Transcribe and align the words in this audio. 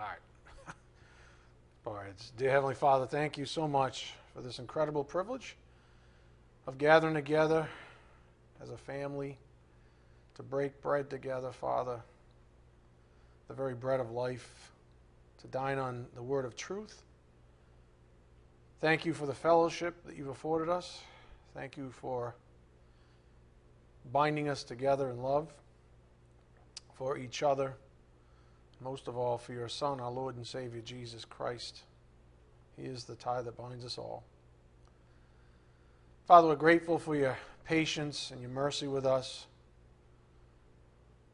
All 0.00 0.06
right. 0.06 0.74
All 1.86 1.92
right. 1.92 2.32
Dear 2.38 2.50
Heavenly 2.50 2.74
Father, 2.74 3.04
thank 3.04 3.36
you 3.36 3.44
so 3.44 3.68
much 3.68 4.14
for 4.32 4.40
this 4.40 4.58
incredible 4.58 5.04
privilege 5.04 5.56
of 6.66 6.78
gathering 6.78 7.12
together 7.12 7.68
as 8.62 8.70
a 8.70 8.78
family 8.78 9.36
to 10.36 10.42
break 10.42 10.80
bread 10.80 11.10
together, 11.10 11.52
Father, 11.52 12.00
the 13.48 13.52
very 13.52 13.74
bread 13.74 14.00
of 14.00 14.10
life, 14.10 14.72
to 15.42 15.46
dine 15.48 15.78
on 15.78 16.06
the 16.14 16.22
word 16.22 16.46
of 16.46 16.56
truth. 16.56 17.02
Thank 18.80 19.04
you 19.04 19.12
for 19.12 19.26
the 19.26 19.34
fellowship 19.34 20.02
that 20.06 20.16
you've 20.16 20.28
afforded 20.28 20.70
us. 20.70 21.02
Thank 21.52 21.76
you 21.76 21.90
for 21.90 22.34
binding 24.12 24.48
us 24.48 24.64
together 24.64 25.10
in 25.10 25.20
love 25.20 25.52
for 26.94 27.18
each 27.18 27.42
other, 27.42 27.74
most 28.80 29.08
of 29.08 29.16
all 29.16 29.38
for 29.38 29.52
your 29.52 29.68
Son, 29.68 30.00
our 30.00 30.10
Lord 30.10 30.36
and 30.36 30.46
Savior, 30.46 30.80
Jesus 30.80 31.24
Christ. 31.24 31.82
He 32.76 32.84
is 32.84 33.04
the 33.04 33.14
tie 33.14 33.42
that 33.42 33.56
binds 33.56 33.84
us 33.84 33.98
all. 33.98 34.22
Father, 36.26 36.48
we're 36.48 36.56
grateful 36.56 36.98
for 36.98 37.14
your 37.14 37.36
patience 37.64 38.30
and 38.30 38.40
your 38.40 38.50
mercy 38.50 38.86
with 38.86 39.04
us. 39.04 39.46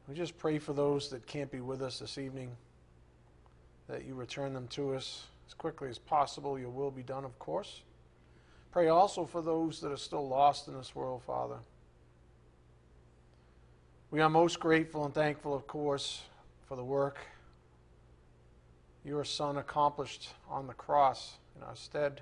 We 0.09 0.15
just 0.15 0.39
pray 0.39 0.59
for 0.59 0.73
those 0.73 1.11
that 1.11 1.27
can't 1.27 1.51
be 1.51 1.61
with 1.61 1.83
us 1.83 1.99
this 1.99 2.19
evening, 2.19 2.51
that 3.89 4.05
you 4.05 4.15
return 4.15 4.55
them 4.55 4.69
to 4.69 4.95
us 4.95 5.25
as 5.47 5.55
quickly 5.55 5.89
as 5.89 5.99
possible. 5.99 6.59
Your 6.59 6.71
will 6.71 6.91
be 6.91 7.03
done, 7.03 7.25
of 7.25 7.39
course. 7.39 7.83
Pray 8.73 8.89
also 8.89 9.25
for 9.25 9.43
those 9.43 9.81
that 9.81 9.93
are 9.93 9.97
still 9.97 10.27
lost 10.27 10.69
in 10.69 10.75
this 10.77 10.95
world, 10.95 11.23
Father. 11.27 11.57
We 14.11 14.21
are 14.21 14.31
most 14.31 14.61
grateful 14.61 15.05
and 15.05 15.13
thankful, 15.13 15.55
of 15.55 15.67
course, 15.67 16.23
for 16.69 16.77
the 16.77 16.85
work 16.85 17.19
your 19.07 19.25
Son 19.25 19.57
accomplished 19.57 20.31
on 20.51 20.67
the 20.67 20.75
cross 20.75 21.37
in 21.57 21.63
our 21.63 21.77
stead 21.77 22.21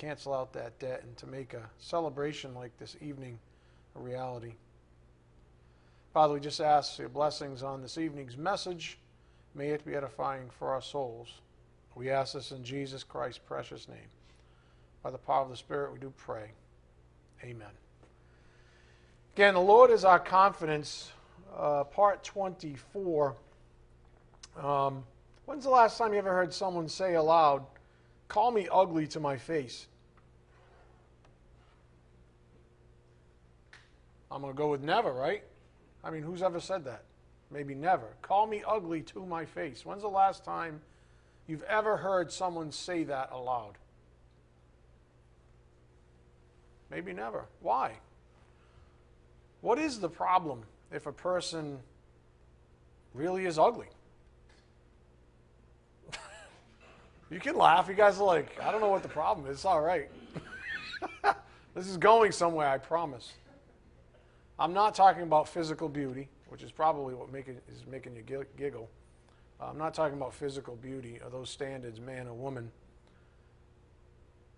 cancel 0.00 0.32
out 0.32 0.54
that 0.54 0.78
debt 0.78 1.02
and 1.02 1.14
to 1.18 1.26
make 1.26 1.52
a 1.52 1.68
celebration 1.78 2.54
like 2.54 2.74
this 2.78 2.96
evening 3.02 3.38
a 3.96 4.00
reality. 4.00 4.54
Father, 6.14 6.32
we 6.32 6.40
just 6.40 6.60
ask 6.60 6.98
your 6.98 7.10
blessings 7.10 7.62
on 7.62 7.82
this 7.82 7.98
evening's 7.98 8.38
message. 8.38 8.98
May 9.54 9.68
it 9.68 9.84
be 9.84 9.94
edifying 9.94 10.48
for 10.58 10.70
our 10.70 10.80
souls. 10.80 11.28
We 11.94 12.08
ask 12.08 12.32
this 12.32 12.50
in 12.50 12.64
Jesus 12.64 13.04
Christ's 13.04 13.40
precious 13.44 13.88
name. 13.88 14.08
By 15.02 15.10
the 15.10 15.18
power 15.18 15.42
of 15.42 15.50
the 15.50 15.56
Spirit, 15.56 15.92
we 15.92 15.98
do 15.98 16.12
pray. 16.16 16.52
Amen. 17.44 17.68
Again, 19.34 19.52
the 19.52 19.60
Lord 19.60 19.90
is 19.90 20.04
our 20.04 20.18
confidence, 20.18 21.12
uh, 21.54 21.84
part 21.84 22.24
24. 22.24 23.34
Um, 24.56 25.04
when's 25.50 25.64
the 25.64 25.70
last 25.70 25.98
time 25.98 26.12
you 26.12 26.18
ever 26.20 26.32
heard 26.32 26.54
someone 26.54 26.88
say 26.88 27.14
aloud, 27.14 27.64
Call 28.28 28.52
me 28.52 28.68
ugly 28.72 29.08
to 29.08 29.18
my 29.18 29.36
face? 29.36 29.88
I'm 34.30 34.42
going 34.42 34.54
to 34.54 34.56
go 34.56 34.70
with 34.70 34.80
never, 34.80 35.12
right? 35.12 35.42
I 36.04 36.10
mean, 36.10 36.22
who's 36.22 36.40
ever 36.40 36.60
said 36.60 36.84
that? 36.84 37.02
Maybe 37.50 37.74
never. 37.74 38.06
Call 38.22 38.46
me 38.46 38.62
ugly 38.64 39.02
to 39.02 39.26
my 39.26 39.44
face. 39.44 39.84
When's 39.84 40.02
the 40.02 40.08
last 40.08 40.44
time 40.44 40.80
you've 41.48 41.64
ever 41.64 41.96
heard 41.96 42.30
someone 42.30 42.70
say 42.70 43.02
that 43.02 43.30
aloud? 43.32 43.72
Maybe 46.92 47.12
never. 47.12 47.46
Why? 47.58 47.94
What 49.62 49.80
is 49.80 49.98
the 49.98 50.08
problem 50.08 50.62
if 50.92 51.06
a 51.06 51.12
person 51.12 51.80
really 53.14 53.46
is 53.46 53.58
ugly? 53.58 53.88
You 57.30 57.38
can 57.38 57.56
laugh. 57.56 57.88
You 57.88 57.94
guys 57.94 58.18
are 58.20 58.24
like, 58.24 58.60
I 58.60 58.72
don't 58.72 58.80
know 58.80 58.88
what 58.88 59.02
the 59.02 59.08
problem 59.08 59.46
is. 59.46 59.58
It's 59.58 59.64
all 59.64 59.80
right. 59.80 60.10
this 61.74 61.86
is 61.86 61.96
going 61.96 62.32
somewhere, 62.32 62.68
I 62.68 62.78
promise. 62.78 63.32
I'm 64.58 64.72
not 64.72 64.94
talking 64.94 65.22
about 65.22 65.48
physical 65.48 65.88
beauty, 65.88 66.28
which 66.48 66.62
is 66.62 66.72
probably 66.72 67.14
what 67.14 67.32
make 67.32 67.48
it, 67.48 67.62
is 67.72 67.84
making 67.90 68.16
you 68.16 68.22
giggle. 68.56 68.90
Uh, 69.60 69.66
I'm 69.66 69.78
not 69.78 69.94
talking 69.94 70.16
about 70.16 70.34
physical 70.34 70.74
beauty 70.76 71.20
or 71.24 71.30
those 71.30 71.48
standards, 71.48 72.00
man 72.00 72.26
or 72.26 72.34
woman. 72.34 72.70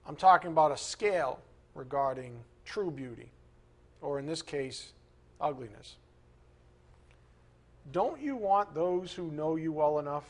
I'm 0.06 0.16
talking 0.16 0.50
about 0.50 0.72
a 0.72 0.76
scale 0.76 1.40
regarding 1.74 2.34
true 2.64 2.90
beauty 2.90 3.30
or 4.00 4.18
in 4.18 4.26
this 4.26 4.42
case, 4.42 4.92
ugliness. 5.40 5.96
Don't 7.92 8.20
you 8.20 8.36
want 8.36 8.74
those 8.74 9.12
who 9.12 9.30
know 9.30 9.56
you 9.56 9.72
well 9.72 9.98
enough 9.98 10.24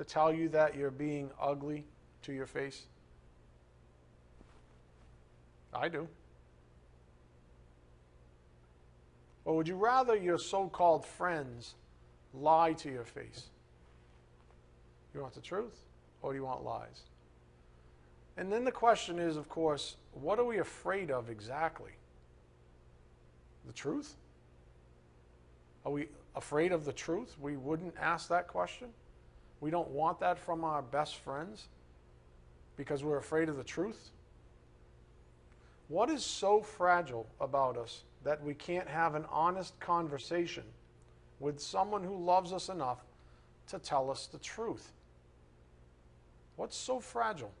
to 0.00 0.04
tell 0.04 0.32
you 0.32 0.48
that 0.48 0.74
you're 0.74 0.90
being 0.90 1.30
ugly 1.38 1.84
to 2.22 2.32
your 2.32 2.46
face? 2.46 2.86
I 5.74 5.88
do. 5.88 6.08
Or 9.44 9.56
would 9.56 9.68
you 9.68 9.76
rather 9.76 10.16
your 10.16 10.38
so 10.38 10.68
called 10.68 11.04
friends 11.04 11.74
lie 12.32 12.72
to 12.72 12.90
your 12.90 13.04
face? 13.04 13.48
You 15.12 15.20
want 15.20 15.34
the 15.34 15.42
truth 15.42 15.78
or 16.22 16.32
do 16.32 16.38
you 16.38 16.44
want 16.46 16.64
lies? 16.64 17.02
And 18.38 18.50
then 18.50 18.64
the 18.64 18.72
question 18.72 19.18
is, 19.18 19.36
of 19.36 19.50
course, 19.50 19.96
what 20.12 20.38
are 20.38 20.44
we 20.46 20.58
afraid 20.60 21.10
of 21.10 21.28
exactly? 21.28 21.92
the 23.66 23.72
truth? 23.74 24.16
Are 25.84 25.92
we 25.92 26.08
afraid 26.34 26.72
of 26.72 26.86
the 26.86 26.92
truth? 26.92 27.36
We 27.38 27.58
wouldn't 27.58 27.94
ask 28.00 28.28
that 28.28 28.48
question. 28.48 28.88
We 29.60 29.70
don't 29.70 29.90
want 29.90 30.20
that 30.20 30.38
from 30.38 30.64
our 30.64 30.82
best 30.82 31.16
friends 31.16 31.68
because 32.76 33.04
we're 33.04 33.18
afraid 33.18 33.48
of 33.48 33.56
the 33.56 33.64
truth. 33.64 34.10
What 35.88 36.08
is 36.08 36.24
so 36.24 36.62
fragile 36.62 37.26
about 37.40 37.76
us 37.76 38.04
that 38.24 38.42
we 38.42 38.54
can't 38.54 38.88
have 38.88 39.14
an 39.14 39.24
honest 39.30 39.78
conversation 39.80 40.64
with 41.40 41.60
someone 41.60 42.04
who 42.04 42.16
loves 42.16 42.52
us 42.52 42.68
enough 42.68 42.98
to 43.68 43.78
tell 43.78 44.10
us 44.10 44.26
the 44.26 44.38
truth? 44.38 44.92
What's 46.56 46.76
so 46.76 47.00
fragile? 47.00 47.52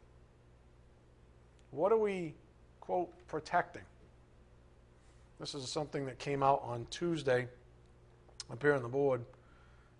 What 1.70 1.92
are 1.92 1.98
we, 1.98 2.34
quote, 2.80 3.10
protecting? 3.26 3.82
This 5.38 5.54
is 5.54 5.66
something 5.68 6.04
that 6.06 6.18
came 6.18 6.42
out 6.42 6.62
on 6.64 6.86
Tuesday 6.90 7.48
up 8.52 8.62
here 8.62 8.74
on 8.74 8.82
the 8.82 8.88
board. 8.88 9.24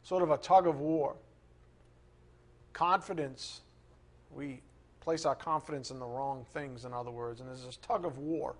Sort 0.02 0.22
of 0.22 0.30
a 0.30 0.36
tug 0.36 0.66
of 0.66 0.80
war. 0.80 1.16
Confidence, 2.72 3.60
we 4.30 4.60
place 5.00 5.24
our 5.24 5.34
confidence 5.34 5.90
in 5.90 5.98
the 5.98 6.06
wrong 6.06 6.44
things, 6.52 6.84
in 6.84 6.92
other 6.92 7.10
words, 7.10 7.40
and 7.40 7.48
there's 7.48 7.64
this 7.64 7.76
tug 7.76 8.04
of 8.04 8.18
war 8.18 8.54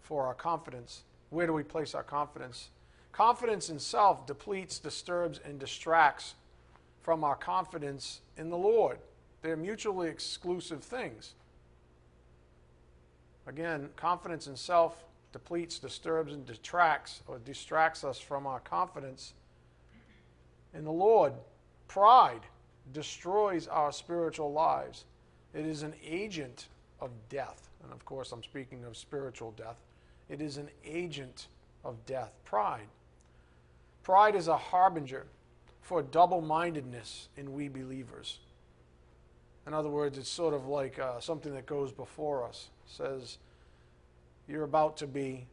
for 0.00 0.26
our 0.26 0.34
confidence. 0.34 1.02
Where 1.30 1.46
do 1.46 1.52
we 1.52 1.62
place 1.62 1.94
our 1.94 2.02
confidence? 2.02 2.68
Confidence 3.12 3.68
in 3.68 3.78
self 3.78 4.26
depletes, 4.26 4.78
disturbs, 4.78 5.40
and 5.44 5.58
distracts 5.58 6.34
from 7.02 7.24
our 7.24 7.36
confidence 7.36 8.20
in 8.36 8.48
the 8.48 8.56
Lord. 8.56 8.98
They're 9.42 9.56
mutually 9.56 10.08
exclusive 10.08 10.82
things. 10.82 11.34
Again, 13.46 13.88
confidence 13.96 14.46
in 14.46 14.56
self 14.56 15.04
depletes, 15.32 15.78
disturbs, 15.78 16.32
and 16.32 16.46
detracts 16.46 17.22
or 17.26 17.38
distracts 17.38 18.04
us 18.04 18.18
from 18.18 18.46
our 18.46 18.60
confidence 18.60 19.34
in 20.74 20.84
the 20.84 20.92
Lord. 20.92 21.32
Pride 21.88 22.42
destroys 22.92 23.66
our 23.66 23.90
spiritual 23.92 24.52
lives. 24.52 25.04
It 25.54 25.66
is 25.66 25.82
an 25.82 25.94
agent 26.06 26.68
of 27.00 27.10
death. 27.28 27.70
And 27.82 27.92
of 27.92 28.04
course, 28.04 28.32
I'm 28.32 28.42
speaking 28.42 28.84
of 28.84 28.96
spiritual 28.96 29.52
death. 29.52 29.76
It 30.28 30.40
is 30.40 30.58
an 30.58 30.68
agent 30.84 31.48
of 31.84 32.04
death. 32.06 32.32
Pride. 32.44 32.88
Pride 34.02 34.34
is 34.34 34.48
a 34.48 34.56
harbinger 34.56 35.26
for 35.80 36.02
double 36.02 36.40
mindedness 36.40 37.28
in 37.36 37.54
we 37.54 37.68
believers. 37.68 38.38
In 39.66 39.74
other 39.74 39.88
words, 39.88 40.18
it's 40.18 40.28
sort 40.28 40.54
of 40.54 40.66
like 40.66 40.98
uh, 40.98 41.20
something 41.20 41.54
that 41.54 41.66
goes 41.66 41.92
before 41.92 42.44
us. 42.44 42.68
Says, 42.86 43.38
you're 44.46 44.64
about 44.64 44.96
to 44.98 45.06
be 45.06 45.46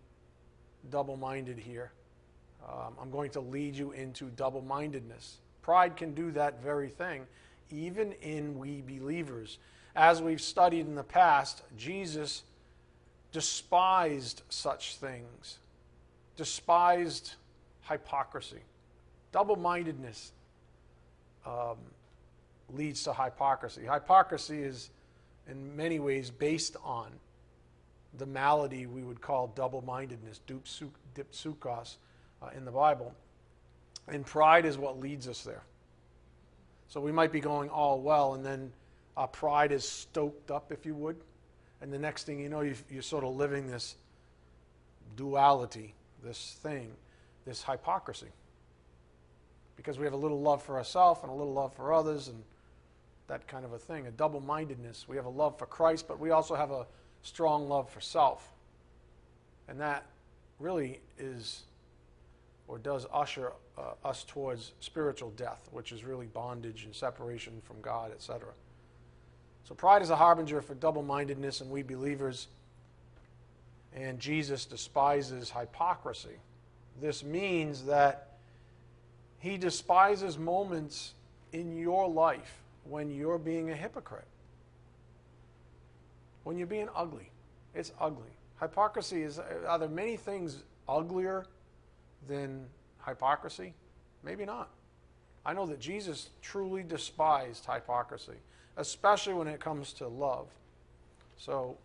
double 0.89 1.17
minded 1.17 1.57
here. 1.57 1.91
Um, 2.67 2.95
I'm 3.01 3.11
going 3.11 3.29
to 3.31 3.41
lead 3.41 3.75
you 3.75 3.91
into 3.91 4.25
double 4.25 4.61
mindedness. 4.61 5.38
Pride 5.65 5.97
can 5.97 6.13
do 6.13 6.29
that 6.29 6.62
very 6.62 6.89
thing, 6.89 7.25
even 7.71 8.12
in 8.21 8.59
we 8.59 8.83
believers. 8.85 9.57
As 9.95 10.21
we've 10.21 10.39
studied 10.39 10.85
in 10.85 10.94
the 10.94 11.03
past, 11.03 11.63
Jesus 11.75 12.44
despised 13.31 14.44
such 14.47 14.97
things, 14.97 15.57
despised 16.38 17.33
hypocrisy. 17.81 18.59
Double 19.31 19.56
mindedness 19.56 20.33
um, 21.47 21.77
leads 22.71 23.03
to 23.06 23.13
hypocrisy. 23.13 23.88
Hypocrisy 23.91 24.62
is, 24.62 24.91
in 25.50 25.75
many 25.75 25.97
ways, 25.97 26.29
based 26.29 26.75
on 26.83 27.07
the 28.19 28.27
malady 28.27 28.85
we 28.85 29.01
would 29.01 29.19
call 29.19 29.47
double 29.47 29.81
mindedness, 29.81 30.41
dipsukos, 30.47 31.95
uh, 32.44 32.50
in 32.56 32.65
the 32.65 32.71
Bible. 32.71 33.15
And 34.07 34.25
pride 34.25 34.65
is 34.65 34.77
what 34.77 34.99
leads 34.99 35.27
us 35.27 35.43
there. 35.43 35.63
So 36.87 37.01
we 37.01 37.11
might 37.11 37.31
be 37.31 37.39
going 37.39 37.69
all 37.69 37.99
well, 37.99 38.35
and 38.35 38.45
then 38.45 38.71
our 39.17 39.27
pride 39.27 39.71
is 39.71 39.87
stoked 39.87 40.51
up, 40.51 40.71
if 40.71 40.85
you 40.85 40.93
would. 40.95 41.17
And 41.81 41.91
the 41.91 41.99
next 41.99 42.23
thing 42.23 42.39
you 42.39 42.49
know, 42.49 42.61
you're 42.89 43.01
sort 43.01 43.23
of 43.23 43.35
living 43.35 43.67
this 43.67 43.95
duality, 45.15 45.93
this 46.23 46.57
thing, 46.61 46.91
this 47.45 47.63
hypocrisy. 47.63 48.29
Because 49.75 49.97
we 49.97 50.05
have 50.05 50.13
a 50.13 50.17
little 50.17 50.41
love 50.41 50.63
for 50.63 50.77
ourselves 50.77 51.21
and 51.21 51.31
a 51.31 51.35
little 51.35 51.53
love 51.53 51.73
for 51.73 51.93
others 51.93 52.27
and 52.27 52.43
that 53.27 53.47
kind 53.47 53.65
of 53.65 53.73
a 53.73 53.79
thing, 53.79 54.07
a 54.07 54.11
double 54.11 54.39
mindedness. 54.39 55.07
We 55.07 55.15
have 55.15 55.25
a 55.25 55.29
love 55.29 55.57
for 55.57 55.65
Christ, 55.65 56.07
but 56.07 56.19
we 56.19 56.31
also 56.31 56.55
have 56.55 56.71
a 56.71 56.85
strong 57.23 57.67
love 57.67 57.89
for 57.89 57.99
self. 57.99 58.53
And 59.67 59.79
that 59.79 60.05
really 60.59 61.01
is 61.17 61.63
or 62.67 62.77
does 62.77 63.05
usher 63.11 63.51
uh, 63.77 64.07
us 64.07 64.24
towards 64.24 64.74
spiritual 64.80 65.31
death, 65.31 65.68
which 65.72 65.92
is 65.92 66.04
really 66.04 66.27
bondage 66.27 66.86
and 66.86 66.95
separation 66.95 67.62
from 67.63 67.81
God, 67.81 68.12
etc. 68.12 68.50
So 69.68 69.75
pride 69.75 70.01
is 70.01 70.10
a 70.10 70.16
harbinger 70.16 70.62
for 70.62 70.75
double 70.75 71.04
mindedness, 71.04 71.62
and 71.62 71.69
we 71.69 71.81
believers, 71.81 72.48
and 73.95 74.19
Jesus 74.19 74.66
despises 74.66 75.50
hypocrisy. 75.50 76.38
This 77.01 77.24
means 77.24 77.83
that 77.86 78.38
he 79.39 79.57
despises 79.57 80.38
moments 80.38 81.13
in 81.51 81.77
your 81.77 82.07
life 82.07 82.62
when 82.86 83.10
you're 83.10 83.39
being 83.39 83.72
a 83.72 83.75
hypocrite, 83.75 84.27
when 86.44 86.57
you're 86.57 86.68
being 86.68 86.89
ugly. 86.95 87.30
It's 87.74 87.92
ugly. 88.00 88.30
Hypocrisy 88.62 89.24
is, 89.24 89.39
are 89.68 89.80
there 89.80 89.89
many 89.89 90.16
things 90.16 90.63
uglier 90.88 91.45
than 92.27 92.66
hypocrisy? 93.05 93.73
Maybe 94.23 94.45
not. 94.45 94.69
I 95.45 95.53
know 95.53 95.65
that 95.67 95.79
Jesus 95.79 96.29
truly 96.41 96.83
despised 96.83 97.65
hypocrisy, 97.65 98.37
especially 98.77 99.33
when 99.33 99.47
it 99.47 99.59
comes 99.59 99.93
to 99.93 100.07
love. 100.07 100.47
So, 101.37 101.77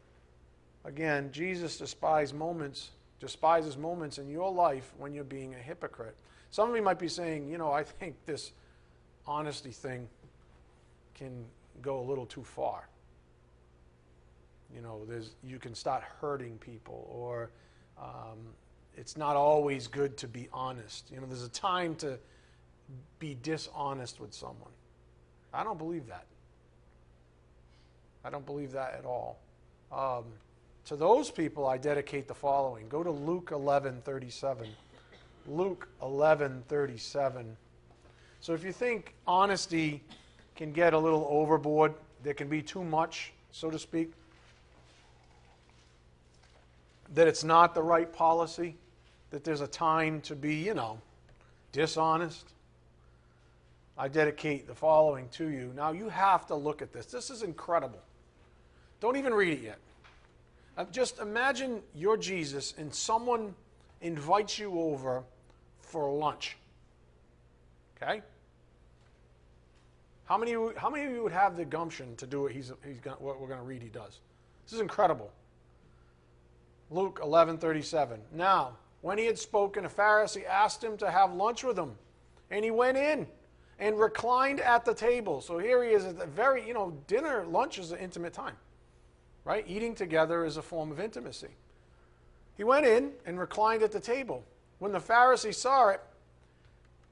again, 0.85 1.31
Jesus 1.33 1.77
despised 1.77 2.35
moments, 2.35 2.91
despises 3.21 3.77
moments 3.77 4.19
in 4.19 4.31
your 4.31 4.51
life 4.51 4.93
when 4.99 5.13
you're 5.13 5.25
being 5.25 5.55
a 5.55 5.59
hypocrite. 5.59 6.17
Some 6.51 6.71
of 6.71 6.77
you 6.77 6.83
might 6.83 6.99
be 6.99 7.09
saying, 7.09 7.49
you 7.49 7.59
know, 7.59 7.71
I 7.71 7.85
think 7.85 8.17
this 8.25 8.53
honesty 9.27 9.73
thing 9.73 10.09
can 11.15 11.45
go 11.83 12.01
a 12.01 12.05
little 12.05 12.27
too 12.27 12.43
far. 12.43 12.89
You 14.75 14.81
know, 14.81 15.05
there's, 15.07 15.33
you 15.45 15.59
can 15.59 15.75
start 15.75 16.03
hurting 16.21 16.57
people, 16.59 17.09
or 17.13 17.51
um, 17.99 18.39
it's 18.97 19.17
not 19.17 19.37
always 19.37 19.87
good 19.87 20.17
to 20.19 20.29
be 20.29 20.49
honest. 20.53 21.11
You 21.11 21.21
know, 21.21 21.27
there's 21.27 21.45
a 21.45 21.49
time 21.49 21.95
to 21.97 22.19
be 23.19 23.37
dishonest 23.43 24.21
with 24.21 24.33
someone. 24.33 24.71
I 25.53 25.65
don't 25.65 25.79
believe 25.79 26.07
that. 26.09 26.27
I 28.25 28.31
don't 28.31 28.45
believe 28.47 28.73
that 28.73 28.95
at 28.95 29.05
all. 29.05 29.39
Um, 29.91 30.25
to 30.87 30.97
those 30.97 31.31
people, 31.31 31.67
I 31.67 31.79
dedicate 31.79 32.29
the 32.29 32.35
following. 32.35 32.89
Go 32.89 33.03
to 33.03 33.11
Luke 33.11 33.51
11 33.53 34.03
37. 34.05 34.69
Luke 35.47 35.89
11 36.03 36.63
37. 36.69 37.57
So 38.41 38.55
if 38.55 38.65
you 38.65 38.73
think 38.73 39.15
honesty 39.27 40.03
can 40.57 40.73
get 40.73 40.93
a 40.93 40.99
little 40.99 41.27
overboard, 41.31 41.95
there 42.23 42.35
can 42.35 42.49
be 42.49 42.63
too 42.63 42.85
much, 42.85 43.33
so 43.51 43.71
to 43.71 43.79
speak, 43.79 44.13
that 47.15 47.27
it's 47.27 47.45
not 47.45 47.75
the 47.75 47.83
right 47.83 48.13
policy, 48.13 48.77
that 49.31 49.45
there's 49.45 49.61
a 49.61 49.67
time 49.67 50.21
to 50.23 50.37
be, 50.37 50.55
you 50.55 50.75
know, 50.75 51.01
dishonest. 51.73 52.53
I 53.99 54.09
dedicate 54.09 54.67
the 54.67 54.75
following 54.75 55.29
to 55.33 55.49
you. 55.49 55.73
Now, 55.77 55.93
you 55.93 56.09
have 56.09 56.47
to 56.47 56.55
look 56.55 56.83
at 56.83 56.93
this. 56.93 57.07
This 57.07 57.31
is 57.31 57.43
incredible. 57.43 58.01
Don't 59.01 59.17
even 59.17 59.35
read 59.35 59.59
it 59.59 59.63
yet. 59.63 59.79
Uh, 60.77 60.85
just 60.91 61.19
imagine 61.19 61.83
you're 61.95 62.17
Jesus 62.17 62.75
and 62.79 62.95
someone 62.95 63.55
invites 64.01 64.59
you 64.59 64.81
over 64.81 65.23
for 65.81 66.11
lunch. 66.13 66.57
Okay? 67.97 68.23
How 70.25 70.39
many, 70.39 70.55
how 70.77 70.89
many 70.89 71.05
of 71.05 71.13
you 71.13 71.23
would 71.23 71.33
have 71.33 71.57
the 71.57 71.65
gumption 71.65 72.15
to 72.17 72.27
do 72.27 72.43
what, 72.43 72.53
he's, 72.53 72.73
he's 72.87 73.01
gonna, 73.01 73.17
what 73.19 73.41
we're 73.41 73.49
going 73.49 73.59
to 73.59 73.67
read 73.67 73.83
he 73.83 73.89
does? 73.89 74.21
This 74.65 74.75
is 74.75 74.81
incredible. 74.81 75.31
Luke 76.91 77.21
11:37. 77.23 78.21
Now, 78.33 78.77
when 79.01 79.17
he 79.17 79.25
had 79.25 79.39
spoken, 79.39 79.85
a 79.85 79.89
Pharisee 79.89 80.45
asked 80.45 80.83
him 80.83 80.97
to 80.99 81.11
have 81.11 81.33
lunch 81.33 81.63
with 81.63 81.79
him, 81.79 81.97
and 82.51 82.65
he 82.65 82.71
went 82.71 82.99
in 82.99 83.29
and 83.79 83.99
reclined 83.99 84.61
at 84.61 84.85
the 84.85 84.93
table. 84.93 85.41
So 85.41 85.59
here 85.59 85.83
he 85.83 85.91
is 85.91 86.05
at 86.05 86.19
the 86.19 86.27
very, 86.27 86.67
you 86.67 86.75
know, 86.75 86.91
dinner, 87.07 87.47
lunch 87.47 87.79
is 87.79 87.93
an 87.93 87.99
intimate 87.99 88.35
time, 88.35 88.57
right? 89.45 89.65
Eating 89.67 89.95
together 89.95 90.45
is 90.45 90.57
a 90.57 90.63
form 90.63 90.91
of 90.91 91.01
intimacy. 91.01 91.49
He 92.57 92.65
went 92.65 92.85
in 92.85 93.13
and 93.25 93.39
reclined 93.39 93.83
at 93.83 93.93
the 93.93 94.01
table. 94.01 94.45
When 94.81 94.93
the 94.93 94.99
Pharisee 94.99 95.55
saw 95.55 95.89
it, 95.91 96.03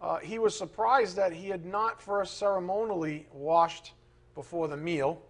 uh, 0.01 0.19
he 0.19 0.39
was 0.39 0.57
surprised 0.57 1.17
that 1.17 1.33
he 1.33 1.49
had 1.49 1.65
not 1.65 2.03
first 2.03 2.37
ceremonially 2.37 3.27
washed 3.33 3.93
before 4.35 4.69
the 4.69 4.77
meal. 4.77 5.23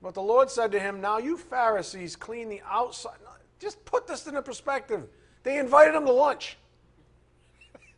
But 0.00 0.14
the 0.14 0.22
Lord 0.22 0.50
said 0.50 0.70
to 0.72 0.80
him, 0.80 1.00
Now 1.00 1.18
you 1.18 1.36
Pharisees 1.36 2.16
clean 2.16 2.48
the 2.48 2.62
outside. 2.64 3.18
Just 3.62 3.84
put 3.84 4.08
this 4.08 4.26
into 4.26 4.42
perspective. 4.42 5.06
They 5.44 5.58
invited 5.58 5.94
him 5.94 6.04
to 6.06 6.12
lunch. 6.12 6.58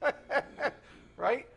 right? 1.16 1.48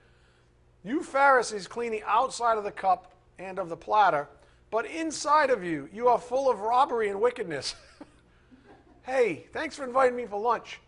You 0.85 1.03
Pharisees 1.03 1.67
clean 1.67 1.91
the 1.91 2.03
outside 2.07 2.57
of 2.57 2.63
the 2.63 2.71
cup 2.71 3.11
and 3.37 3.59
of 3.59 3.67
the 3.67 3.75
platter, 3.75 4.29
but 4.71 4.85
inside 4.85 5.49
of 5.49 5.61
you, 5.61 5.89
you 5.91 6.07
are 6.07 6.17
full 6.17 6.49
of 6.49 6.61
robbery 6.61 7.09
and 7.09 7.19
wickedness. 7.19 7.75
hey, 9.05 9.45
thanks 9.51 9.75
for 9.75 9.83
inviting 9.83 10.15
me 10.15 10.25
for 10.25 10.39
lunch. 10.39 10.79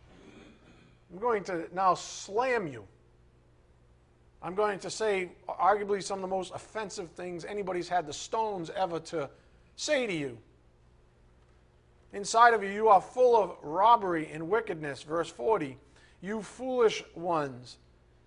I'm 1.11 1.19
going 1.19 1.43
to 1.45 1.65
now 1.73 1.95
slam 1.95 2.67
you. 2.67 2.85
I'm 4.41 4.55
going 4.55 4.79
to 4.79 4.89
say, 4.89 5.31
arguably, 5.49 6.01
some 6.01 6.19
of 6.19 6.21
the 6.21 6.33
most 6.33 6.53
offensive 6.55 7.11
things 7.11 7.43
anybody's 7.43 7.89
had 7.89 8.07
the 8.07 8.13
stones 8.13 8.69
ever 8.73 9.01
to 9.01 9.29
say 9.75 10.07
to 10.07 10.13
you. 10.13 10.37
Inside 12.13 12.53
of 12.53 12.63
you, 12.63 12.69
you 12.69 12.87
are 12.89 13.01
full 13.01 13.41
of 13.41 13.55
robbery 13.61 14.29
and 14.31 14.49
wickedness. 14.49 15.03
Verse 15.03 15.29
40 15.29 15.77
You 16.21 16.41
foolish 16.41 17.03
ones, 17.15 17.77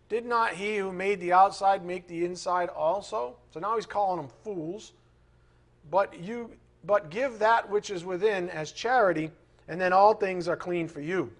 did 0.08 0.24
not 0.26 0.52
he 0.52 0.76
who 0.76 0.92
made 0.92 1.20
the 1.20 1.32
outside 1.32 1.84
make 1.84 2.06
the 2.06 2.24
inside 2.24 2.68
also? 2.68 3.36
So 3.50 3.60
now 3.60 3.76
he's 3.76 3.86
calling 3.86 4.18
them 4.20 4.30
fools. 4.44 4.92
But 5.90 6.20
you 6.20 6.50
but 6.84 7.10
give 7.10 7.38
that 7.38 7.70
which 7.70 7.90
is 7.90 8.04
within 8.04 8.50
as 8.50 8.72
charity, 8.72 9.30
and 9.68 9.80
then 9.80 9.92
all 9.92 10.14
things 10.14 10.48
are 10.48 10.56
clean 10.56 10.88
for 10.88 11.00
you. 11.00 11.32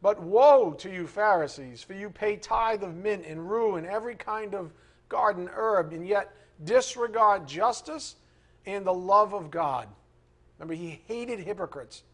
But 0.00 0.20
woe 0.20 0.72
to 0.78 0.92
you, 0.92 1.06
Pharisees, 1.06 1.82
for 1.82 1.94
you 1.94 2.10
pay 2.10 2.36
tithe 2.36 2.82
of 2.82 2.96
mint 2.96 3.24
and 3.24 3.48
rue 3.48 3.76
and 3.76 3.86
every 3.86 4.16
kind 4.16 4.54
of 4.54 4.72
garden 5.08 5.48
herb, 5.52 5.92
and 5.92 6.06
yet 6.06 6.34
disregard 6.64 7.46
justice 7.46 8.16
and 8.66 8.84
the 8.84 8.94
love 8.94 9.32
of 9.32 9.50
God. 9.50 9.88
Remember, 10.62 10.80
he 10.80 11.00
hated 11.08 11.40
hypocrites. 11.40 12.04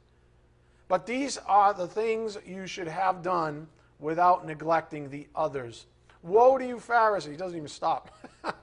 But 0.88 1.04
these 1.04 1.36
are 1.36 1.74
the 1.74 1.86
things 1.86 2.38
you 2.46 2.66
should 2.66 2.88
have 2.88 3.22
done 3.22 3.66
without 3.98 4.46
neglecting 4.46 5.10
the 5.10 5.26
others. 5.34 5.84
Woe 6.22 6.56
to 6.56 6.66
you, 6.66 6.80
Pharisees. 6.80 7.32
He 7.32 7.36
doesn't 7.36 7.58
even 7.58 7.68
stop. 7.68 8.10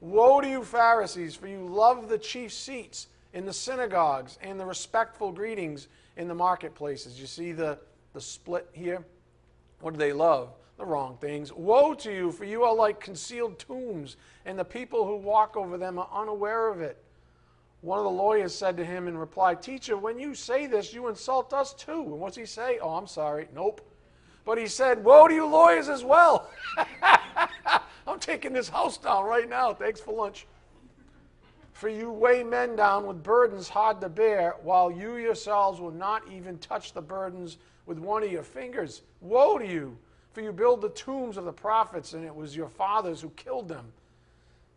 Woe 0.00 0.40
to 0.40 0.48
you, 0.48 0.64
Pharisees, 0.64 1.36
for 1.36 1.46
you 1.46 1.64
love 1.64 2.08
the 2.08 2.18
chief 2.18 2.52
seats 2.52 3.06
in 3.32 3.46
the 3.46 3.52
synagogues 3.52 4.40
and 4.42 4.58
the 4.58 4.66
respectful 4.66 5.30
greetings 5.30 5.86
in 6.16 6.26
the 6.26 6.34
marketplaces. 6.34 7.20
You 7.20 7.28
see 7.28 7.52
the, 7.52 7.78
the 8.14 8.20
split 8.20 8.68
here? 8.72 9.04
What 9.80 9.94
do 9.94 9.98
they 9.98 10.12
love? 10.12 10.50
The 10.78 10.84
wrong 10.84 11.16
things. 11.20 11.52
Woe 11.52 11.94
to 11.94 12.12
you, 12.12 12.32
for 12.32 12.44
you 12.44 12.64
are 12.64 12.74
like 12.74 12.98
concealed 12.98 13.60
tombs, 13.60 14.16
and 14.44 14.58
the 14.58 14.64
people 14.64 15.06
who 15.06 15.14
walk 15.14 15.56
over 15.56 15.78
them 15.78 15.96
are 15.96 16.10
unaware 16.12 16.72
of 16.72 16.80
it. 16.80 17.04
One 17.80 17.98
of 17.98 18.04
the 18.04 18.10
lawyers 18.10 18.54
said 18.54 18.76
to 18.78 18.84
him 18.84 19.06
in 19.06 19.16
reply, 19.16 19.54
Teacher, 19.54 19.96
when 19.96 20.18
you 20.18 20.34
say 20.34 20.66
this, 20.66 20.92
you 20.92 21.08
insult 21.08 21.52
us 21.52 21.72
too. 21.72 22.02
And 22.02 22.18
what's 22.18 22.36
he 22.36 22.44
say? 22.44 22.78
Oh, 22.80 22.90
I'm 22.90 23.06
sorry. 23.06 23.48
Nope. 23.54 23.80
But 24.44 24.58
he 24.58 24.66
said, 24.66 25.04
Woe 25.04 25.28
to 25.28 25.34
you 25.34 25.46
lawyers 25.46 25.88
as 25.88 26.02
well. 26.02 26.50
I'm 28.06 28.18
taking 28.18 28.52
this 28.52 28.68
house 28.68 28.98
down 28.98 29.26
right 29.26 29.48
now. 29.48 29.74
Thanks 29.74 30.00
for 30.00 30.12
lunch. 30.12 30.46
For 31.72 31.88
you 31.88 32.10
weigh 32.10 32.42
men 32.42 32.74
down 32.74 33.06
with 33.06 33.22
burdens 33.22 33.68
hard 33.68 34.00
to 34.00 34.08
bear, 34.08 34.56
while 34.62 34.90
you 34.90 35.16
yourselves 35.16 35.80
will 35.80 35.92
not 35.92 36.22
even 36.28 36.58
touch 36.58 36.92
the 36.92 37.02
burdens 37.02 37.58
with 37.86 37.98
one 37.98 38.24
of 38.24 38.32
your 38.32 38.42
fingers. 38.42 39.02
Woe 39.20 39.58
to 39.58 39.66
you! 39.66 39.96
For 40.32 40.40
you 40.40 40.50
build 40.50 40.80
the 40.80 40.88
tombs 40.90 41.36
of 41.36 41.44
the 41.44 41.52
prophets, 41.52 42.14
and 42.14 42.24
it 42.24 42.34
was 42.34 42.56
your 42.56 42.68
fathers 42.68 43.20
who 43.20 43.30
killed 43.30 43.68
them. 43.68 43.92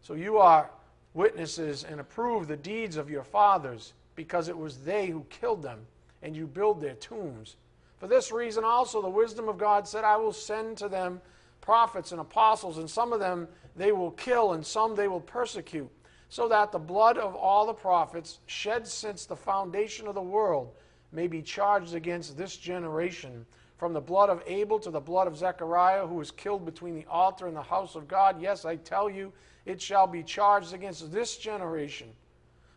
So 0.02 0.14
you 0.14 0.38
are 0.38 0.70
witnesses 1.14 1.84
and 1.84 2.00
approve 2.00 2.48
the 2.48 2.58
deeds 2.58 2.98
of 2.98 3.10
your 3.10 3.24
fathers, 3.24 3.94
because 4.16 4.48
it 4.48 4.58
was 4.58 4.80
they 4.80 5.08
who 5.08 5.26
killed 5.30 5.62
them, 5.62 5.80
and 6.22 6.36
you 6.36 6.48
build 6.48 6.80
their 6.80 6.96
tombs. 6.96 7.56
For 7.98 8.08
this 8.08 8.32
reason 8.32 8.64
also 8.64 9.02
the 9.02 9.10
wisdom 9.10 9.48
of 9.48 9.58
God 9.58 9.88
said, 9.88 10.04
I 10.04 10.18
will 10.18 10.34
send 10.34 10.78
to 10.78 10.90
them 10.90 11.22
prophets 11.60 12.12
and 12.12 12.22
apostles, 12.22 12.78
and 12.78 12.90
some 12.90 13.14
of 13.14 13.20
them 13.20 13.48
they 13.76 13.92
will 13.92 14.12
kill, 14.12 14.54
and 14.54 14.66
some 14.66 14.96
they 14.96 15.08
will 15.08 15.22
persecute, 15.22 15.90
so 16.30 16.48
that 16.48 16.72
the 16.72 16.80
blood 16.80 17.18
of 17.18 17.36
all 17.36 17.66
the 17.66 17.74
prophets 17.74 18.40
shed 18.46 18.88
since 18.88 19.26
the 19.26 19.36
foundation 19.36 20.08
of 20.08 20.16
the 20.16 20.22
world 20.22 20.72
may 21.12 21.28
be 21.28 21.42
charged 21.42 21.94
against 21.94 22.38
this 22.38 22.56
generation, 22.56 23.46
from 23.82 23.94
the 23.94 24.00
blood 24.00 24.30
of 24.30 24.44
Abel 24.46 24.78
to 24.78 24.92
the 24.92 25.00
blood 25.00 25.26
of 25.26 25.36
Zechariah, 25.36 26.06
who 26.06 26.14
was 26.14 26.30
killed 26.30 26.66
between 26.66 26.94
the 26.94 27.04
altar 27.10 27.48
and 27.48 27.58
the 27.58 27.64
house 27.64 27.96
of 27.96 28.08
God. 28.08 28.40
Yes, 28.40 28.64
I 28.64 28.76
tell 28.76 29.10
you, 29.10 29.34
it 29.66 29.82
shall 29.82 30.06
be 30.06 30.22
charged 30.22 30.76
against 30.76 31.12
this 31.12 31.36
generation. 31.36 32.08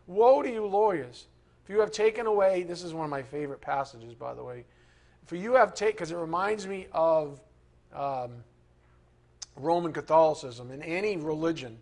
Woe 0.07 0.41
to 0.41 0.51
you, 0.51 0.65
lawyers! 0.65 1.27
For 1.63 1.73
you 1.73 1.79
have 1.79 1.91
taken 1.91 2.25
away, 2.25 2.63
this 2.63 2.81
is 2.81 2.91
one 2.91 3.05
of 3.05 3.11
my 3.11 3.21
favorite 3.21 3.61
passages, 3.61 4.15
by 4.15 4.33
the 4.33 4.43
way. 4.43 4.65
For 5.27 5.35
you 5.35 5.53
have 5.53 5.75
taken, 5.75 5.93
because 5.93 6.09
it 6.09 6.17
reminds 6.17 6.65
me 6.65 6.87
of 6.91 7.39
um, 7.93 8.31
Roman 9.57 9.93
Catholicism 9.93 10.71
and 10.71 10.81
any 10.81 11.17
religion 11.17 11.77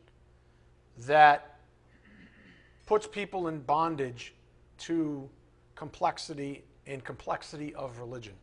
that 1.08 1.60
puts 2.88 3.08
people 3.08 3.48
in 3.48 3.62
bondage 3.62 4.34
to 4.80 5.30
complexity 5.76 6.66
and 6.86 7.02
complexity 7.06 7.74
of 7.74 8.00
religion. 8.00 8.34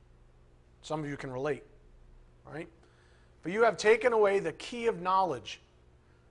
Some 0.82 1.00
of 1.00 1.08
you 1.08 1.16
can 1.16 1.30
relate, 1.30 1.64
right? 2.50 2.68
For 3.42 3.49
you 3.49 3.62
have 3.62 3.76
taken 3.76 4.12
away 4.12 4.38
the 4.38 4.52
key 4.52 4.87
of 4.87 5.00
knowledge. 5.00 5.60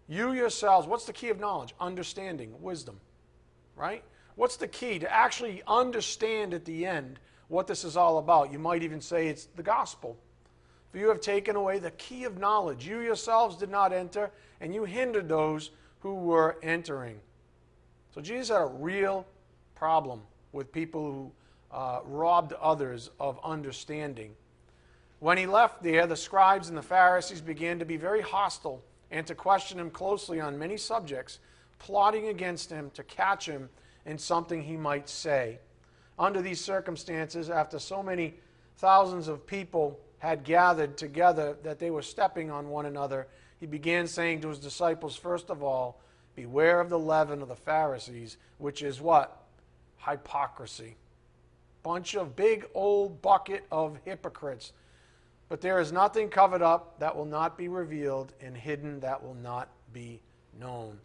You 0.07 0.33
yourselves, 0.33 0.87
what's 0.87 1.05
the 1.05 1.13
key 1.13 1.29
of 1.29 1.39
knowledge? 1.39 1.73
Understanding, 1.79 2.53
wisdom, 2.61 2.99
right? 3.75 4.03
What's 4.35 4.57
the 4.57 4.67
key 4.67 4.99
to 4.99 5.13
actually 5.13 5.61
understand 5.67 6.53
at 6.53 6.65
the 6.65 6.85
end 6.85 7.19
what 7.47 7.67
this 7.67 7.83
is 7.83 7.97
all 7.97 8.17
about? 8.17 8.51
You 8.51 8.59
might 8.59 8.83
even 8.83 9.01
say 9.01 9.27
it's 9.27 9.45
the 9.55 9.63
gospel. 9.63 10.17
For 10.91 10.97
you 10.97 11.09
have 11.09 11.21
taken 11.21 11.55
away 11.55 11.77
the 11.79 11.91
key 11.91 12.23
of 12.23 12.39
knowledge. 12.39 12.87
You 12.87 12.99
yourselves 12.99 13.55
did 13.55 13.69
not 13.69 13.93
enter, 13.93 14.31
and 14.61 14.73
you 14.73 14.85
hindered 14.85 15.29
those 15.29 15.71
who 15.99 16.15
were 16.15 16.57
entering. 16.63 17.19
So 18.15 18.21
Jesus 18.21 18.49
had 18.49 18.61
a 18.61 18.65
real 18.65 19.25
problem 19.75 20.21
with 20.51 20.71
people 20.71 21.03
who 21.03 21.31
uh, 21.71 21.99
robbed 22.05 22.53
others 22.53 23.09
of 23.19 23.39
understanding. 23.43 24.35
When 25.19 25.37
he 25.37 25.45
left 25.45 25.83
there, 25.83 26.07
the 26.07 26.15
scribes 26.15 26.69
and 26.69 26.77
the 26.77 26.81
Pharisees 26.81 27.41
began 27.41 27.79
to 27.79 27.85
be 27.85 27.97
very 27.97 28.21
hostile 28.21 28.81
and 29.11 29.27
to 29.27 29.35
question 29.35 29.79
him 29.79 29.89
closely 29.89 30.39
on 30.39 30.57
many 30.57 30.77
subjects, 30.77 31.39
plotting 31.77 32.27
against 32.27 32.69
him 32.69 32.91
to 32.93 33.03
catch 33.03 33.45
him 33.45 33.69
in 34.05 34.17
something 34.17 34.63
he 34.63 34.77
might 34.77 35.09
say. 35.09 35.59
Under 36.17 36.41
these 36.41 36.63
circumstances, 36.63 37.49
after 37.49 37.79
so 37.79 38.01
many 38.01 38.35
thousands 38.77 39.27
of 39.27 39.45
people 39.45 39.99
had 40.19 40.43
gathered 40.43 40.97
together 40.97 41.57
that 41.63 41.79
they 41.79 41.91
were 41.91 42.01
stepping 42.01 42.49
on 42.51 42.69
one 42.69 42.85
another, 42.85 43.27
he 43.59 43.65
began 43.65 44.07
saying 44.07 44.41
to 44.41 44.49
his 44.49 44.59
disciples, 44.59 45.15
First 45.15 45.49
of 45.49 45.63
all, 45.63 46.01
beware 46.35 46.79
of 46.79 46.89
the 46.89 46.99
leaven 46.99 47.41
of 47.41 47.49
the 47.49 47.55
Pharisees, 47.55 48.37
which 48.57 48.81
is 48.81 49.01
what? 49.01 49.43
Hypocrisy. 49.97 50.95
Bunch 51.83 52.15
of 52.15 52.35
big 52.35 52.65
old 52.73 53.21
bucket 53.21 53.65
of 53.71 53.97
hypocrites. 54.05 54.73
But 55.47 55.61
there 55.61 55.79
is 55.79 55.91
nothing 55.91 56.29
covered 56.29 56.61
up 56.61 56.99
that 56.99 57.15
will 57.15 57.25
not 57.25 57.57
be 57.57 57.67
revealed, 57.67 58.33
and 58.41 58.55
hidden 58.55 58.99
that 58.99 59.23
will 59.23 59.35
not 59.35 59.69
be 59.93 60.21
known. 60.59 60.99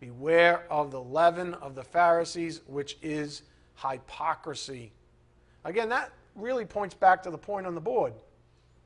Beware 0.00 0.64
of 0.70 0.90
the 0.90 1.02
leaven 1.02 1.54
of 1.54 1.74
the 1.74 1.82
Pharisees, 1.82 2.60
which 2.66 2.96
is 3.02 3.42
hypocrisy. 3.76 4.92
Again, 5.64 5.88
that 5.88 6.12
really 6.36 6.64
points 6.64 6.94
back 6.94 7.22
to 7.24 7.30
the 7.30 7.38
point 7.38 7.66
on 7.66 7.74
the 7.74 7.80
board 7.80 8.12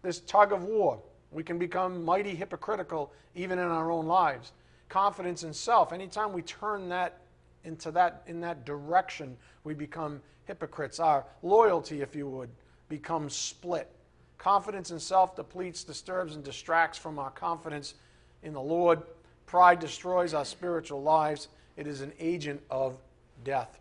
this 0.03 0.21
tug 0.21 0.53
of 0.53 0.65
war. 0.65 1.01
We 1.31 1.43
can 1.43 1.59
become 1.59 2.05
mighty 2.05 2.35
hypocritical 2.35 3.13
even 3.35 3.59
in 3.59 3.67
our 3.67 3.91
own 3.91 4.07
lives. 4.07 4.53
Confidence 4.89 5.45
in 5.45 5.55
self. 5.55 5.93
Anytime 5.93 6.33
we 6.33 6.43
turn 6.43 6.89
that 6.91 7.21
into 7.65 7.91
that 7.93 8.23
in 8.27 8.41
that 8.41 8.67
direction, 8.67 9.37
we 9.65 9.73
become 9.73 10.21
hypocrites. 10.53 11.01
Our 11.01 11.25
loyalty, 11.43 12.03
if 12.03 12.15
you 12.15 12.29
would, 12.29 12.51
becomes 12.91 13.35
split. 13.35 13.89
Confidence 14.37 14.91
in 14.91 15.01
self 15.01 15.35
depletes, 15.35 15.83
disturbs, 15.83 16.35
and 16.35 16.45
distracts 16.45 16.99
from 16.99 17.19
our 17.19 17.31
confidence 17.31 17.95
in 18.43 18.53
the 18.53 18.61
Lord. 18.61 19.03
Pride 19.47 19.81
destroys 19.81 20.35
our 20.35 20.45
spiritual 20.45 21.03
lives. 21.03 21.49
It 21.77 21.87
is 21.87 22.03
an 22.03 22.13
agent 22.21 22.61
of 22.71 22.99
death. 23.45 23.81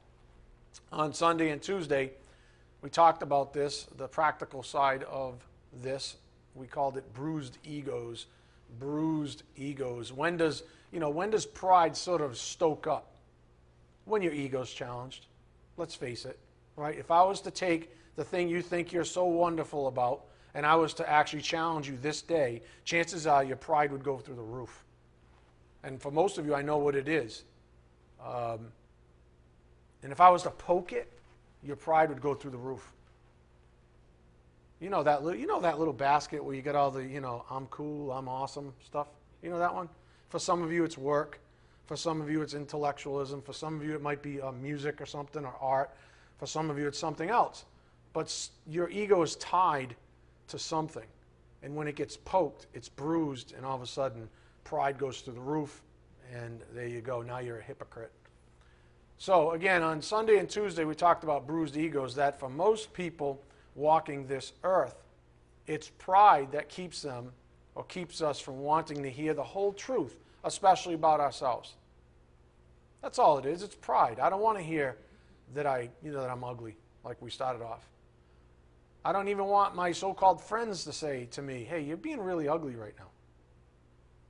On 0.93 1.13
Sunday 1.13 1.49
and 1.49 1.61
Tuesday, 1.61 2.11
we 2.81 2.89
talked 2.89 3.21
about 3.21 3.53
this, 3.53 3.87
the 3.97 4.07
practical 4.07 4.63
side 4.63 5.03
of 5.03 5.45
this. 5.83 6.15
We 6.55 6.67
called 6.67 6.95
it 6.95 7.13
bruised 7.13 7.57
egos. 7.65 8.27
Bruised 8.79 9.43
egos. 9.57 10.13
When 10.13 10.37
does, 10.37 10.63
you 10.93 11.01
know, 11.01 11.09
when 11.09 11.31
does 11.31 11.45
pride 11.45 11.97
sort 11.97 12.21
of 12.21 12.37
stoke 12.37 12.87
up? 12.87 13.07
When 14.05 14.21
your 14.21 14.33
ego's 14.33 14.71
challenged. 14.71 15.25
Let's 15.77 15.95
face 15.95 16.25
it, 16.25 16.37
right? 16.75 16.97
If 16.97 17.11
I 17.11 17.23
was 17.23 17.41
to 17.41 17.51
take 17.51 17.91
the 18.15 18.23
thing 18.23 18.49
you 18.49 18.61
think 18.61 18.91
you're 18.91 19.03
so 19.03 19.25
wonderful 19.25 19.87
about 19.87 20.25
and 20.53 20.65
I 20.65 20.75
was 20.75 20.93
to 20.95 21.09
actually 21.09 21.41
challenge 21.41 21.87
you 21.87 21.97
this 22.01 22.21
day, 22.21 22.61
chances 22.83 23.25
are 23.25 23.43
your 23.43 23.55
pride 23.55 23.91
would 23.91 24.03
go 24.03 24.17
through 24.17 24.35
the 24.35 24.41
roof. 24.41 24.83
And 25.83 26.01
for 26.01 26.11
most 26.11 26.37
of 26.37 26.45
you, 26.45 26.53
I 26.53 26.61
know 26.61 26.77
what 26.77 26.95
it 26.95 27.07
is. 27.07 27.43
Um, 28.23 28.67
and 30.03 30.11
if 30.11 30.19
I 30.19 30.29
was 30.29 30.43
to 30.43 30.51
poke 30.51 30.93
it, 30.93 31.11
your 31.63 31.75
pride 31.75 32.09
would 32.09 32.21
go 32.21 32.33
through 32.33 32.51
the 32.51 32.57
roof. 32.57 32.91
You 34.79 34.89
know 34.89 35.03
that 35.03 35.23
little, 35.23 35.39
you 35.39 35.45
know 35.45 35.61
that 35.61 35.77
little 35.77 35.93
basket 35.93 36.43
where 36.43 36.55
you 36.55 36.63
get 36.63 36.75
all 36.75 36.89
the, 36.89 37.05
you 37.05 37.21
know, 37.21 37.45
I'm 37.49 37.67
cool, 37.67 38.11
I'm 38.11 38.27
awesome 38.27 38.73
stuff. 38.83 39.07
You 39.43 39.51
know 39.51 39.59
that 39.59 39.73
one? 39.73 39.87
For 40.29 40.39
some 40.39 40.63
of 40.63 40.71
you, 40.71 40.83
it's 40.83 40.97
work. 40.97 41.39
For 41.85 41.95
some 41.95 42.21
of 42.21 42.29
you, 42.29 42.41
it's 42.41 42.53
intellectualism. 42.53 43.41
For 43.41 43.53
some 43.53 43.75
of 43.75 43.85
you, 43.85 43.93
it 43.93 44.01
might 44.01 44.21
be 44.21 44.41
uh, 44.41 44.51
music 44.53 45.01
or 45.01 45.05
something 45.05 45.45
or 45.45 45.53
art. 45.59 45.91
For 46.41 46.48
some 46.48 46.71
of 46.71 46.79
you, 46.79 46.88
it's 46.88 46.98
something 46.98 47.29
else. 47.29 47.65
But 48.13 48.36
your 48.65 48.89
ego 48.89 49.21
is 49.21 49.36
tied 49.36 49.95
to 50.48 50.57
something. 50.57 51.05
And 51.62 51.75
when 51.75 51.88
it 51.88 51.95
gets 51.95 52.17
poked, 52.17 52.65
it's 52.74 52.89
bruised, 52.89 53.53
and 53.55 53.63
all 53.63 53.75
of 53.75 53.83
a 53.83 53.86
sudden, 53.86 54.27
pride 54.63 54.98
goes 54.98 55.21
through 55.21 55.36
the 55.36 55.39
roof, 55.39 55.83
and 56.33 56.60
there 56.74 56.88
you 56.88 57.01
go. 57.01 57.21
Now 57.21 57.38
you're 57.38 57.60
a 57.60 57.63
hypocrite. 57.63 58.12
So, 59.19 59.51
again, 59.51 59.83
on 59.83 60.01
Sunday 60.01 60.39
and 60.39 60.50
Tuesday, 60.50 60.83
we 60.83 60.95
talked 60.95 61.24
about 61.24 61.45
bruised 61.45 61.77
egos, 61.77 62.15
that 62.15 62.39
for 62.39 62.50
most 62.50 62.91
people, 62.91 63.39
walking 63.75 64.25
this 64.25 64.53
earth. 64.63 64.95
It's 65.67 65.89
pride 65.89 66.53
that 66.53 66.69
keeps 66.69 67.03
them 67.03 67.33
or 67.75 67.83
keeps 67.83 68.19
us 68.19 68.39
from 68.39 68.62
wanting 68.62 69.03
to 69.03 69.12
hear 69.12 69.36
the 69.36 69.43
whole 69.43 69.74
truth, 69.74 70.17
especially 70.43 70.95
about 70.95 71.19
ourselves. 71.19 71.75
That's 73.03 73.19
all 73.19 73.38
it 73.38 73.45
is. 73.45 73.62
It's 73.62 73.75
pride. 73.75 74.19
I 74.19 74.31
don't 74.31 74.41
want 74.41 74.57
to 74.57 74.63
hear 74.63 74.98
that 75.53 75.65
I, 75.65 75.89
you 76.03 76.12
know, 76.12 76.22
that 76.22 76.29
I'm 76.29 76.43
ugly, 76.43 76.77
like 77.03 77.22
we 77.22 77.29
started 77.29 77.62
off. 77.62 77.88
I 79.03 79.12
don't 79.12 79.27
even 79.29 79.46
want 79.46 79.75
my 79.75 79.91
so-called 79.91 80.41
friends 80.41 80.84
to 80.86 80.93
say 80.93 81.27
to 81.31 81.41
me, 81.41 81.63
"Hey, 81.63 81.81
you're 81.81 81.98
being 81.98 82.20
really 82.20 82.48
ugly 82.48 82.75
right 82.75 82.93
now." 82.98 83.08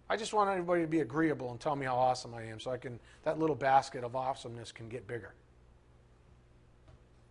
I 0.09 0.17
just 0.17 0.33
want 0.33 0.49
everybody 0.49 0.81
to 0.81 0.87
be 0.87 0.99
agreeable 0.99 1.51
and 1.51 1.59
tell 1.59 1.75
me 1.75 1.85
how 1.85 1.95
awesome 1.95 2.33
I 2.33 2.43
am, 2.43 2.59
so 2.59 2.71
I 2.71 2.77
can 2.77 2.99
that 3.23 3.39
little 3.39 3.55
basket 3.55 4.03
of 4.03 4.15
awesomeness 4.15 4.71
can 4.71 4.89
get 4.89 5.07
bigger. 5.07 5.33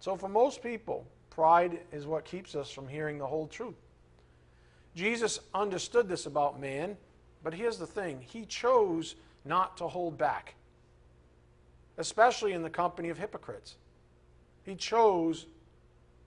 So 0.00 0.16
for 0.16 0.28
most 0.28 0.62
people, 0.62 1.06
Pride 1.30 1.80
is 1.92 2.06
what 2.06 2.24
keeps 2.24 2.54
us 2.54 2.70
from 2.70 2.88
hearing 2.88 3.18
the 3.18 3.26
whole 3.26 3.46
truth. 3.46 3.76
Jesus 4.94 5.40
understood 5.54 6.08
this 6.08 6.26
about 6.26 6.60
man, 6.60 6.96
but 7.42 7.54
here's 7.54 7.78
the 7.78 7.86
thing 7.86 8.20
he 8.20 8.44
chose 8.44 9.14
not 9.44 9.76
to 9.76 9.86
hold 9.86 10.18
back, 10.18 10.54
especially 11.98 12.52
in 12.52 12.62
the 12.62 12.70
company 12.70 13.08
of 13.08 13.18
hypocrites. 13.18 13.76
He 14.64 14.74
chose 14.74 15.46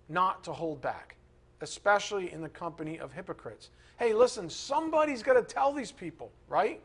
not 0.10 0.44
to 0.44 0.54
hold 0.54 0.82
back, 0.82 1.16
especially 1.62 2.32
in 2.32 2.42
the 2.42 2.50
company 2.50 3.00
of 3.00 3.14
hypocrites. 3.14 3.70
Hey, 3.98 4.14
listen, 4.14 4.50
somebody's 4.50 5.24
got 5.24 5.34
to 5.34 5.44
tell 5.44 5.74
these 5.74 5.92
people, 5.92 6.32
right? 6.50 6.82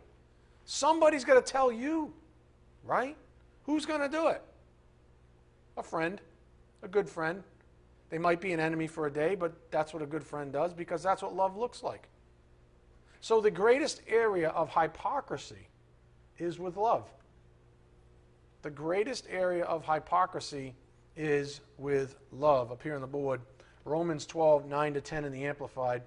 Somebody's 0.64 1.24
got 1.24 1.34
to 1.34 1.52
tell 1.52 1.72
you, 1.72 2.12
right? 2.84 3.16
Who's 3.64 3.86
going 3.86 4.00
to 4.00 4.08
do 4.08 4.28
it? 4.28 4.42
A 5.76 5.82
friend, 5.82 6.20
a 6.82 6.88
good 6.88 7.08
friend, 7.08 7.42
they 8.10 8.18
might 8.18 8.40
be 8.40 8.52
an 8.52 8.60
enemy 8.60 8.86
for 8.86 9.06
a 9.06 9.12
day, 9.12 9.34
but 9.34 9.52
that's 9.70 9.92
what 9.92 10.02
a 10.02 10.06
good 10.06 10.24
friend 10.24 10.52
does 10.52 10.72
because 10.72 11.02
that's 11.02 11.22
what 11.22 11.34
love 11.34 11.56
looks 11.56 11.82
like. 11.82 12.08
So 13.20 13.40
the 13.40 13.50
greatest 13.50 14.02
area 14.08 14.48
of 14.50 14.70
hypocrisy 14.70 15.68
is 16.38 16.58
with 16.58 16.76
love. 16.76 17.08
The 18.62 18.70
greatest 18.70 19.26
area 19.30 19.64
of 19.64 19.84
hypocrisy 19.84 20.74
is 21.18 21.60
with 21.76 22.16
love. 22.32 22.72
Up 22.72 22.82
here 22.82 22.94
on 22.94 23.02
the 23.02 23.06
board, 23.06 23.42
Romans 23.84 24.25
12, 24.25 24.66
9 24.66 24.94
to 24.94 25.00
10 25.02 25.25
in 25.26 25.32
the 25.32 25.44
Amplified. 25.44 26.02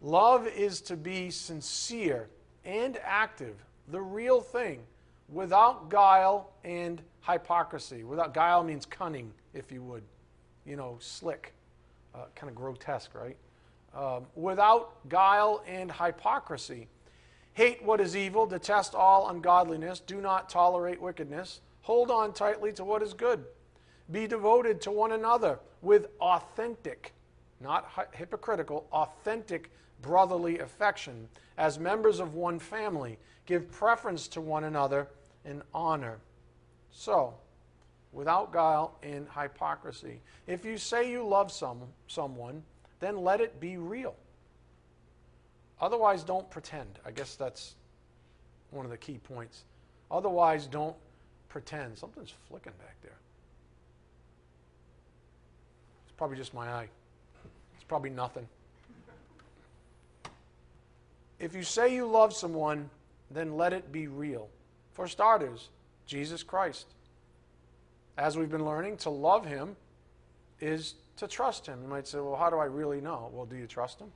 Love 0.00 0.46
is 0.46 0.80
to 0.80 0.96
be 0.96 1.30
sincere 1.30 2.28
and 2.64 2.98
active, 3.02 3.56
the 3.88 4.00
real 4.00 4.40
thing, 4.40 4.80
without 5.28 5.90
guile 5.90 6.50
and 6.64 7.02
hypocrisy. 7.20 8.04
Without 8.04 8.32
guile 8.32 8.64
means 8.64 8.86
cunning, 8.86 9.32
if 9.52 9.70
you 9.70 9.82
would 9.82 10.04
you 10.64 10.76
know, 10.76 10.96
slick, 11.00 11.52
uh, 12.14 12.26
kind 12.34 12.48
of 12.48 12.56
grotesque, 12.56 13.14
right? 13.14 13.36
um, 13.96 14.26
without 14.34 15.08
guile 15.08 15.62
and 15.66 15.90
hypocrisy. 15.90 16.88
Hate 17.54 17.82
what 17.82 18.00
is 18.00 18.14
evil, 18.14 18.46
detest 18.46 18.94
all 18.94 19.30
ungodliness, 19.30 20.00
do 20.00 20.20
not 20.20 20.50
tolerate 20.50 21.00
wickedness, 21.00 21.62
hold 21.80 22.10
on 22.10 22.34
tightly 22.34 22.72
to 22.74 22.84
what 22.84 23.02
is 23.02 23.14
good. 23.14 23.44
Be 24.10 24.26
devoted 24.26 24.80
to 24.82 24.90
one 24.90 25.12
another 25.12 25.58
with 25.82 26.06
authentic, 26.20 27.12
not 27.60 27.90
hypocritical, 28.12 28.86
authentic 28.92 29.70
brotherly 30.02 30.60
affection. 30.60 31.28
As 31.58 31.78
members 31.78 32.20
of 32.20 32.34
one 32.34 32.58
family, 32.58 33.18
give 33.46 33.70
preference 33.70 34.28
to 34.28 34.40
one 34.40 34.64
another 34.64 35.08
in 35.44 35.62
honor. 35.74 36.18
So, 36.90 37.34
without 38.12 38.52
guile 38.52 38.96
and 39.02 39.26
hypocrisy. 39.38 40.20
If 40.46 40.64
you 40.64 40.78
say 40.78 41.10
you 41.10 41.26
love 41.26 41.52
some, 41.52 41.82
someone, 42.06 42.62
then 43.00 43.18
let 43.18 43.40
it 43.40 43.60
be 43.60 43.76
real. 43.76 44.14
Otherwise, 45.80 46.24
don't 46.24 46.48
pretend. 46.50 46.98
I 47.04 47.10
guess 47.10 47.36
that's 47.36 47.74
one 48.70 48.86
of 48.86 48.90
the 48.90 48.96
key 48.96 49.18
points. 49.18 49.64
Otherwise, 50.10 50.66
don't 50.66 50.96
pretend. 51.48 51.98
Something's 51.98 52.32
flicking 52.48 52.72
back 52.78 52.96
there. 53.02 53.18
Probably 56.16 56.36
just 56.36 56.54
my 56.54 56.68
eye. 56.68 56.88
It's 57.74 57.84
probably 57.84 58.10
nothing. 58.10 58.46
If 61.38 61.54
you 61.54 61.62
say 61.62 61.94
you 61.94 62.06
love 62.06 62.32
someone, 62.32 62.88
then 63.30 63.56
let 63.56 63.72
it 63.72 63.92
be 63.92 64.06
real. 64.06 64.48
For 64.92 65.06
starters, 65.06 65.68
Jesus 66.06 66.42
Christ. 66.42 66.86
As 68.16 68.38
we've 68.38 68.50
been 68.50 68.64
learning, 68.64 68.96
to 68.98 69.10
love 69.10 69.44
him 69.44 69.76
is 70.60 70.94
to 71.18 71.28
trust 71.28 71.66
him. 71.66 71.82
You 71.82 71.88
might 71.88 72.08
say, 72.08 72.18
well, 72.18 72.36
how 72.36 72.48
do 72.48 72.56
I 72.56 72.64
really 72.64 73.00
know? 73.00 73.30
Well, 73.32 73.44
do 73.44 73.56
you 73.56 73.66
trust 73.66 74.00
him? 74.00 74.10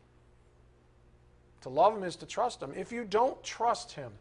To 1.62 1.68
love 1.68 1.94
him 1.94 2.04
is 2.04 2.16
to 2.16 2.26
trust 2.26 2.62
him. 2.62 2.72
If 2.74 2.90
you 2.90 3.04
don't 3.04 3.42
trust 3.44 3.92
him, 3.92 4.12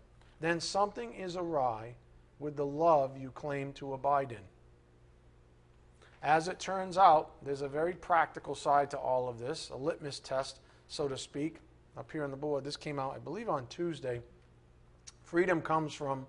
then 0.41 0.59
something 0.59 1.13
is 1.13 1.37
awry 1.37 1.93
with 2.39 2.57
the 2.57 2.65
love 2.65 3.17
you 3.17 3.31
claim 3.31 3.71
to 3.73 3.93
abide 3.93 4.31
in. 4.31 4.39
As 6.21 6.47
it 6.47 6.59
turns 6.59 6.97
out, 6.97 7.31
there's 7.43 7.61
a 7.61 7.67
very 7.67 7.93
practical 7.93 8.53
side 8.53 8.91
to 8.91 8.97
all 8.97 9.29
of 9.29 9.39
this, 9.39 9.69
a 9.69 9.77
litmus 9.77 10.19
test, 10.19 10.59
so 10.87 11.07
to 11.07 11.17
speak, 11.17 11.57
up 11.97 12.11
here 12.11 12.23
on 12.23 12.31
the 12.31 12.37
board. 12.37 12.63
This 12.63 12.75
came 12.75 12.99
out, 12.99 13.13
I 13.15 13.19
believe, 13.19 13.47
on 13.47 13.67
Tuesday. 13.67 14.21
Freedom 15.23 15.61
comes 15.61 15.93
from 15.93 16.25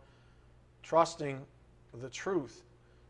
trusting 0.82 1.40
the 2.00 2.09
truth. 2.09 2.62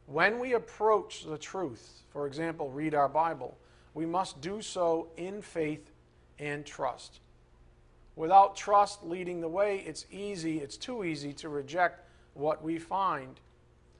When 0.06 0.38
we 0.38 0.54
approach 0.54 1.24
the 1.24 1.38
truth, 1.38 2.02
for 2.08 2.26
example, 2.26 2.70
read 2.70 2.94
our 2.94 3.08
Bible, 3.08 3.58
we 3.92 4.06
must 4.06 4.40
do 4.40 4.62
so 4.62 5.08
in 5.16 5.42
faith 5.42 5.90
and 6.38 6.64
trust. 6.64 7.20
Without 8.16 8.56
trust 8.56 9.04
leading 9.04 9.40
the 9.40 9.48
way, 9.48 9.84
it's 9.86 10.06
easy, 10.10 10.58
it's 10.58 10.76
too 10.76 11.04
easy 11.04 11.32
to 11.34 11.48
reject 11.48 12.00
what 12.34 12.62
we 12.62 12.78
find. 12.78 13.38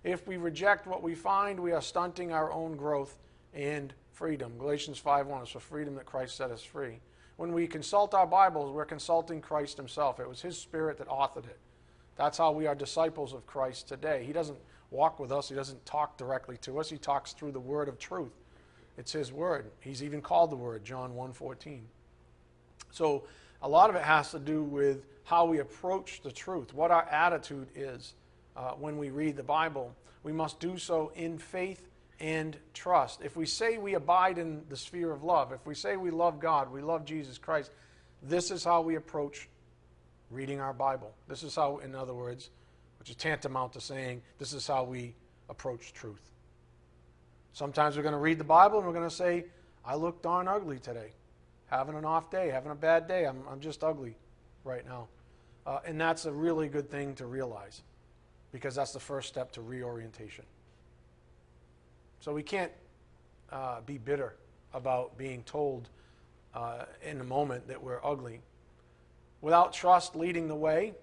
If 0.03 0.27
we 0.27 0.37
reject 0.39 0.87
what 0.87 1.03
we 1.03 1.15
find, 1.15 1.61
we 1.61 1.73
are 1.73 1.83
stunting 1.83 2.33
our 2.33 2.51
own 2.51 2.77
growth 2.77 3.19
and 3.53 3.93
freedom. 4.13 4.57
Galatians 4.59 4.99
5:1 4.99 5.43
is 5.43 5.51
for 5.51 5.61
freedom 5.61 5.95
that 5.97 6.07
Christ 6.07 6.37
set 6.37 6.51
us 6.51 6.63
free. 6.63 7.01
When 7.37 7.53
we 7.53 7.67
consult 7.67 8.15
our 8.15 8.27
Bibles, 8.27 8.71
we're 8.71 8.85
consulting 8.85 9.41
Christ 9.41 9.77
himself. 9.77 10.21
It 10.21 10.29
was 10.29 10.43
his 10.43 10.59
spirit 10.59 10.99
that 10.99 11.09
authored 11.09 11.47
it. 11.47 11.59
That's 12.17 12.39
how 12.39 12.53
we 12.53 12.67
are 12.67 12.75
disciples 12.75 13.33
of 13.33 13.47
Christ 13.47 13.89
today. 13.89 14.25
He 14.25 14.33
doesn't 14.33 14.59
walk 14.91 15.19
with 15.21 15.33
us, 15.33 15.49
he 15.49 15.55
doesn't 15.55 15.87
talk 15.87 16.17
directly 16.17 16.57
to 16.59 16.81
us. 16.81 16.91
He 16.91 16.99
talks 16.99 17.33
through 17.33 17.53
the 17.53 17.61
word 17.61 17.89
of 17.89 17.99
truth. 17.99 18.33
It's 18.97 19.13
his 19.13 19.33
word. 19.33 19.71
He's 19.81 20.03
even 20.03 20.21
called 20.21 20.51
the 20.51 20.57
word, 20.57 20.85
John 20.85 21.15
1:14. 21.15 21.89
So 22.91 23.25
a 23.63 23.69
lot 23.69 23.91
of 23.91 23.97
it 23.97 24.03
has 24.03 24.31
to 24.33 24.39
do 24.39 24.63
with 24.63 25.07
how 25.25 25.45
we 25.45 25.59
approach 25.59 26.23
the 26.23 26.33
truth, 26.33 26.75
what 26.75 26.91
our 26.91 27.05
attitude 27.05 27.69
is 27.75 28.15
uh, 28.57 28.73
when 28.73 28.99
we 28.99 29.11
read 29.11 29.37
the 29.37 29.43
Bible. 29.43 29.95
We 30.23 30.33
must 30.33 30.61
do 30.61 30.77
so 30.77 31.13
in 31.15 31.39
faith 31.39 31.89
and 32.19 32.57
trust. 32.75 33.23
If 33.23 33.37
we 33.37 33.47
say 33.47 33.79
we 33.79 33.95
abide 33.95 34.39
in 34.39 34.63
the 34.69 34.77
sphere 34.77 35.11
of 35.11 35.25
love, 35.25 35.53
if 35.53 35.67
we 35.67 35.75
say 35.75 35.97
we 35.97 36.11
love 36.11 36.41
God, 36.41 36.71
we 36.71 36.83
love 36.83 37.05
Jesus 37.05 37.39
Christ, 37.39 37.71
this 38.23 38.51
is 38.51 38.63
how 38.63 38.83
we 38.83 38.97
approach 38.97 39.49
reading 40.31 40.61
our 40.61 40.75
Bible. 40.75 41.15
This 41.29 41.43
is 41.43 41.57
how, 41.57 41.79
in 41.79 41.95
other 41.95 42.15
words, 42.15 42.51
which 42.99 43.09
is 43.09 43.17
tantamount 43.17 43.73
to 43.73 43.81
saying 43.81 44.21
this 44.39 44.53
is 44.53 44.67
how 44.67 44.85
we 44.85 45.15
approach 45.49 45.95
truth. 45.95 46.31
Sometimes 47.53 47.97
we're 47.97 48.03
going 48.03 48.13
to 48.13 48.19
read 48.19 48.39
the 48.39 48.45
Bible 48.45 48.79
and 48.79 48.87
we're 48.87 48.93
going 48.93 49.09
to 49.09 49.15
say, 49.15 49.47
I 49.85 49.95
look 49.95 50.23
darn 50.23 50.47
ugly 50.47 50.79
today 50.79 51.13
having 51.71 51.95
an 51.95 52.05
off 52.05 52.31
day, 52.31 52.51
having 52.51 52.73
a 52.73 52.75
bad 52.75 53.07
day. 53.07 53.25
I'm, 53.25 53.43
I'm 53.49 53.61
just 53.61 53.83
ugly 53.85 54.17
right 54.65 54.85
now. 54.87 55.09
Uh, 55.65 55.79
and 55.87 56.01
that's 56.01 56.25
a 56.25 56.33
really 56.33 56.69
good 56.69 56.91
thing 56.91 57.15
to 57.15 57.27
realize 57.27 57.83
because 58.53 58.75
that's 58.75 58.93
the 58.93 59.01
first 59.01 59.29
step 59.29 59.53
to 59.53 59.63
reorientation. 59.63 60.45
So 62.21 62.33
we 62.33 62.43
can't 62.43 62.73
uh, 63.51 63.81
be 63.87 63.99
bitter 63.99 64.37
about 64.75 65.17
being 65.17 65.43
told 65.45 65.89
uh, 66.55 66.85
in 67.03 67.19
the 67.19 67.25
moment 67.25 67.69
that 67.69 67.83
we're 67.83 68.05
ugly. 68.05 68.41
Without 69.41 69.73
trust 69.73 70.17
leading 70.17 70.49
the 70.49 70.55
way, 70.55 70.95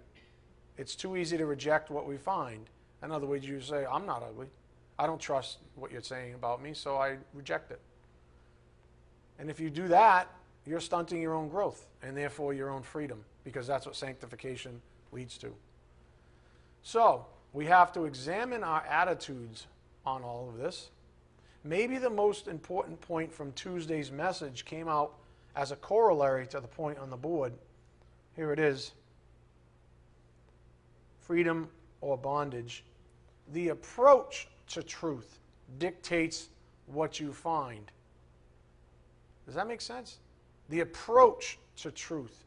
it's 0.77 0.95
too 0.95 1.17
easy 1.17 1.37
to 1.37 1.45
reject 1.45 1.89
what 1.89 2.07
we 2.07 2.17
find. 2.17 2.69
In 3.03 3.11
other 3.11 3.25
words, 3.25 3.47
you 3.47 3.59
say, 3.61 3.85
I'm 3.85 4.05
not 4.05 4.23
ugly. 4.23 4.47
I 4.99 5.07
don't 5.07 5.19
trust 5.19 5.57
what 5.75 5.91
you're 5.91 6.01
saying 6.01 6.33
about 6.33 6.61
me, 6.61 6.73
so 6.73 6.97
I 6.97 7.17
reject 7.33 7.71
it. 7.71 7.79
And 9.39 9.49
if 9.49 9.59
you 9.59 9.69
do 9.69 9.87
that, 9.89 10.27
you're 10.65 10.79
stunting 10.79 11.21
your 11.21 11.33
own 11.33 11.49
growth 11.49 11.87
and 12.01 12.15
therefore 12.15 12.53
your 12.53 12.69
own 12.69 12.81
freedom 12.81 13.23
because 13.43 13.67
that's 13.67 13.85
what 13.85 13.95
sanctification 13.95 14.81
leads 15.11 15.37
to. 15.37 15.53
So, 16.81 17.25
we 17.53 17.65
have 17.65 17.91
to 17.93 18.05
examine 18.05 18.63
our 18.63 18.83
attitudes 18.85 19.67
on 20.05 20.23
all 20.23 20.49
of 20.49 20.57
this. 20.57 20.89
Maybe 21.63 21.97
the 21.97 22.09
most 22.09 22.47
important 22.47 22.99
point 23.01 23.33
from 23.33 23.51
Tuesday's 23.53 24.11
message 24.11 24.63
came 24.65 24.87
out 24.87 25.13
as 25.55 25.71
a 25.71 25.75
corollary 25.75 26.47
to 26.47 26.59
the 26.59 26.67
point 26.67 26.99
on 26.99 27.09
the 27.09 27.17
board. 27.17 27.53
Here 28.35 28.53
it 28.53 28.59
is 28.59 28.91
freedom 31.19 31.67
or 31.99 32.17
bondage. 32.17 32.83
The 33.51 33.69
approach 33.69 34.47
to 34.67 34.83
truth 34.83 35.39
dictates 35.79 36.49
what 36.85 37.19
you 37.19 37.33
find. 37.33 37.91
Does 39.45 39.55
that 39.55 39.67
make 39.67 39.81
sense? 39.81 40.19
The 40.69 40.81
approach 40.81 41.57
to 41.77 41.91
truth 41.91 42.43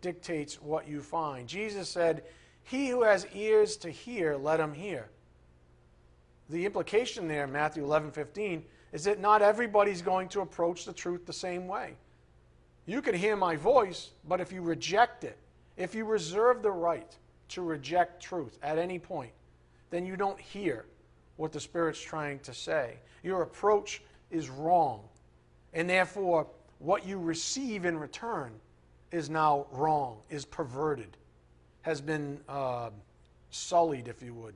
dictates 0.00 0.60
what 0.60 0.88
you 0.88 1.00
find. 1.00 1.48
Jesus 1.48 1.88
said, 1.88 2.22
He 2.66 2.88
who 2.88 3.04
has 3.04 3.28
ears 3.32 3.76
to 3.78 3.90
hear, 3.90 4.36
let 4.36 4.58
him 4.58 4.74
hear. 4.74 5.08
The 6.50 6.66
implication 6.66 7.28
there, 7.28 7.46
Matthew 7.46 7.84
11 7.84 8.10
15, 8.10 8.64
is 8.92 9.04
that 9.04 9.20
not 9.20 9.40
everybody's 9.40 10.02
going 10.02 10.28
to 10.30 10.40
approach 10.40 10.84
the 10.84 10.92
truth 10.92 11.26
the 11.26 11.32
same 11.32 11.68
way. 11.68 11.94
You 12.84 13.02
can 13.02 13.14
hear 13.14 13.36
my 13.36 13.54
voice, 13.54 14.10
but 14.28 14.40
if 14.40 14.52
you 14.52 14.62
reject 14.62 15.22
it, 15.22 15.38
if 15.76 15.94
you 15.94 16.04
reserve 16.04 16.62
the 16.62 16.72
right 16.72 17.16
to 17.50 17.62
reject 17.62 18.20
truth 18.20 18.58
at 18.64 18.78
any 18.78 18.98
point, 18.98 19.32
then 19.90 20.04
you 20.04 20.16
don't 20.16 20.40
hear 20.40 20.86
what 21.36 21.52
the 21.52 21.60
Spirit's 21.60 22.00
trying 22.00 22.40
to 22.40 22.52
say. 22.52 22.96
Your 23.22 23.42
approach 23.42 24.02
is 24.32 24.48
wrong. 24.48 25.02
And 25.72 25.88
therefore, 25.88 26.48
what 26.80 27.06
you 27.06 27.20
receive 27.20 27.84
in 27.84 27.96
return 27.96 28.52
is 29.12 29.30
now 29.30 29.66
wrong, 29.70 30.18
is 30.30 30.44
perverted, 30.44 31.16
has 31.86 32.02
been 32.02 32.38
uh, 32.48 32.90
sullied, 33.50 34.08
if 34.08 34.22
you 34.22 34.34
would, 34.34 34.54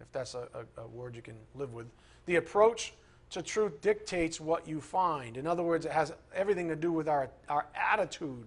if 0.00 0.10
that's 0.12 0.34
a, 0.34 0.48
a, 0.54 0.82
a 0.82 0.86
word 0.86 1.14
you 1.14 1.20
can 1.20 1.34
live 1.54 1.74
with. 1.74 1.86
The 2.24 2.36
approach 2.36 2.94
to 3.30 3.42
truth 3.42 3.82
dictates 3.82 4.40
what 4.40 4.66
you 4.66 4.80
find. 4.80 5.36
In 5.36 5.46
other 5.46 5.62
words, 5.62 5.84
it 5.84 5.92
has 5.92 6.14
everything 6.34 6.68
to 6.68 6.76
do 6.76 6.90
with 6.90 7.08
our, 7.08 7.28
our 7.50 7.66
attitude 7.74 8.46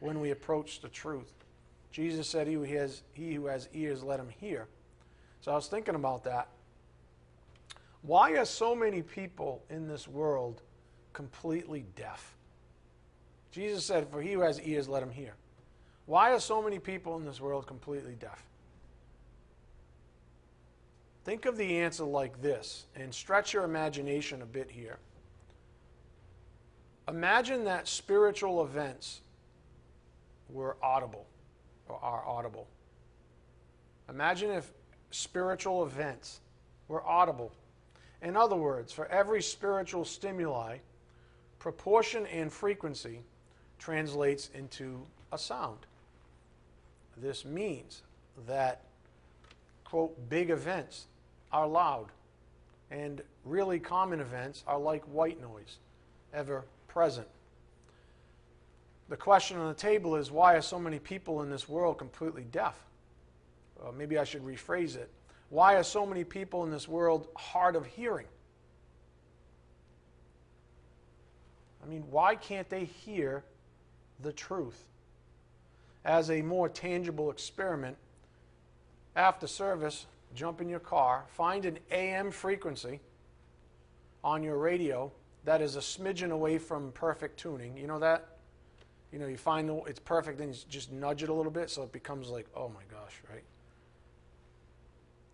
when 0.00 0.18
we 0.18 0.30
approach 0.30 0.80
the 0.80 0.88
truth. 0.88 1.32
Jesus 1.92 2.26
said, 2.26 2.48
he 2.48 2.54
who, 2.54 2.62
has, 2.64 3.02
he 3.12 3.34
who 3.34 3.46
has 3.46 3.68
ears, 3.72 4.02
let 4.02 4.18
him 4.18 4.30
hear. 4.40 4.66
So 5.40 5.52
I 5.52 5.54
was 5.54 5.68
thinking 5.68 5.94
about 5.94 6.24
that. 6.24 6.48
Why 8.00 8.32
are 8.32 8.44
so 8.44 8.74
many 8.74 9.02
people 9.02 9.62
in 9.70 9.86
this 9.86 10.08
world 10.08 10.62
completely 11.12 11.84
deaf. 11.96 12.34
Jesus 13.50 13.84
said, 13.84 14.08
For 14.08 14.22
he 14.22 14.32
who 14.32 14.40
has 14.40 14.60
ears, 14.60 14.88
let 14.88 15.02
him 15.02 15.10
hear. 15.10 15.34
Why 16.06 16.32
are 16.32 16.40
so 16.40 16.62
many 16.62 16.78
people 16.78 17.16
in 17.16 17.24
this 17.24 17.40
world 17.40 17.66
completely 17.66 18.14
deaf? 18.18 18.44
Think 21.24 21.46
of 21.46 21.56
the 21.56 21.78
answer 21.78 22.04
like 22.04 22.42
this 22.42 22.86
and 22.96 23.14
stretch 23.14 23.52
your 23.52 23.64
imagination 23.64 24.42
a 24.42 24.46
bit 24.46 24.70
here. 24.70 24.98
Imagine 27.08 27.64
that 27.64 27.86
spiritual 27.86 28.64
events 28.64 29.20
were 30.48 30.76
audible 30.82 31.26
or 31.88 31.98
are 32.02 32.24
audible. 32.26 32.66
Imagine 34.08 34.50
if 34.50 34.72
spiritual 35.10 35.84
events 35.84 36.40
were 36.88 37.04
audible. 37.06 37.52
In 38.20 38.36
other 38.36 38.56
words, 38.56 38.92
for 38.92 39.06
every 39.06 39.42
spiritual 39.42 40.04
stimuli, 40.04 40.78
proportion 41.58 42.26
and 42.26 42.52
frequency, 42.52 43.20
translates 43.78 44.50
into 44.54 45.02
a 45.32 45.38
sound. 45.38 45.86
This 47.16 47.44
means 47.44 48.02
that, 48.46 48.82
quote, 49.84 50.28
big 50.28 50.50
events 50.50 51.06
are 51.52 51.66
loud, 51.66 52.06
and 52.90 53.20
really 53.44 53.78
common 53.78 54.20
events 54.20 54.64
are 54.66 54.78
like 54.78 55.02
white 55.04 55.40
noise, 55.40 55.78
ever 56.32 56.64
present. 56.88 57.28
The 59.08 59.16
question 59.16 59.58
on 59.58 59.68
the 59.68 59.74
table 59.74 60.16
is 60.16 60.30
why 60.30 60.54
are 60.54 60.62
so 60.62 60.78
many 60.78 60.98
people 60.98 61.42
in 61.42 61.50
this 61.50 61.68
world 61.68 61.98
completely 61.98 62.44
deaf? 62.50 62.78
Uh, 63.82 63.92
maybe 63.92 64.16
I 64.16 64.24
should 64.24 64.44
rephrase 64.44 64.96
it. 64.96 65.10
Why 65.50 65.74
are 65.74 65.82
so 65.82 66.06
many 66.06 66.24
people 66.24 66.64
in 66.64 66.70
this 66.70 66.88
world 66.88 67.28
hard 67.36 67.76
of 67.76 67.84
hearing? 67.84 68.26
I 71.84 71.88
mean, 71.88 72.04
why 72.10 72.36
can't 72.36 72.68
they 72.70 72.84
hear 72.84 73.44
the 74.20 74.32
truth? 74.32 74.82
As 76.04 76.30
a 76.30 76.42
more 76.42 76.68
tangible 76.68 77.30
experiment, 77.30 77.96
after 79.14 79.46
service, 79.46 80.06
jump 80.34 80.60
in 80.60 80.68
your 80.68 80.80
car, 80.80 81.24
find 81.28 81.64
an 81.64 81.78
AM 81.90 82.30
frequency 82.30 83.00
on 84.24 84.42
your 84.42 84.58
radio 84.58 85.12
that 85.44 85.60
is 85.60 85.76
a 85.76 85.80
smidgen 85.80 86.30
away 86.30 86.58
from 86.58 86.92
perfect 86.92 87.38
tuning. 87.38 87.76
You 87.76 87.86
know 87.86 87.98
that? 87.98 88.36
You 89.12 89.18
know, 89.18 89.26
you 89.26 89.36
find 89.36 89.70
it's 89.86 89.98
perfect, 90.00 90.38
then 90.38 90.48
you 90.48 90.54
just 90.68 90.90
nudge 90.92 91.22
it 91.22 91.28
a 91.28 91.34
little 91.34 91.52
bit 91.52 91.68
so 91.68 91.82
it 91.82 91.92
becomes 91.92 92.28
like, 92.28 92.46
oh 92.56 92.68
my 92.68 92.82
gosh, 92.90 93.20
right? 93.30 93.42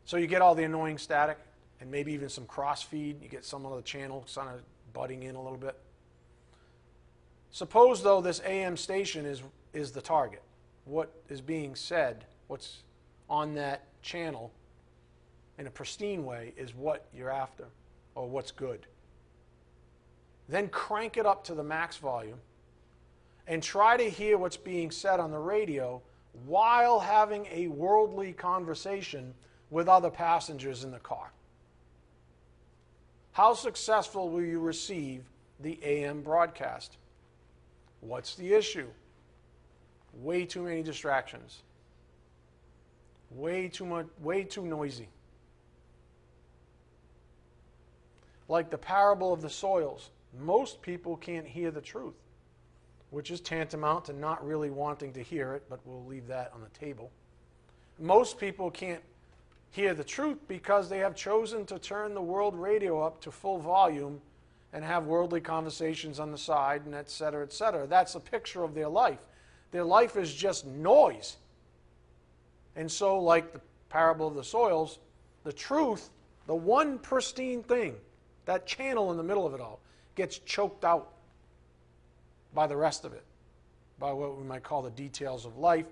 So 0.05 0.17
you 0.17 0.27
get 0.27 0.43
all 0.43 0.55
the 0.55 0.65
annoying 0.65 0.99
static 0.99 1.39
and 1.81 1.91
maybe 1.91 2.13
even 2.13 2.29
some 2.29 2.47
cross 2.47 2.83
feed. 2.83 3.23
You 3.23 3.29
get 3.29 3.45
some 3.45 3.67
of 3.67 3.77
the 3.77 3.83
channel 3.83 4.27
kind 4.35 4.49
of 4.49 4.63
butting 4.93 5.23
in 5.23 5.37
a 5.37 5.43
little 5.43 5.59
bit. 5.59 5.79
Suppose, 7.51 8.03
though, 8.03 8.21
this 8.21 8.41
AM 8.45 8.77
station 8.77 9.25
is, 9.25 9.43
is 9.73 9.93
the 9.93 10.01
target. 10.01 10.43
What 10.89 11.13
is 11.29 11.43
being 11.43 11.75
said, 11.75 12.25
what's 12.47 12.83
on 13.29 13.55
that 13.55 13.83
channel 14.01 14.51
in 15.59 15.67
a 15.67 15.71
pristine 15.71 16.25
way, 16.25 16.55
is 16.57 16.75
what 16.75 17.05
you're 17.15 17.31
after 17.31 17.67
or 18.15 18.27
what's 18.27 18.51
good. 18.51 18.87
Then 20.49 20.69
crank 20.69 21.19
it 21.19 21.27
up 21.27 21.45
to 21.45 21.55
the 21.55 21.63
max 21.63 21.99
volume 21.99 22.39
and 23.47 23.63
try 23.63 23.99
to 23.99 24.09
hear 24.09 24.39
what's 24.39 24.57
being 24.57 24.91
said 24.91 25.21
on 25.21 25.31
the 25.31 25.39
radio 25.39 26.01
while 26.47 27.01
having 27.01 27.47
a 27.53 27.69
worldly 27.69 28.33
conversation 28.33 29.35
with 29.69 29.89
other 29.89 30.11
passengers 30.11 30.85
in 30.85 30.91
the 30.91 30.99
car. 30.99 31.33
How 33.33 33.53
successful 33.53 34.31
will 34.31 34.43
you 34.43 34.59
receive 34.59 35.25
the 35.61 35.79
AM 35.83 36.23
broadcast? 36.23 36.97
What's 38.01 38.37
the 38.37 38.55
issue? 38.55 38.89
Way 40.19 40.45
too 40.45 40.63
many 40.63 40.83
distractions. 40.83 41.63
Way 43.31 43.69
too 43.69 43.87
much 43.87 44.07
way 44.21 44.43
too 44.43 44.63
noisy. 44.63 45.09
Like 48.49 48.71
the 48.71 48.79
parable 48.79 49.33
of 49.33 49.43
the 49.43 49.51
soils, 49.51 50.11
most 50.41 50.81
people 50.83 51.17
can't 51.17 51.47
hear 51.47 51.71
the 51.71 51.81
truth, 51.81 52.15
which 53.11 53.31
is 53.31 53.41
tantamount 53.41 54.07
to 54.07 54.13
not 54.13 54.45
really 54.45 54.71
wanting 54.71 55.13
to 55.13 55.23
hear 55.23 55.55
it, 55.55 55.65
but 55.69 55.81
we'll 55.85 56.05
leave 56.07 56.27
that 56.29 56.51
on 56.55 56.63
the 56.63 56.79
table. 56.79 57.11
Most 57.99 58.39
people 58.39 58.71
can't 58.71 59.03
hear 59.71 59.93
the 59.93 60.05
truth 60.05 60.39
because 60.49 60.89
they 60.89 60.99
have 60.99 61.15
chosen 61.15 61.67
to 61.67 61.79
turn 61.79 62.15
the 62.15 62.23
world 62.23 62.55
radio 62.59 63.03
up 63.03 63.21
to 63.21 63.31
full 63.31 63.59
volume 63.59 64.21
and 64.73 64.83
have 64.83 65.05
worldly 65.05 65.41
conversations 65.41 66.19
on 66.19 66.33
the 66.33 66.39
side 66.39 66.87
and 66.87 66.95
et 66.95 67.11
cetera, 67.11 67.43
et 67.43 67.53
cetera. 67.53 67.87
That's 67.87 68.15
a 68.15 68.21
picture 68.21 68.65
of 68.65 68.75
their 68.75 68.89
life. 68.89 69.19
Their 69.71 69.85
life 69.85 70.17
is 70.17 70.33
just 70.33 70.67
noise. 70.67 71.37
And 72.77 72.91
so, 72.91 73.19
like 73.19 73.53
the 73.53 73.61
parable 73.89 74.29
of 74.29 74.35
the 74.35 74.45
soils, 74.45 74.99
the 75.45 75.53
truth, 75.53 76.11
the 76.47 76.55
one 76.55 76.99
pristine 76.99 77.63
thing, 77.63 77.97
that 78.47 78.67
channel 78.67 79.11
in 79.11 79.17
the 79.17 79.23
middle 79.23 79.47
of 79.47 79.55
it 79.55 79.61
all, 79.61 79.81
gets 80.15 80.39
choked 80.39 80.85
out 80.85 81.13
by 82.55 82.67
the 82.67 82.77
rest 82.77 83.05
of 83.05 83.13
it, 83.13 83.25
by 83.99 84.13
what 84.13 84.39
we 84.39 84.45
might 84.45 84.63
call 84.63 84.83
the 84.83 84.91
details 84.91 85.45
of 85.45 85.59
life, 85.59 85.87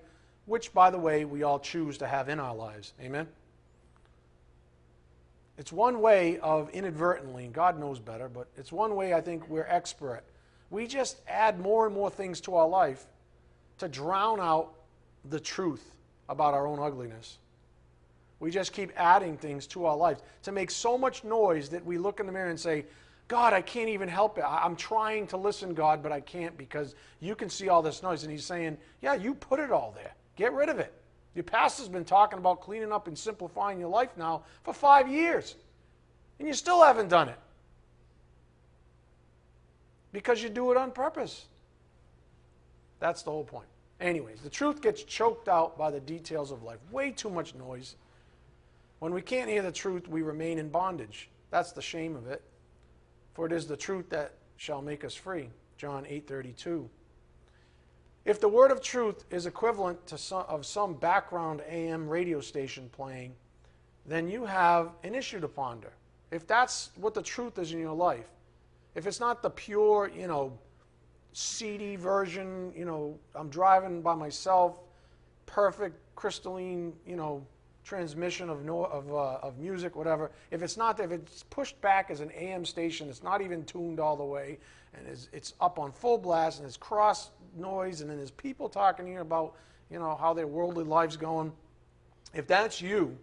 which, 0.46 0.72
by 0.72 0.90
the 0.90 0.98
way, 0.98 1.24
we 1.24 1.42
all 1.42 1.58
choose 1.58 1.98
to 1.98 2.06
have 2.06 2.28
in 2.28 2.40
our 2.40 2.54
lives. 2.54 2.94
Amen? 3.00 3.26
It's 5.58 5.72
one 5.72 6.00
way 6.00 6.38
of 6.38 6.70
inadvertently, 6.70 7.44
and 7.44 7.52
God 7.52 7.78
knows 7.78 7.98
better, 7.98 8.28
but 8.28 8.46
it's 8.56 8.72
one 8.72 8.94
way 8.94 9.14
I 9.14 9.20
think 9.20 9.48
we're 9.48 9.66
expert. 9.68 10.22
We 10.70 10.86
just 10.86 11.20
add 11.28 11.60
more 11.60 11.86
and 11.86 11.94
more 11.94 12.10
things 12.10 12.40
to 12.42 12.56
our 12.56 12.68
life 12.68 13.06
to 13.78 13.88
drown 13.88 14.40
out 14.40 14.72
the 15.28 15.40
truth 15.40 15.94
about 16.28 16.54
our 16.54 16.66
own 16.66 16.78
ugliness. 16.78 17.38
We 18.38 18.50
just 18.50 18.72
keep 18.72 18.92
adding 18.96 19.36
things 19.36 19.66
to 19.68 19.86
our 19.86 19.96
lives 19.96 20.22
to 20.42 20.52
make 20.52 20.70
so 20.70 20.98
much 20.98 21.24
noise 21.24 21.68
that 21.70 21.84
we 21.84 21.98
look 21.98 22.20
in 22.20 22.26
the 22.26 22.32
mirror 22.32 22.50
and 22.50 22.60
say, 22.60 22.84
God, 23.28 23.52
I 23.52 23.60
can't 23.60 23.88
even 23.88 24.08
help 24.08 24.38
it. 24.38 24.44
I'm 24.46 24.76
trying 24.76 25.26
to 25.28 25.36
listen, 25.36 25.74
God, 25.74 26.02
but 26.02 26.12
I 26.12 26.20
can't 26.20 26.56
because 26.56 26.94
you 27.20 27.34
can 27.34 27.48
see 27.48 27.68
all 27.68 27.82
this 27.82 28.02
noise. 28.02 28.22
And 28.22 28.30
He's 28.30 28.44
saying, 28.44 28.78
Yeah, 29.00 29.14
you 29.14 29.34
put 29.34 29.58
it 29.58 29.72
all 29.72 29.92
there. 29.96 30.12
Get 30.36 30.52
rid 30.52 30.68
of 30.68 30.78
it. 30.78 30.92
Your 31.34 31.42
pastor's 31.42 31.88
been 31.88 32.04
talking 32.04 32.38
about 32.38 32.60
cleaning 32.60 32.92
up 32.92 33.08
and 33.08 33.18
simplifying 33.18 33.80
your 33.80 33.88
life 33.88 34.10
now 34.16 34.42
for 34.62 34.72
five 34.72 35.08
years, 35.08 35.56
and 36.38 36.46
you 36.48 36.54
still 36.54 36.82
haven't 36.82 37.08
done 37.08 37.28
it 37.28 37.38
because 40.12 40.42
you 40.42 40.48
do 40.48 40.70
it 40.70 40.78
on 40.78 40.92
purpose. 40.92 41.46
That's 42.98 43.22
the 43.22 43.30
whole 43.30 43.44
point. 43.44 43.68
Anyways, 44.00 44.40
the 44.40 44.50
truth 44.50 44.82
gets 44.82 45.02
choked 45.02 45.48
out 45.48 45.78
by 45.78 45.90
the 45.90 46.00
details 46.00 46.50
of 46.50 46.62
life. 46.62 46.78
Way 46.90 47.11
too 47.11 47.30
much 47.30 47.54
noise. 47.54 47.96
When 48.98 49.12
we 49.12 49.22
can't 49.22 49.48
hear 49.48 49.62
the 49.62 49.72
truth, 49.72 50.09
we 50.09 50.22
remain 50.22 50.59
in 50.59 50.68
bondage. 50.68 51.30
That's 51.50 51.72
the 51.72 51.82
shame 51.82 52.16
of 52.16 52.26
it. 52.26 52.42
For 53.35 53.46
it 53.46 53.52
is 53.52 53.66
the 53.66 53.76
truth 53.76 54.09
that 54.11 54.35
shall 54.56 54.82
make 54.82 55.04
us 55.04 55.14
free. 55.14 55.50
John 55.76 56.04
8:32. 56.06 56.88
If 58.24 58.40
the 58.40 58.48
word 58.48 58.70
of 58.70 58.80
truth 58.80 59.24
is 59.30 59.46
equivalent 59.46 60.04
to 60.09 60.18
some, 60.18 60.44
of 60.48 60.66
some 60.66 60.94
background 60.94 61.62
AM 61.68 62.09
radio 62.09 62.40
station 62.40 62.88
playing, 62.90 63.37
then 64.04 64.28
you 64.28 64.44
have 64.44 64.92
an 65.04 65.14
issue 65.14 65.40
to 65.40 65.48
ponder. 65.48 65.92
If 66.30 66.46
that's 66.46 66.90
what 66.96 67.14
the 67.14 67.22
truth 67.22 67.59
is 67.59 67.72
in 67.72 67.78
your 67.78 67.94
life, 67.94 68.28
if 68.94 69.06
it's 69.06 69.20
not 69.20 69.42
the 69.42 69.50
pure, 69.50 70.11
you 70.12 70.26
know, 70.26 70.59
CD 71.38 71.96
version, 71.96 72.72
you 72.75 72.87
know, 72.87 73.18
I'm 73.35 73.51
driving 73.51 74.01
by 74.01 74.14
myself, 74.14 74.81
perfect 75.44 75.99
crystalline, 76.14 76.94
you 77.07 77.14
know, 77.14 77.46
transmission 77.85 78.49
of 78.49 78.64
no, 78.64 78.87
of, 78.87 79.12
uh, 79.12 79.46
of 79.46 79.59
music, 79.59 79.96
whatever. 79.96 80.31
If 80.51 80.62
it's 80.62 80.79
not, 80.79 80.99
if 80.99 81.12
it's 81.12 81.42
pushed 81.51 81.79
back 81.83 82.11
as 82.11 82.20
an 82.20 82.31
AM 82.35 82.64
station, 82.64 83.11
it's 83.11 83.22
not 83.22 83.42
even 83.42 83.66
tuned 83.66 84.01
all 84.01 84.16
the 84.16 84.25
way, 84.25 84.59
and 84.94 85.07
it's, 85.07 85.29
it's 85.31 85.53
up 85.61 85.79
on 85.79 85.92
full 85.92 86.16
blast, 86.16 86.61
and 86.61 86.66
it's 86.66 86.79
cross 86.79 87.29
noise, 87.55 88.01
and 88.01 88.09
then 88.09 88.16
there's 88.16 88.31
people 88.31 88.70
talking 88.70 89.07
here 89.07 89.20
about, 89.20 89.57
you 89.90 89.99
know, 89.99 90.16
how 90.18 90.33
their 90.33 90.46
worldly 90.46 90.85
life's 90.85 91.18
going. 91.18 91.53
If 92.33 92.46
that's 92.46 92.81
you, 92.81 93.14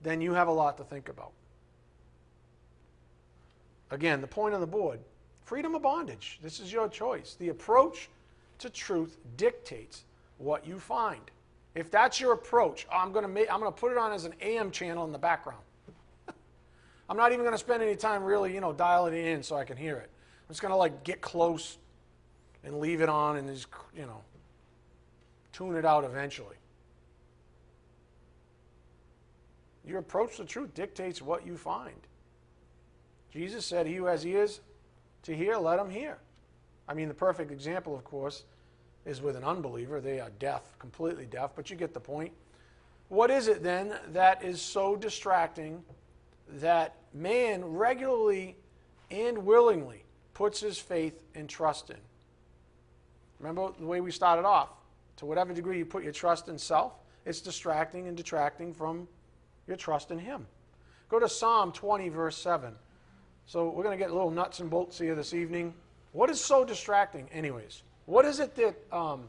then 0.00 0.20
you 0.20 0.32
have 0.32 0.46
a 0.46 0.52
lot 0.52 0.78
to 0.78 0.84
think 0.84 1.08
about. 1.08 1.32
Again, 3.90 4.20
the 4.20 4.28
point 4.28 4.54
on 4.54 4.60
the 4.60 4.66
board 4.68 5.00
freedom 5.46 5.76
of 5.76 5.82
bondage. 5.82 6.38
This 6.42 6.60
is 6.60 6.72
your 6.72 6.88
choice. 6.88 7.36
The 7.38 7.48
approach 7.48 8.10
to 8.58 8.68
truth 8.68 9.16
dictates 9.36 10.04
what 10.38 10.66
you 10.66 10.78
find. 10.78 11.22
If 11.74 11.90
that's 11.90 12.20
your 12.20 12.32
approach, 12.32 12.86
oh, 12.92 12.96
I'm 12.96 13.12
going 13.12 13.22
to 13.22 13.28
make, 13.28 13.50
I'm 13.50 13.60
going 13.60 13.72
to 13.72 13.78
put 13.78 13.92
it 13.92 13.98
on 13.98 14.12
as 14.12 14.24
an 14.24 14.34
AM 14.40 14.70
channel 14.70 15.04
in 15.04 15.12
the 15.12 15.18
background. 15.18 15.62
I'm 17.08 17.16
not 17.16 17.32
even 17.32 17.44
going 17.44 17.54
to 17.54 17.58
spend 17.58 17.82
any 17.82 17.94
time 17.94 18.24
really, 18.24 18.52
you 18.52 18.60
know, 18.60 18.72
dialing 18.72 19.14
it 19.14 19.24
in 19.24 19.42
so 19.42 19.56
I 19.56 19.64
can 19.64 19.76
hear 19.76 19.96
it. 19.96 20.10
I'm 20.10 20.52
just 20.52 20.60
going 20.62 20.72
to 20.72 20.76
like 20.76 21.04
get 21.04 21.20
close 21.20 21.78
and 22.64 22.80
leave 22.80 23.00
it 23.00 23.08
on 23.08 23.36
and 23.36 23.48
just, 23.48 23.68
you 23.96 24.02
know, 24.02 24.22
tune 25.52 25.76
it 25.76 25.84
out 25.84 26.02
eventually. 26.04 26.56
Your 29.86 30.00
approach 30.00 30.38
to 30.38 30.44
truth 30.44 30.74
dictates 30.74 31.22
what 31.22 31.46
you 31.46 31.56
find. 31.56 31.94
Jesus 33.30 33.64
said, 33.64 33.86
He 33.86 33.94
who 33.94 34.06
has 34.06 34.26
ears 34.26 34.60
to 35.26 35.36
hear, 35.36 35.56
let 35.56 35.76
them 35.76 35.90
hear. 35.90 36.18
I 36.88 36.94
mean, 36.94 37.08
the 37.08 37.14
perfect 37.14 37.50
example, 37.50 37.94
of 37.94 38.04
course, 38.04 38.44
is 39.04 39.20
with 39.20 39.36
an 39.36 39.44
unbeliever. 39.44 40.00
They 40.00 40.20
are 40.20 40.30
deaf, 40.38 40.78
completely 40.78 41.26
deaf, 41.26 41.50
but 41.54 41.68
you 41.68 41.76
get 41.76 41.92
the 41.92 42.00
point. 42.00 42.32
What 43.08 43.30
is 43.30 43.48
it 43.48 43.62
then 43.62 43.94
that 44.12 44.44
is 44.44 44.60
so 44.60 44.96
distracting 44.96 45.82
that 46.48 46.94
man 47.12 47.64
regularly 47.64 48.56
and 49.10 49.38
willingly 49.38 50.04
puts 50.32 50.60
his 50.60 50.78
faith 50.78 51.22
and 51.34 51.48
trust 51.48 51.90
in? 51.90 51.96
Remember 53.40 53.72
the 53.78 53.86
way 53.86 54.00
we 54.00 54.12
started 54.12 54.46
off. 54.46 54.70
To 55.16 55.26
whatever 55.26 55.52
degree 55.52 55.78
you 55.78 55.86
put 55.86 56.04
your 56.04 56.12
trust 56.12 56.48
in 56.48 56.58
self, 56.58 56.92
it's 57.24 57.40
distracting 57.40 58.06
and 58.06 58.16
detracting 58.16 58.72
from 58.72 59.08
your 59.66 59.76
trust 59.76 60.10
in 60.10 60.18
Him. 60.18 60.46
Go 61.08 61.18
to 61.18 61.28
Psalm 61.28 61.72
20, 61.72 62.10
verse 62.10 62.36
7. 62.36 62.74
So 63.46 63.68
we're 63.68 63.84
going 63.84 63.96
to 63.96 64.02
get 64.02 64.10
a 64.10 64.14
little 64.14 64.30
nuts 64.30 64.58
and 64.58 64.68
bolts 64.68 64.98
here 64.98 65.14
this 65.14 65.32
evening. 65.32 65.72
What 66.12 66.30
is 66.30 66.42
so 66.42 66.64
distracting, 66.64 67.28
anyways? 67.32 67.82
What 68.06 68.24
is 68.24 68.40
it 68.40 68.56
that 68.56 68.76
um, 68.92 69.24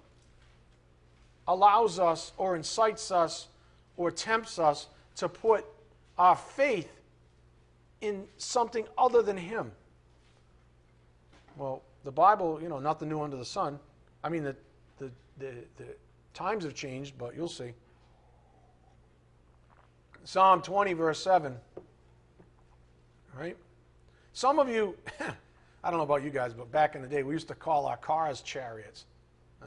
allows 1.48 2.00
us 2.00 2.32
or 2.38 2.56
incites 2.56 3.12
us 3.12 3.48
or 3.96 4.10
tempts 4.10 4.58
us 4.58 4.88
to 5.18 5.30
put 5.30 5.66
our 6.18 6.36
faith 6.36 6.90
in 8.02 8.24
something 8.38 8.88
other 8.98 9.22
than 9.22 9.38
Him? 9.38 9.72
Well, 11.56 11.84
the 12.04 12.12
Bible, 12.12 12.60
you 12.60 12.70
know, 12.70 12.80
nothing 12.80 13.10
new 13.10 13.22
under 13.22 13.38
the 13.38 13.46
sun. 13.46 13.80
I 14.24 14.30
mean, 14.30 14.44
the, 14.44 14.56
the, 14.98 15.12
the, 15.38 15.54
the 15.78 15.86
times 16.34 16.64
have 16.64 16.74
changed, 16.74 17.20
but 17.20 17.36
you'll 17.36 17.48
see. 17.48 17.72
Psalm 20.24 20.64
20, 20.64 20.94
verse 20.94 21.24
7. 21.24 21.56
Right? 23.38 23.56
Some 24.38 24.60
of 24.60 24.70
you, 24.70 24.96
I 25.84 25.90
don't 25.90 25.98
know 25.98 26.04
about 26.04 26.24
you 26.24 26.30
guys, 26.30 26.54
but 26.54 26.72
back 26.72 26.94
in 26.94 27.02
the 27.02 27.08
day, 27.08 27.24
we 27.24 27.34
used 27.34 27.48
to 27.48 27.56
call 27.56 27.88
our 27.88 27.98
cars 27.98 28.42
chariots. 28.42 29.06
Uh, 29.64 29.66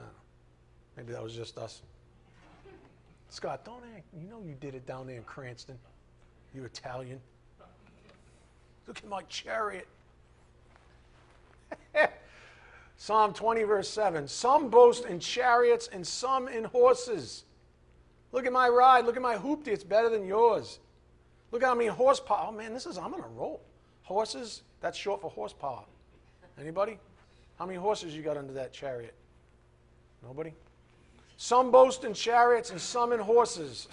maybe 0.97 1.13
that 1.13 1.21
was 1.21 1.35
just 1.35 1.59
us. 1.59 1.83
Scott, 3.31 3.65
don't 3.65 3.83
act. 3.97 4.05
You 4.17 4.29
know 4.29 4.41
you 4.47 4.55
did 4.61 4.77
it 4.77 4.87
down 4.87 5.09
there 5.09 5.17
in 5.17 5.25
Cranston. 5.25 5.77
You 6.55 6.63
Italian. 6.63 7.19
Look 8.87 8.99
at 8.99 9.09
my 9.09 9.23
chariot. 9.23 9.89
Psalm 12.97 13.33
20, 13.33 13.65
verse 13.65 13.89
7. 13.89 14.29
Some 14.29 14.69
boast 14.69 15.05
in 15.05 15.19
chariots 15.19 15.89
and 15.93 16.07
some 16.07 16.47
in 16.47 16.63
horses. 16.63 17.43
Look 18.31 18.47
at 18.47 18.53
my 18.53 18.69
ride. 18.69 19.05
Look 19.05 19.17
at 19.17 19.23
my 19.23 19.35
hoopty. 19.35 19.67
It's 19.67 19.83
better 19.83 20.09
than 20.09 20.25
yours. 20.25 20.79
Look 21.51 21.65
at 21.65 21.67
how 21.67 21.75
many 21.75 21.89
horsepower. 21.89 22.47
Oh, 22.51 22.53
man, 22.53 22.73
this 22.73 22.87
is, 22.87 22.99
I'm 22.99 23.13
on 23.13 23.21
a 23.21 23.29
roll. 23.35 23.63
Horses, 24.11 24.63
that's 24.81 24.99
short 24.99 25.21
for 25.21 25.31
horsepower. 25.31 25.85
Anybody? 26.61 26.99
How 27.61 27.65
many 27.65 27.79
horses 27.79 28.13
you 28.13 28.23
got 28.23 28.37
under 28.37 28.53
that 28.55 28.73
chariot? 28.73 29.15
Nobody? 30.21 30.53
Some 31.37 31.71
boast 31.71 32.03
in 32.03 32.13
chariots 32.13 32.73
and 32.73 32.81
some 32.81 33.13
in 33.13 33.21
horses. 33.21 33.87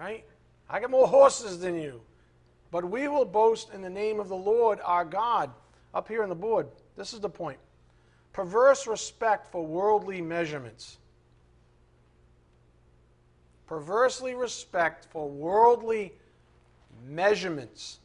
Right? 0.00 0.24
I 0.70 0.80
got 0.80 0.90
more 0.90 1.06
horses 1.06 1.58
than 1.58 1.74
you. 1.74 2.00
But 2.70 2.86
we 2.86 3.08
will 3.08 3.26
boast 3.26 3.74
in 3.74 3.82
the 3.82 3.90
name 3.90 4.20
of 4.20 4.30
the 4.30 4.36
Lord 4.36 4.78
our 4.82 5.04
God. 5.04 5.50
Up 5.92 6.08
here 6.08 6.22
on 6.22 6.30
the 6.30 6.34
board, 6.34 6.66
this 6.96 7.12
is 7.12 7.20
the 7.20 7.28
point. 7.28 7.58
Perverse 8.32 8.86
respect 8.86 9.52
for 9.52 9.66
worldly 9.66 10.22
measurements. 10.22 10.96
Perversely 13.66 14.34
respect 14.34 15.04
for 15.10 15.28
worldly 15.28 16.14
measurements. 17.06 17.98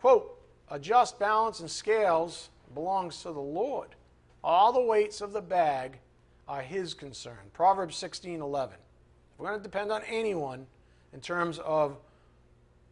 Quote, 0.00 0.38
a 0.70 0.78
just 0.78 1.18
balance 1.18 1.60
and 1.60 1.70
scales 1.70 2.48
belongs 2.74 3.22
to 3.22 3.32
the 3.32 3.40
Lord. 3.40 3.88
All 4.42 4.72
the 4.72 4.80
weights 4.80 5.20
of 5.20 5.32
the 5.32 5.42
bag 5.42 5.98
are 6.48 6.62
his 6.62 6.94
concern. 6.94 7.38
Proverbs 7.52 7.96
16 7.96 8.40
11. 8.40 8.74
If 8.74 9.38
we're 9.38 9.48
going 9.48 9.58
to 9.58 9.62
depend 9.62 9.92
on 9.92 10.02
anyone 10.08 10.66
in 11.12 11.20
terms 11.20 11.58
of 11.58 11.98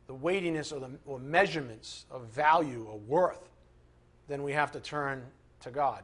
the 0.06 0.14
weightiness 0.14 0.72
or 0.72 0.80
the 0.80 0.90
or 1.06 1.18
measurements 1.18 2.04
of 2.10 2.26
value 2.26 2.86
or 2.90 2.98
worth, 2.98 3.48
then 4.28 4.42
we 4.42 4.52
have 4.52 4.70
to 4.72 4.80
turn 4.80 5.22
to 5.60 5.70
God. 5.70 6.02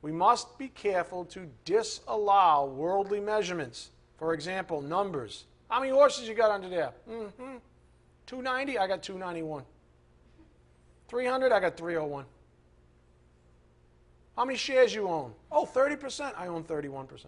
We 0.00 0.10
must 0.10 0.58
be 0.58 0.68
careful 0.68 1.24
to 1.26 1.48
disallow 1.64 2.66
worldly 2.66 3.20
measurements. 3.20 3.90
For 4.18 4.34
example, 4.34 4.82
numbers. 4.82 5.44
How 5.68 5.80
many 5.80 5.92
horses 5.92 6.28
you 6.28 6.34
got 6.34 6.50
under 6.50 6.68
there? 6.68 6.92
Mm-hmm. 7.08 7.56
290, 8.26 8.78
I 8.78 8.86
got 8.86 9.02
291. 9.02 9.64
300, 11.08 11.52
I 11.52 11.60
got 11.60 11.76
301. 11.76 12.24
How 14.36 14.44
many 14.44 14.56
shares 14.56 14.94
you 14.94 15.08
own? 15.08 15.32
Oh, 15.50 15.66
30%. 15.66 16.32
I 16.36 16.46
own 16.46 16.64
31%. 16.64 17.26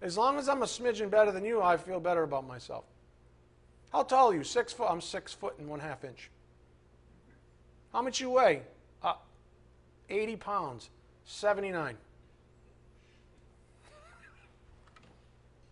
As 0.00 0.16
long 0.16 0.38
as 0.38 0.48
I'm 0.48 0.62
a 0.62 0.66
smidgen 0.66 1.10
better 1.10 1.32
than 1.32 1.44
you, 1.44 1.62
I 1.62 1.76
feel 1.76 2.00
better 2.00 2.22
about 2.22 2.46
myself. 2.46 2.84
How 3.92 4.02
tall 4.02 4.30
are 4.30 4.34
you? 4.34 4.44
Six 4.44 4.72
foot. 4.72 4.88
I'm 4.90 5.00
six 5.00 5.32
foot 5.32 5.58
and 5.58 5.68
one 5.68 5.80
half 5.80 6.04
inch. 6.04 6.30
How 7.92 8.02
much 8.02 8.20
you 8.20 8.30
weigh? 8.30 8.62
Uh, 9.02 9.14
80 10.08 10.36
pounds. 10.36 10.90
79. 11.24 11.96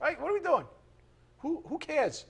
right? 0.01 0.21
What 0.21 0.31
are 0.31 0.35
we 0.35 0.41
doing? 0.41 0.65
Who, 1.39 1.63
who 1.67 1.79
cares? 1.79 2.25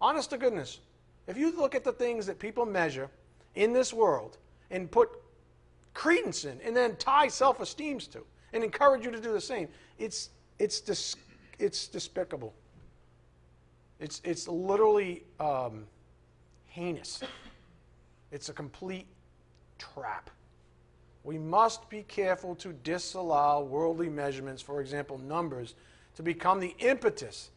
Honest 0.00 0.30
to 0.30 0.38
goodness. 0.38 0.80
If 1.26 1.36
you 1.36 1.54
look 1.56 1.74
at 1.74 1.84
the 1.84 1.92
things 1.92 2.26
that 2.26 2.38
people 2.38 2.64
measure 2.64 3.10
in 3.54 3.72
this 3.72 3.92
world 3.92 4.38
and 4.70 4.90
put 4.90 5.10
credence 5.94 6.44
in 6.44 6.60
and 6.62 6.76
then 6.76 6.96
tie 6.96 7.28
self 7.28 7.60
esteems 7.60 8.06
to 8.08 8.24
and 8.52 8.62
encourage 8.64 9.04
you 9.04 9.10
to 9.10 9.20
do 9.20 9.32
the 9.32 9.40
same, 9.40 9.68
it's, 9.98 10.30
it's, 10.58 10.80
dis, 10.80 11.16
it's 11.58 11.88
despicable. 11.88 12.54
It's, 14.00 14.20
it's 14.24 14.46
literally 14.46 15.24
um, 15.40 15.84
heinous. 16.66 17.20
It's 18.30 18.48
a 18.48 18.52
complete 18.52 19.06
trap. 19.78 20.30
We 21.24 21.36
must 21.36 21.90
be 21.90 22.04
careful 22.04 22.54
to 22.56 22.72
disallow 22.72 23.64
worldly 23.64 24.08
measurements, 24.08 24.62
for 24.62 24.80
example, 24.80 25.18
numbers, 25.18 25.74
to 26.14 26.22
become 26.22 26.60
the 26.60 26.74
impetus 26.78 27.50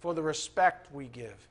for 0.00 0.14
the 0.14 0.22
respect 0.22 0.92
we 0.92 1.06
give. 1.06 1.48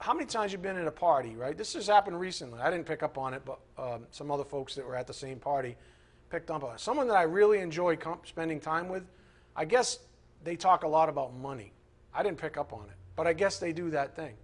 How 0.00 0.14
many 0.14 0.26
times 0.26 0.52
you've 0.52 0.62
been 0.62 0.76
at 0.76 0.86
a 0.86 0.92
party, 0.92 1.34
right? 1.34 1.56
This 1.56 1.74
has 1.74 1.88
happened 1.88 2.20
recently. 2.20 2.60
I 2.60 2.70
didn't 2.70 2.86
pick 2.86 3.02
up 3.02 3.18
on 3.18 3.34
it, 3.34 3.42
but 3.44 3.58
um, 3.76 4.06
some 4.10 4.30
other 4.30 4.44
folks 4.44 4.74
that 4.76 4.86
were 4.86 4.96
at 4.96 5.06
the 5.06 5.14
same 5.14 5.38
party 5.38 5.76
picked 6.30 6.50
up 6.50 6.62
on 6.62 6.74
it. 6.74 6.80
Someone 6.80 7.08
that 7.08 7.16
I 7.16 7.22
really 7.22 7.58
enjoy 7.58 7.98
spending 8.24 8.60
time 8.60 8.88
with, 8.88 9.04
I 9.56 9.64
guess 9.64 9.98
they 10.44 10.54
talk 10.54 10.84
a 10.84 10.88
lot 10.88 11.08
about 11.08 11.34
money. 11.34 11.72
I 12.14 12.22
didn't 12.22 12.38
pick 12.38 12.56
up 12.56 12.72
on 12.72 12.84
it, 12.84 12.96
but 13.16 13.26
I 13.26 13.32
guess 13.32 13.58
they 13.58 13.72
do 13.72 13.90
that 13.90 14.14
thing. 14.14 14.34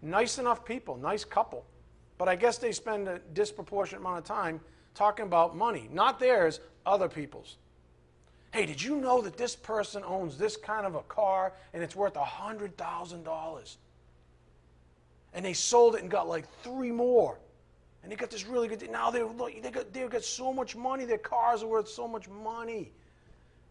Nice 0.00 0.38
enough 0.38 0.64
people, 0.64 0.96
nice 0.96 1.24
couple, 1.24 1.66
but 2.16 2.28
I 2.28 2.36
guess 2.36 2.56
they 2.56 2.72
spend 2.72 3.08
a 3.08 3.18
disproportionate 3.34 4.00
amount 4.00 4.18
of 4.18 4.24
time 4.24 4.60
talking 4.94 5.26
about 5.26 5.56
money, 5.56 5.88
not 5.92 6.18
theirs, 6.18 6.60
other 6.86 7.08
people's. 7.08 7.58
Hey, 8.52 8.64
did 8.64 8.82
you 8.82 8.96
know 8.96 9.20
that 9.20 9.36
this 9.36 9.54
person 9.54 10.02
owns 10.04 10.38
this 10.38 10.56
kind 10.56 10.86
of 10.86 10.94
a 10.94 11.02
car 11.02 11.52
and 11.74 11.82
it's 11.82 11.94
worth 11.94 12.14
$100,000? 12.14 13.76
And 15.38 15.46
they 15.46 15.52
sold 15.52 15.94
it 15.94 16.02
and 16.02 16.10
got 16.10 16.28
like 16.28 16.52
three 16.64 16.90
more. 16.90 17.38
And 18.02 18.10
they 18.10 18.16
got 18.16 18.28
this 18.28 18.44
really 18.44 18.66
good. 18.66 18.90
Now 18.90 19.12
they 19.12 19.22
they 19.62 19.70
got 19.70 19.92
they 19.92 20.04
got 20.08 20.24
so 20.24 20.52
much 20.52 20.74
money. 20.74 21.04
Their 21.04 21.16
cars 21.16 21.62
are 21.62 21.68
worth 21.68 21.88
so 21.88 22.08
much 22.08 22.28
money. 22.28 22.90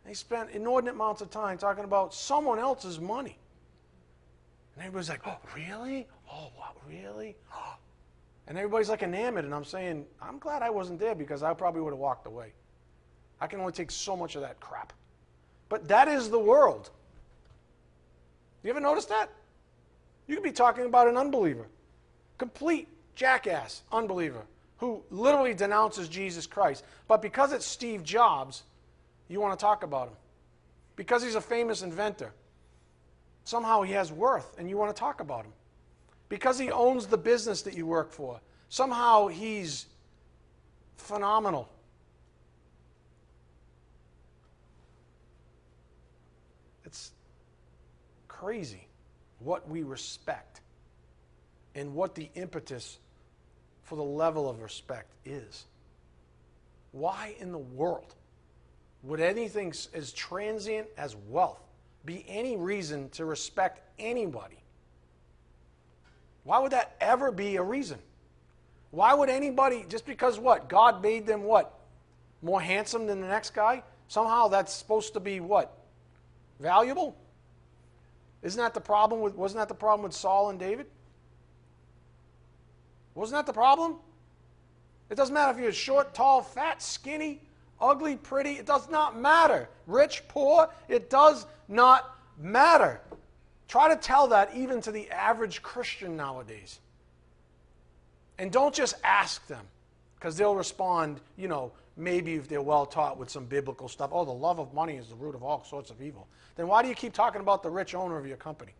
They 0.05 0.13
spent 0.13 0.51
inordinate 0.51 0.95
amounts 0.95 1.21
of 1.21 1.29
time 1.29 1.57
talking 1.57 1.83
about 1.83 2.13
someone 2.13 2.57
else's 2.57 3.01
money. 3.01 3.37
And 4.75 4.85
everybody's 4.85 5.09
like, 5.09 5.27
"Oh, 5.27 5.39
really? 5.57 6.07
Oh, 6.31 6.51
what? 6.55 6.77
Really?" 6.89 7.35
And 8.49 8.57
everybody's 8.57 8.87
like 8.87 9.03
enamored. 9.03 9.43
And 9.43 9.53
I'm 9.53 9.65
saying, 9.65 10.05
I'm 10.21 10.39
glad 10.39 10.61
I 10.61 10.69
wasn't 10.69 11.01
there 11.01 11.15
because 11.15 11.43
I 11.43 11.53
probably 11.53 11.81
would 11.81 11.91
have 11.91 11.99
walked 11.99 12.27
away. 12.27 12.53
I 13.41 13.47
can 13.47 13.59
only 13.59 13.73
take 13.73 13.91
so 13.91 14.15
much 14.15 14.37
of 14.37 14.41
that 14.41 14.61
crap. 14.61 14.93
But 15.67 15.89
that 15.89 16.07
is 16.07 16.29
the 16.29 16.39
world. 16.39 16.89
You 18.63 18.69
ever 18.69 18.79
notice 18.79 19.03
that? 19.07 19.29
You 20.27 20.35
could 20.35 20.43
be 20.43 20.51
talking 20.51 20.85
about 20.85 21.07
an 21.07 21.17
unbeliever, 21.17 21.67
complete 22.37 22.89
jackass 23.15 23.81
unbeliever 23.91 24.45
who 24.77 25.03
literally 25.09 25.53
denounces 25.53 26.07
Jesus 26.07 26.45
Christ. 26.45 26.83
But 27.07 27.21
because 27.21 27.53
it's 27.53 27.65
Steve 27.65 28.03
Jobs, 28.03 28.63
you 29.27 29.39
want 29.39 29.57
to 29.57 29.63
talk 29.63 29.83
about 29.83 30.09
him. 30.09 30.15
Because 30.95 31.23
he's 31.23 31.35
a 31.35 31.41
famous 31.41 31.81
inventor, 31.81 32.33
somehow 33.43 33.81
he 33.81 33.93
has 33.93 34.11
worth 34.11 34.57
and 34.59 34.69
you 34.69 34.77
want 34.77 34.95
to 34.95 34.99
talk 34.99 35.21
about 35.21 35.45
him. 35.45 35.53
Because 36.29 36.59
he 36.59 36.71
owns 36.71 37.07
the 37.07 37.17
business 37.17 37.61
that 37.61 37.75
you 37.75 37.85
work 37.85 38.11
for, 38.11 38.39
somehow 38.67 39.27
he's 39.27 39.85
phenomenal. 40.97 41.69
It's 46.83 47.11
crazy 48.27 48.86
what 49.39 49.69
we 49.69 49.83
respect 49.83 50.61
and 51.75 51.93
what 51.93 52.15
the 52.15 52.29
impetus 52.35 52.97
for 53.83 53.95
the 53.95 54.03
level 54.03 54.49
of 54.49 54.61
respect 54.61 55.13
is. 55.25 55.65
Why 56.91 57.35
in 57.39 57.51
the 57.51 57.57
world 57.57 58.15
would 59.03 59.19
anything 59.19 59.73
as 59.93 60.11
transient 60.11 60.87
as 60.97 61.15
wealth 61.29 61.61
be 62.03 62.25
any 62.27 62.57
reason 62.57 63.09
to 63.11 63.25
respect 63.25 63.81
anybody? 63.99 64.57
Why 66.43 66.59
would 66.59 66.71
that 66.71 66.95
ever 66.99 67.31
be 67.31 67.57
a 67.57 67.63
reason? 67.63 67.99
Why 68.91 69.13
would 69.13 69.29
anybody, 69.29 69.85
just 69.87 70.05
because 70.05 70.39
what? 70.39 70.69
God 70.69 71.03
made 71.03 71.27
them 71.27 71.43
what? 71.43 71.77
More 72.41 72.61
handsome 72.61 73.05
than 73.05 73.21
the 73.21 73.27
next 73.27 73.53
guy? 73.53 73.83
Somehow 74.07 74.47
that's 74.47 74.73
supposed 74.73 75.13
to 75.13 75.19
be 75.19 75.39
what? 75.39 75.77
Valuable? 76.59 77.15
Isn't 78.43 78.61
that 78.61 78.73
the 78.73 78.81
problem 78.81 79.21
with, 79.21 79.35
wasn't 79.35 79.59
that 79.59 79.67
the 79.67 79.75
problem 79.75 80.03
with 80.03 80.13
Saul 80.13 80.49
and 80.49 80.59
David? 80.59 80.87
Wasn't 83.15 83.35
that 83.37 83.45
the 83.45 83.53
problem? 83.53 83.95
It 85.09 85.15
doesn't 85.15 85.33
matter 85.33 85.57
if 85.57 85.63
you're 85.63 85.71
short, 85.71 86.13
tall, 86.13 86.41
fat, 86.41 86.81
skinny, 86.81 87.41
ugly, 87.81 88.15
pretty. 88.15 88.51
It 88.51 88.65
does 88.65 88.89
not 88.89 89.19
matter. 89.19 89.69
Rich, 89.87 90.23
poor, 90.27 90.69
it 90.87 91.09
does 91.09 91.45
not 91.67 92.15
matter. 92.37 93.01
Try 93.67 93.89
to 93.89 93.95
tell 93.95 94.27
that 94.27 94.55
even 94.55 94.81
to 94.81 94.91
the 94.91 95.09
average 95.09 95.61
Christian 95.61 96.15
nowadays. 96.15 96.79
And 98.37 98.51
don't 98.51 98.73
just 98.73 98.95
ask 99.03 99.47
them, 99.47 99.65
because 100.15 100.37
they'll 100.37 100.55
respond, 100.55 101.19
you 101.37 101.47
know, 101.47 101.71
maybe 101.97 102.35
if 102.35 102.47
they're 102.47 102.61
well 102.61 102.85
taught 102.85 103.17
with 103.17 103.29
some 103.29 103.45
biblical 103.45 103.89
stuff. 103.89 104.11
Oh, 104.13 104.23
the 104.23 104.31
love 104.31 104.59
of 104.59 104.73
money 104.73 104.95
is 104.95 105.07
the 105.07 105.15
root 105.15 105.35
of 105.35 105.43
all 105.43 105.63
sorts 105.63 105.89
of 105.89 106.01
evil. 106.01 106.27
Then 106.55 106.67
why 106.67 106.81
do 106.83 106.89
you 106.89 106.95
keep 106.95 107.13
talking 107.13 107.41
about 107.41 107.63
the 107.63 107.69
rich 107.69 107.95
owner 107.95 108.17
of 108.17 108.27
your 108.27 108.37
company? 108.37 108.73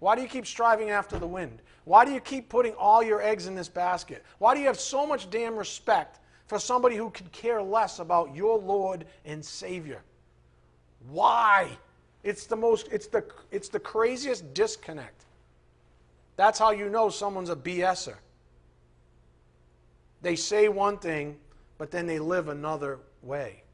Why 0.00 0.16
do 0.16 0.22
you 0.22 0.28
keep 0.28 0.46
striving 0.46 0.90
after 0.90 1.16
the 1.18 1.26
wind? 1.26 1.62
Why 1.84 2.04
do 2.04 2.12
you 2.12 2.18
keep 2.18 2.48
putting 2.48 2.74
all 2.74 3.02
your 3.04 3.22
eggs 3.22 3.46
in 3.46 3.54
this 3.54 3.68
basket? 3.68 4.24
Why 4.38 4.52
do 4.52 4.60
you 4.60 4.66
have 4.66 4.80
so 4.80 5.06
much 5.06 5.30
damn 5.30 5.54
respect 5.54 6.18
for 6.46 6.58
somebody 6.58 6.96
who 6.96 7.10
could 7.10 7.30
care 7.30 7.62
less 7.62 8.00
about 8.00 8.34
your 8.34 8.58
Lord 8.58 9.06
and 9.24 9.44
Savior? 9.44 10.02
Why? 11.08 11.68
It's 12.24 12.46
the 12.46 12.56
most 12.56 12.88
it's 12.90 13.06
the 13.06 13.24
it's 13.50 13.68
the 13.68 13.80
craziest 13.80 14.54
disconnect. 14.54 15.24
That's 16.36 16.58
how 16.58 16.70
you 16.72 16.88
know 16.88 17.08
someone's 17.08 17.50
a 17.50 17.56
BSer. 17.56 18.16
They 20.22 20.36
say 20.36 20.68
one 20.68 20.98
thing, 20.98 21.36
but 21.82 21.90
then 21.90 22.06
they 22.06 22.20
live 22.20 22.46
another 22.46 23.00
way. 23.22 23.64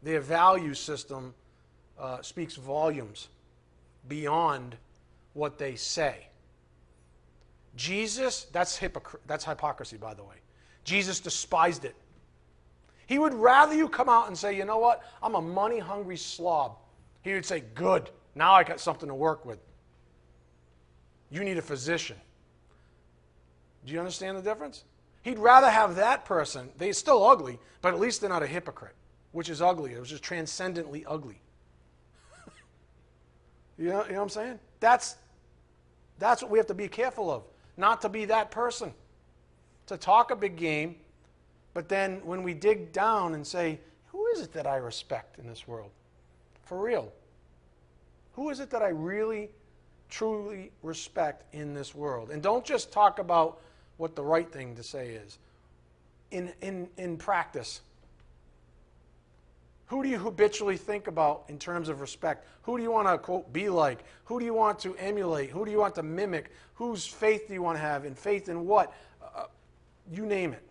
Their 0.00 0.20
value 0.20 0.72
system 0.72 1.34
uh, 1.98 2.22
speaks 2.22 2.54
volumes 2.54 3.26
beyond 4.06 4.76
what 5.32 5.58
they 5.58 5.74
say. 5.74 6.28
Jesus, 7.74 8.44
that's, 8.52 8.78
hypocr- 8.78 9.18
that's 9.26 9.44
hypocrisy, 9.44 9.96
by 9.96 10.14
the 10.14 10.22
way. 10.22 10.36
Jesus 10.84 11.18
despised 11.18 11.84
it. 11.84 11.96
He 13.08 13.18
would 13.18 13.34
rather 13.34 13.74
you 13.74 13.88
come 13.88 14.08
out 14.08 14.28
and 14.28 14.38
say, 14.38 14.56
you 14.56 14.64
know 14.64 14.78
what, 14.78 15.02
I'm 15.20 15.34
a 15.34 15.42
money 15.42 15.80
hungry 15.80 16.18
slob. 16.18 16.76
He 17.22 17.32
would 17.32 17.44
say, 17.44 17.64
good, 17.74 18.10
now 18.36 18.52
I 18.52 18.62
got 18.62 18.78
something 18.78 19.08
to 19.08 19.14
work 19.16 19.44
with. 19.44 19.58
You 21.32 21.42
need 21.42 21.58
a 21.58 21.62
physician. 21.62 22.16
Do 23.84 23.92
you 23.92 23.98
understand 23.98 24.38
the 24.38 24.42
difference? 24.42 24.84
He'd 25.26 25.40
rather 25.40 25.68
have 25.68 25.96
that 25.96 26.24
person. 26.24 26.68
They're 26.78 26.92
still 26.92 27.26
ugly, 27.26 27.58
but 27.82 27.92
at 27.92 27.98
least 27.98 28.20
they're 28.20 28.30
not 28.30 28.44
a 28.44 28.46
hypocrite, 28.46 28.94
which 29.32 29.48
is 29.48 29.60
ugly. 29.60 29.92
It 29.92 29.98
was 29.98 30.08
just 30.08 30.22
transcendently 30.22 31.04
ugly. 31.04 31.40
you, 33.76 33.88
know, 33.88 34.04
you 34.04 34.12
know 34.12 34.18
what 34.18 34.22
I'm 34.22 34.28
saying? 34.28 34.60
That's, 34.78 35.16
that's 36.20 36.42
what 36.42 36.52
we 36.52 36.58
have 36.58 36.68
to 36.68 36.74
be 36.74 36.86
careful 36.86 37.28
of, 37.28 37.42
not 37.76 38.02
to 38.02 38.08
be 38.08 38.26
that 38.26 38.52
person. 38.52 38.94
To 39.88 39.96
talk 39.96 40.30
a 40.30 40.36
big 40.36 40.54
game, 40.54 40.94
but 41.74 41.88
then 41.88 42.24
when 42.24 42.44
we 42.44 42.54
dig 42.54 42.92
down 42.92 43.34
and 43.34 43.44
say, 43.44 43.80
who 44.12 44.28
is 44.28 44.42
it 44.42 44.52
that 44.52 44.68
I 44.68 44.76
respect 44.76 45.40
in 45.40 45.48
this 45.48 45.66
world? 45.66 45.90
For 46.66 46.80
real. 46.80 47.12
Who 48.34 48.50
is 48.50 48.60
it 48.60 48.70
that 48.70 48.80
I 48.80 48.90
really, 48.90 49.50
truly 50.08 50.70
respect 50.84 51.52
in 51.52 51.74
this 51.74 51.96
world? 51.96 52.30
And 52.30 52.40
don't 52.40 52.64
just 52.64 52.92
talk 52.92 53.18
about 53.18 53.60
what 53.96 54.14
the 54.14 54.24
right 54.24 54.50
thing 54.50 54.74
to 54.76 54.82
say 54.82 55.10
is. 55.10 55.38
In, 56.30 56.52
in, 56.60 56.88
in 56.96 57.16
practice, 57.16 57.80
who 59.86 60.02
do 60.02 60.08
you 60.08 60.18
habitually 60.18 60.76
think 60.76 61.06
about 61.06 61.44
in 61.48 61.58
terms 61.58 61.88
of 61.88 62.00
respect? 62.00 62.46
Who 62.62 62.76
do 62.76 62.82
you 62.82 62.90
want 62.90 63.06
to, 63.06 63.18
quote, 63.18 63.52
be 63.52 63.68
like? 63.68 64.00
Who 64.24 64.40
do 64.40 64.44
you 64.44 64.54
want 64.54 64.80
to 64.80 64.96
emulate? 64.96 65.50
Who 65.50 65.64
do 65.64 65.70
you 65.70 65.78
want 65.78 65.94
to 65.94 66.02
mimic? 66.02 66.50
Whose 66.74 67.06
faith 67.06 67.46
do 67.46 67.54
you 67.54 67.62
want 67.62 67.78
to 67.78 67.82
have? 67.82 68.04
And 68.04 68.18
faith 68.18 68.48
in 68.48 68.66
what? 68.66 68.92
Uh, 69.22 69.44
you 70.10 70.26
name 70.26 70.52
it. 70.52 70.62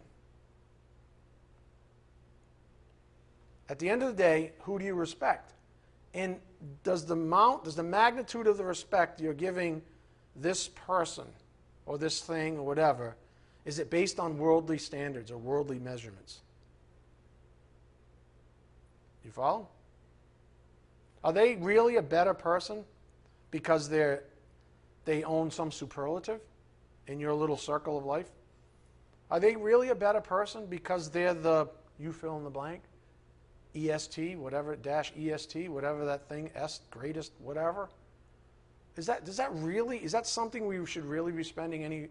At 3.70 3.80
the 3.80 3.90
end 3.90 4.04
of 4.04 4.10
the 4.10 4.22
day, 4.22 4.52
who 4.60 4.78
do 4.78 4.86
you 4.86 4.94
respect? 4.94 5.54
And 6.14 6.38
does 6.84 7.06
the 7.06 7.14
amount, 7.14 7.64
does 7.64 7.76
the 7.76 7.84
magnitude 7.84 8.48
of 8.48 8.58
the 8.58 8.66
respect 8.66 9.22
you're 9.22 9.34
giving 9.34 9.82
this 10.36 10.68
person 10.68 11.26
or 11.86 11.98
this 11.98 12.22
thing 12.22 12.58
or 12.58 12.66
whatever, 12.66 13.16
is 13.66 13.80
it 13.80 13.90
based 13.90 14.20
on 14.20 14.38
worldly 14.38 14.78
standards 14.78 15.32
or 15.32 15.38
worldly 15.38 15.80
measurements? 15.80 16.40
You 19.24 19.32
follow? 19.32 19.68
Are 21.24 21.34
they 21.34 21.56
really 21.56 21.96
a 21.96 22.02
better 22.02 22.36
person 22.36 22.84
because 23.50 23.90
they're, 23.90 24.24
they 25.06 25.24
own 25.24 25.50
some 25.50 25.72
superlative 25.72 26.40
in 27.08 27.20
your 27.20 27.34
little 27.34 27.58
circle 27.58 27.98
of 27.98 28.06
life? 28.06 28.30
Are 29.32 29.40
they 29.40 29.56
really 29.56 29.90
a 29.90 29.96
better 29.96 30.22
person 30.22 30.68
because 30.68 31.10
they're 31.10 31.34
the, 31.34 31.68
you 32.00 32.14
fill 32.14 32.38
in 32.38 32.44
the 32.44 32.50
blank, 32.52 32.84
EST, 33.76 34.38
whatever, 34.38 34.76
dash 34.76 35.12
EST, 35.18 35.70
whatever 35.70 36.06
that 36.06 36.30
thing, 36.30 36.52
S, 36.54 36.82
greatest, 36.92 37.32
whatever? 37.40 37.90
Is 38.98 39.06
that, 39.08 39.26
does 39.26 39.38
that 39.38 39.54
really, 39.56 39.98
is 39.98 40.12
that 40.14 40.26
something 40.26 40.68
we 40.68 40.86
should 40.86 41.06
really 41.06 41.32
be 41.32 41.44
spending 41.44 41.84
any 41.84 42.08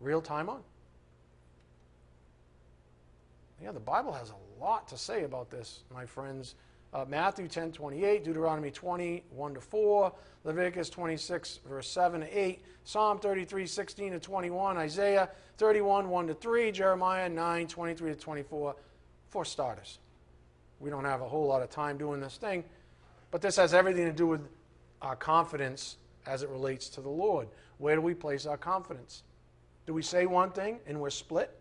real 0.00 0.20
time 0.20 0.48
on? 0.48 0.62
Yeah, 3.62 3.72
the 3.72 3.80
Bible 3.80 4.12
has 4.12 4.30
a 4.30 4.62
lot 4.62 4.88
to 4.88 4.98
say 4.98 5.24
about 5.24 5.50
this, 5.50 5.84
my 5.92 6.04
friends. 6.04 6.54
Uh, 6.92 7.04
Matthew 7.08 7.48
10 7.48 7.72
28, 7.72 8.24
Deuteronomy 8.24 8.70
20 8.70 9.24
1 9.30 9.54
to 9.54 9.60
4, 9.60 10.12
Leviticus 10.44 10.90
26, 10.90 11.60
verse 11.68 11.88
7 11.88 12.20
to 12.20 12.38
8, 12.38 12.64
Psalm 12.84 13.18
33 13.18 13.66
16 13.66 14.12
to 14.12 14.20
21, 14.20 14.76
Isaiah 14.76 15.28
31 15.56 16.08
1 16.08 16.26
to 16.28 16.34
3, 16.34 16.72
Jeremiah 16.72 17.28
9 17.28 17.66
23 17.66 18.10
to 18.10 18.16
24, 18.16 18.76
for 19.28 19.44
starters. 19.44 19.98
We 20.78 20.90
don't 20.90 21.04
have 21.04 21.20
a 21.20 21.28
whole 21.28 21.46
lot 21.46 21.62
of 21.62 21.70
time 21.70 21.98
doing 21.98 22.20
this 22.20 22.36
thing, 22.36 22.62
but 23.30 23.40
this 23.40 23.56
has 23.56 23.74
everything 23.74 24.04
to 24.04 24.12
do 24.12 24.26
with 24.26 24.46
our 25.02 25.16
confidence 25.16 25.96
as 26.26 26.42
it 26.42 26.48
relates 26.48 26.88
to 26.90 27.00
the 27.00 27.08
Lord. 27.08 27.48
Where 27.78 27.94
do 27.94 28.00
we 28.00 28.14
place 28.14 28.46
our 28.46 28.56
confidence? 28.56 29.22
Do 29.86 29.94
we 29.94 30.02
say 30.02 30.26
one 30.26 30.50
thing 30.50 30.78
and 30.86 31.00
we're 31.00 31.10
split? 31.10 31.54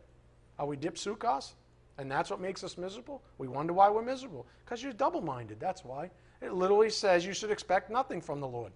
Are 0.60 0.66
we 0.66 0.78
dipsuchos? 0.78 1.54
And 1.98 2.10
that's 2.10 2.30
what 2.30 2.42
makes 2.42 2.64
us 2.64 2.78
miserable? 2.78 3.22
We 3.38 3.48
wonder 3.48 3.74
why 3.74 3.90
we're 3.90 4.02
miserable. 4.02 4.48
Because 4.66 4.82
you're 4.82 4.94
double 4.94 5.22
minded. 5.22 5.60
That's 5.60 5.84
why. 5.86 6.10
It 6.42 6.54
literally 6.54 6.90
says 6.90 7.26
you 7.26 7.34
should 7.34 7.52
expect 7.52 7.92
nothing 7.92 8.22
from 8.22 8.40
the 8.40 8.48
Lord. 8.48 8.72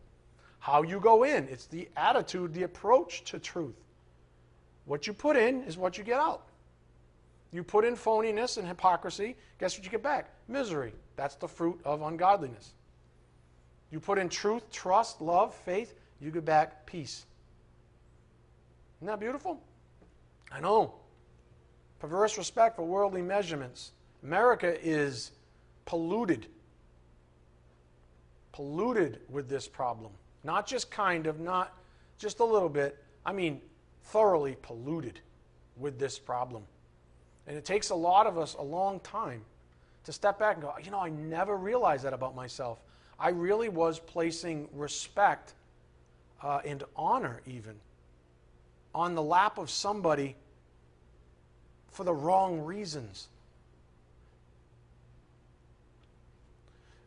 How 0.60 0.84
you 0.84 1.00
go 1.00 1.24
in, 1.24 1.48
it's 1.48 1.66
the 1.66 1.88
attitude, 1.98 2.54
the 2.54 2.64
approach 2.64 3.24
to 3.26 3.40
truth. 3.40 3.76
What 4.86 5.08
you 5.08 5.14
put 5.14 5.36
in 5.36 5.64
is 5.64 5.78
what 5.78 5.98
you 5.98 6.04
get 6.04 6.20
out. 6.20 6.48
You 7.52 7.64
put 7.64 7.86
in 7.86 7.96
phoniness 7.96 8.58
and 8.58 8.68
hypocrisy, 8.68 9.36
guess 9.60 9.78
what 9.78 9.86
you 9.86 9.92
get 9.92 10.04
back? 10.04 10.30
Misery. 10.48 10.94
That's 11.16 11.36
the 11.36 11.48
fruit 11.48 11.80
of 11.86 12.02
ungodliness. 12.02 12.74
You 13.92 14.00
put 14.00 14.18
in 14.18 14.30
truth, 14.30 14.70
trust, 14.72 15.22
love, 15.22 15.54
faith, 15.54 15.94
you 16.20 16.32
get 16.32 16.46
back 16.46 16.86
peace. 16.86 17.26
Isn't 18.98 19.08
that 19.08 19.20
beautiful? 19.20 19.62
I 20.52 20.60
know. 20.60 20.96
Perverse 22.00 22.38
respect 22.38 22.76
for 22.76 22.84
worldly 22.84 23.22
measurements. 23.22 23.92
America 24.24 24.76
is 24.82 25.32
polluted. 25.86 26.48
Polluted 28.52 29.20
with 29.30 29.48
this 29.50 29.68
problem. 29.68 30.12
Not 30.44 30.68
just 30.68 30.90
kind 30.92 31.28
of, 31.28 31.40
not 31.40 31.78
just 32.18 32.40
a 32.40 32.46
little 32.46 32.70
bit. 32.70 32.98
I 33.26 33.34
mean, 33.34 33.62
thoroughly 34.04 34.58
polluted 34.62 35.20
with 35.78 36.00
this 36.00 36.18
problem. 36.18 36.64
And 37.46 37.56
it 37.56 37.66
takes 37.66 37.90
a 37.90 37.96
lot 37.96 38.28
of 38.28 38.38
us 38.38 38.56
a 38.56 38.62
long 38.62 39.00
time 39.02 39.42
to 40.06 40.12
step 40.12 40.40
back 40.40 40.56
and 40.56 40.64
go, 40.64 40.74
you 40.84 40.92
know, 40.92 41.00
I 41.00 41.10
never 41.10 41.56
realized 41.56 42.04
that 42.06 42.14
about 42.14 42.36
myself. 42.36 42.80
I 43.20 43.30
really 43.30 43.70
was 43.70 44.00
placing 44.00 44.70
respect 44.74 45.54
uh, 46.42 46.60
and 46.64 46.84
honor, 46.96 47.42
even, 47.46 47.76
on 48.94 49.16
the 49.16 49.24
lap 49.24 49.58
of 49.58 49.70
somebody 49.70 50.36
for 51.92 52.04
the 52.04 52.14
wrong 52.14 52.60
reasons. 52.60 53.28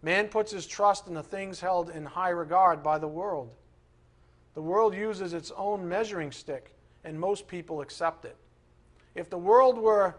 Man 0.02 0.28
puts 0.28 0.50
his 0.50 0.66
trust 0.66 1.06
in 1.06 1.14
the 1.14 1.22
things 1.22 1.60
held 1.60 1.90
in 1.90 2.04
high 2.04 2.30
regard 2.30 2.82
by 2.82 2.98
the 2.98 3.08
world. 3.08 3.54
The 4.54 4.62
world 4.62 4.94
uses 4.94 5.32
its 5.32 5.52
own 5.56 5.88
measuring 5.88 6.32
stick, 6.32 6.74
and 7.04 7.20
most 7.20 7.46
people 7.46 7.82
accept 7.82 8.24
it. 8.24 8.36
If 9.14 9.30
the 9.30 9.38
world 9.38 9.78
were 9.78 10.16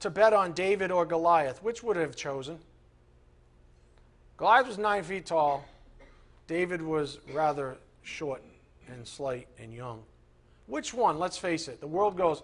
to 0.00 0.10
bet 0.10 0.32
on 0.32 0.52
David 0.52 0.90
or 0.90 1.04
Goliath, 1.04 1.62
which 1.62 1.82
would 1.82 1.96
have 1.96 2.14
chosen? 2.14 2.58
Goliath 4.38 4.68
was 4.68 4.78
nine 4.78 5.02
feet 5.02 5.26
tall. 5.26 5.64
David 6.46 6.80
was 6.80 7.18
rather 7.34 7.76
short 8.02 8.42
and 8.88 9.06
slight 9.06 9.48
and 9.58 9.74
young. 9.74 10.02
Which 10.66 10.94
one? 10.94 11.18
Let's 11.18 11.36
face 11.36 11.66
it. 11.66 11.80
The 11.80 11.88
world 11.88 12.16
goes, 12.16 12.42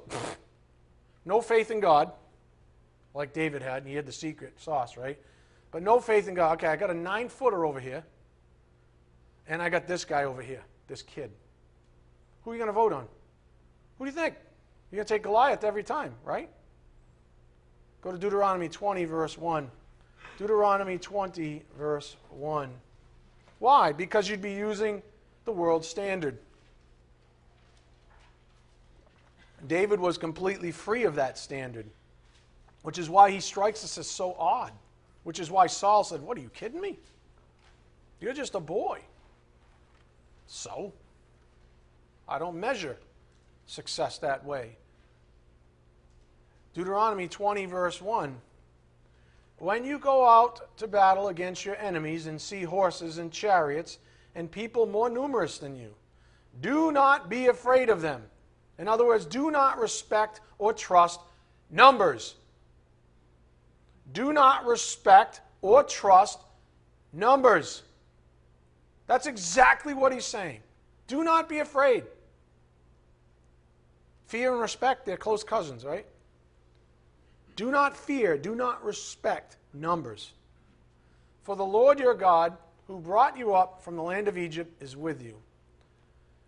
no 1.24 1.40
faith 1.40 1.70
in 1.70 1.78
God, 1.78 2.10
like 3.14 3.32
David 3.32 3.62
had, 3.62 3.78
and 3.78 3.88
he 3.88 3.94
had 3.94 4.06
the 4.06 4.12
secret 4.12 4.60
sauce, 4.60 4.96
right? 4.96 5.16
But 5.70 5.82
no 5.82 6.00
faith 6.00 6.26
in 6.26 6.34
God. 6.34 6.54
Okay, 6.54 6.66
I 6.66 6.74
got 6.74 6.90
a 6.90 6.94
nine 6.94 7.28
footer 7.28 7.64
over 7.64 7.78
here, 7.78 8.02
and 9.46 9.62
I 9.62 9.68
got 9.68 9.86
this 9.86 10.04
guy 10.04 10.24
over 10.24 10.42
here, 10.42 10.62
this 10.88 11.00
kid. 11.00 11.30
Who 12.42 12.50
are 12.50 12.54
you 12.54 12.58
going 12.58 12.68
to 12.68 12.72
vote 12.72 12.92
on? 12.92 13.06
Who 13.98 14.04
do 14.04 14.10
you 14.10 14.16
think? 14.16 14.34
You're 14.90 14.98
going 14.98 15.06
to 15.06 15.14
take 15.14 15.22
Goliath 15.22 15.62
every 15.62 15.84
time, 15.84 16.14
right? 16.24 16.50
Go 18.02 18.10
to 18.10 18.18
Deuteronomy 18.18 18.68
20, 18.68 19.04
verse 19.04 19.38
1. 19.38 19.70
Deuteronomy 20.38 20.98
20, 20.98 21.62
verse 21.78 22.16
1. 22.30 22.70
Why? 23.60 23.92
Because 23.92 24.28
you'd 24.28 24.42
be 24.42 24.52
using 24.52 25.02
the 25.44 25.52
world 25.52 25.84
standard. 25.84 26.38
David 29.66 30.00
was 30.00 30.18
completely 30.18 30.70
free 30.70 31.04
of 31.04 31.14
that 31.14 31.38
standard, 31.38 31.86
which 32.82 32.98
is 32.98 33.08
why 33.08 33.30
he 33.30 33.40
strikes 33.40 33.84
us 33.84 33.96
as 33.96 34.10
so 34.10 34.34
odd, 34.38 34.72
which 35.22 35.38
is 35.38 35.50
why 35.50 35.66
Saul 35.66 36.04
said, 36.04 36.20
What 36.20 36.36
are 36.36 36.40
you 36.42 36.50
kidding 36.50 36.80
me? 36.80 36.98
You're 38.20 38.34
just 38.34 38.54
a 38.54 38.60
boy. 38.60 39.00
So, 40.46 40.92
I 42.28 42.38
don't 42.38 42.58
measure 42.58 42.98
success 43.66 44.18
that 44.18 44.44
way. 44.44 44.76
Deuteronomy 46.74 47.28
20, 47.28 47.66
verse 47.66 48.02
1. 48.02 48.36
When 49.58 49.84
you 49.84 49.98
go 49.98 50.28
out 50.28 50.76
to 50.78 50.86
battle 50.86 51.28
against 51.28 51.64
your 51.64 51.76
enemies 51.76 52.26
and 52.26 52.40
see 52.40 52.62
horses 52.62 53.18
and 53.18 53.32
chariots 53.32 53.98
and 54.34 54.50
people 54.50 54.86
more 54.86 55.08
numerous 55.08 55.58
than 55.58 55.76
you, 55.76 55.94
do 56.60 56.92
not 56.92 57.28
be 57.28 57.46
afraid 57.46 57.88
of 57.88 58.00
them. 58.00 58.22
In 58.78 58.88
other 58.88 59.06
words, 59.06 59.24
do 59.24 59.50
not 59.50 59.78
respect 59.78 60.40
or 60.58 60.72
trust 60.72 61.20
numbers. 61.70 62.34
Do 64.12 64.32
not 64.32 64.66
respect 64.66 65.40
or 65.62 65.82
trust 65.84 66.40
numbers. 67.12 67.82
That's 69.06 69.26
exactly 69.26 69.94
what 69.94 70.12
he's 70.12 70.24
saying. 70.24 70.60
Do 71.06 71.24
not 71.24 71.48
be 71.48 71.58
afraid. 71.58 72.04
Fear 74.26 74.52
and 74.52 74.60
respect, 74.60 75.06
they're 75.06 75.16
close 75.16 75.44
cousins, 75.44 75.84
right? 75.84 76.06
Do 77.56 77.70
not 77.70 77.96
fear, 77.96 78.36
do 78.36 78.54
not 78.54 78.84
respect 78.84 79.56
numbers. 79.72 80.32
For 81.42 81.56
the 81.56 81.64
Lord 81.64 82.00
your 82.00 82.14
God, 82.14 82.56
who 82.86 82.98
brought 82.98 83.36
you 83.38 83.54
up 83.54 83.82
from 83.82 83.96
the 83.96 84.02
land 84.02 84.28
of 84.28 84.38
Egypt, 84.38 84.82
is 84.82 84.96
with 84.96 85.22
you. 85.22 85.36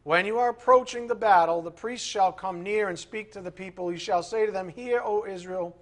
When 0.02 0.24
you 0.24 0.38
are 0.38 0.50
approaching 0.50 1.06
the 1.06 1.14
battle, 1.14 1.62
the 1.62 1.70
priest 1.70 2.06
shall 2.06 2.32
come 2.32 2.62
near 2.62 2.88
and 2.88 2.98
speak 2.98 3.32
to 3.32 3.40
the 3.40 3.50
people. 3.50 3.88
He 3.88 3.98
shall 3.98 4.22
say 4.22 4.46
to 4.46 4.52
them, 4.52 4.68
Hear, 4.68 5.00
O 5.04 5.26
Israel, 5.26 5.76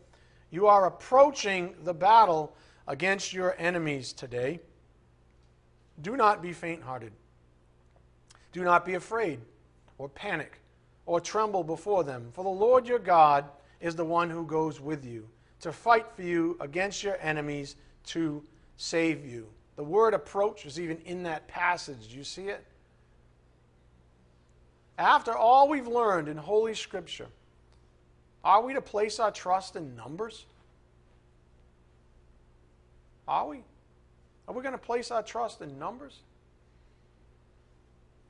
you 0.50 0.66
are 0.66 0.86
approaching 0.86 1.74
the 1.84 1.94
battle 1.94 2.56
against 2.88 3.32
your 3.32 3.54
enemies 3.58 4.12
today. 4.12 4.60
Do 6.00 6.16
not 6.16 6.42
be 6.42 6.52
faint 6.52 6.82
hearted. 6.82 7.12
Do 8.52 8.64
not 8.64 8.86
be 8.86 8.94
afraid 8.94 9.40
or 9.98 10.08
panic 10.08 10.60
or 11.06 11.20
tremble 11.20 11.64
before 11.64 12.04
them, 12.04 12.30
for 12.32 12.44
the 12.44 12.50
Lord 12.50 12.86
your 12.86 12.98
God 12.98 13.44
is 13.84 13.94
the 13.94 14.04
one 14.04 14.30
who 14.30 14.46
goes 14.46 14.80
with 14.80 15.04
you 15.04 15.28
to 15.60 15.70
fight 15.70 16.06
for 16.16 16.22
you 16.22 16.56
against 16.58 17.02
your 17.02 17.18
enemies 17.20 17.76
to 18.06 18.42
save 18.78 19.26
you. 19.26 19.46
The 19.76 19.84
word 19.84 20.14
approach 20.14 20.64
is 20.64 20.80
even 20.80 20.96
in 21.04 21.24
that 21.24 21.46
passage. 21.48 22.08
Do 22.08 22.16
you 22.16 22.24
see 22.24 22.48
it? 22.48 22.64
After 24.96 25.36
all 25.36 25.68
we've 25.68 25.86
learned 25.86 26.28
in 26.28 26.38
Holy 26.38 26.74
Scripture, 26.74 27.26
are 28.42 28.62
we 28.62 28.72
to 28.72 28.80
place 28.80 29.20
our 29.20 29.30
trust 29.30 29.76
in 29.76 29.94
numbers? 29.94 30.46
Are 33.28 33.46
we? 33.46 33.64
Are 34.48 34.54
we 34.54 34.62
going 34.62 34.72
to 34.72 34.78
place 34.78 35.10
our 35.10 35.22
trust 35.22 35.60
in 35.60 35.78
numbers? 35.78 36.20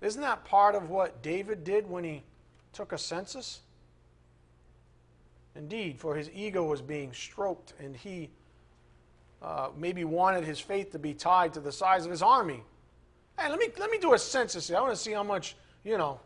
Isn't 0.00 0.22
that 0.22 0.44
part 0.44 0.74
of 0.74 0.90
what 0.90 1.22
David 1.22 1.62
did 1.62 1.88
when 1.88 2.02
he 2.02 2.24
took 2.72 2.92
a 2.92 2.98
census? 2.98 3.60
Indeed, 5.56 5.98
for 5.98 6.16
his 6.16 6.30
ego 6.34 6.64
was 6.64 6.82
being 6.82 7.12
stroked, 7.12 7.74
and 7.78 7.96
he 7.96 8.30
uh, 9.40 9.68
maybe 9.76 10.04
wanted 10.04 10.44
his 10.44 10.58
faith 10.58 10.90
to 10.92 10.98
be 10.98 11.14
tied 11.14 11.52
to 11.54 11.60
the 11.60 11.70
size 11.72 12.04
of 12.04 12.10
his 12.10 12.22
army. 12.22 12.62
Hey, 13.38 13.48
let 13.48 13.58
me, 13.58 13.68
let 13.78 13.90
me 13.90 13.98
do 13.98 14.14
a 14.14 14.18
census 14.18 14.68
here. 14.68 14.78
I 14.78 14.80
want 14.80 14.94
to 14.94 15.00
see 15.00 15.12
how 15.12 15.22
much, 15.22 15.56
you 15.84 15.98
know, 15.98 16.20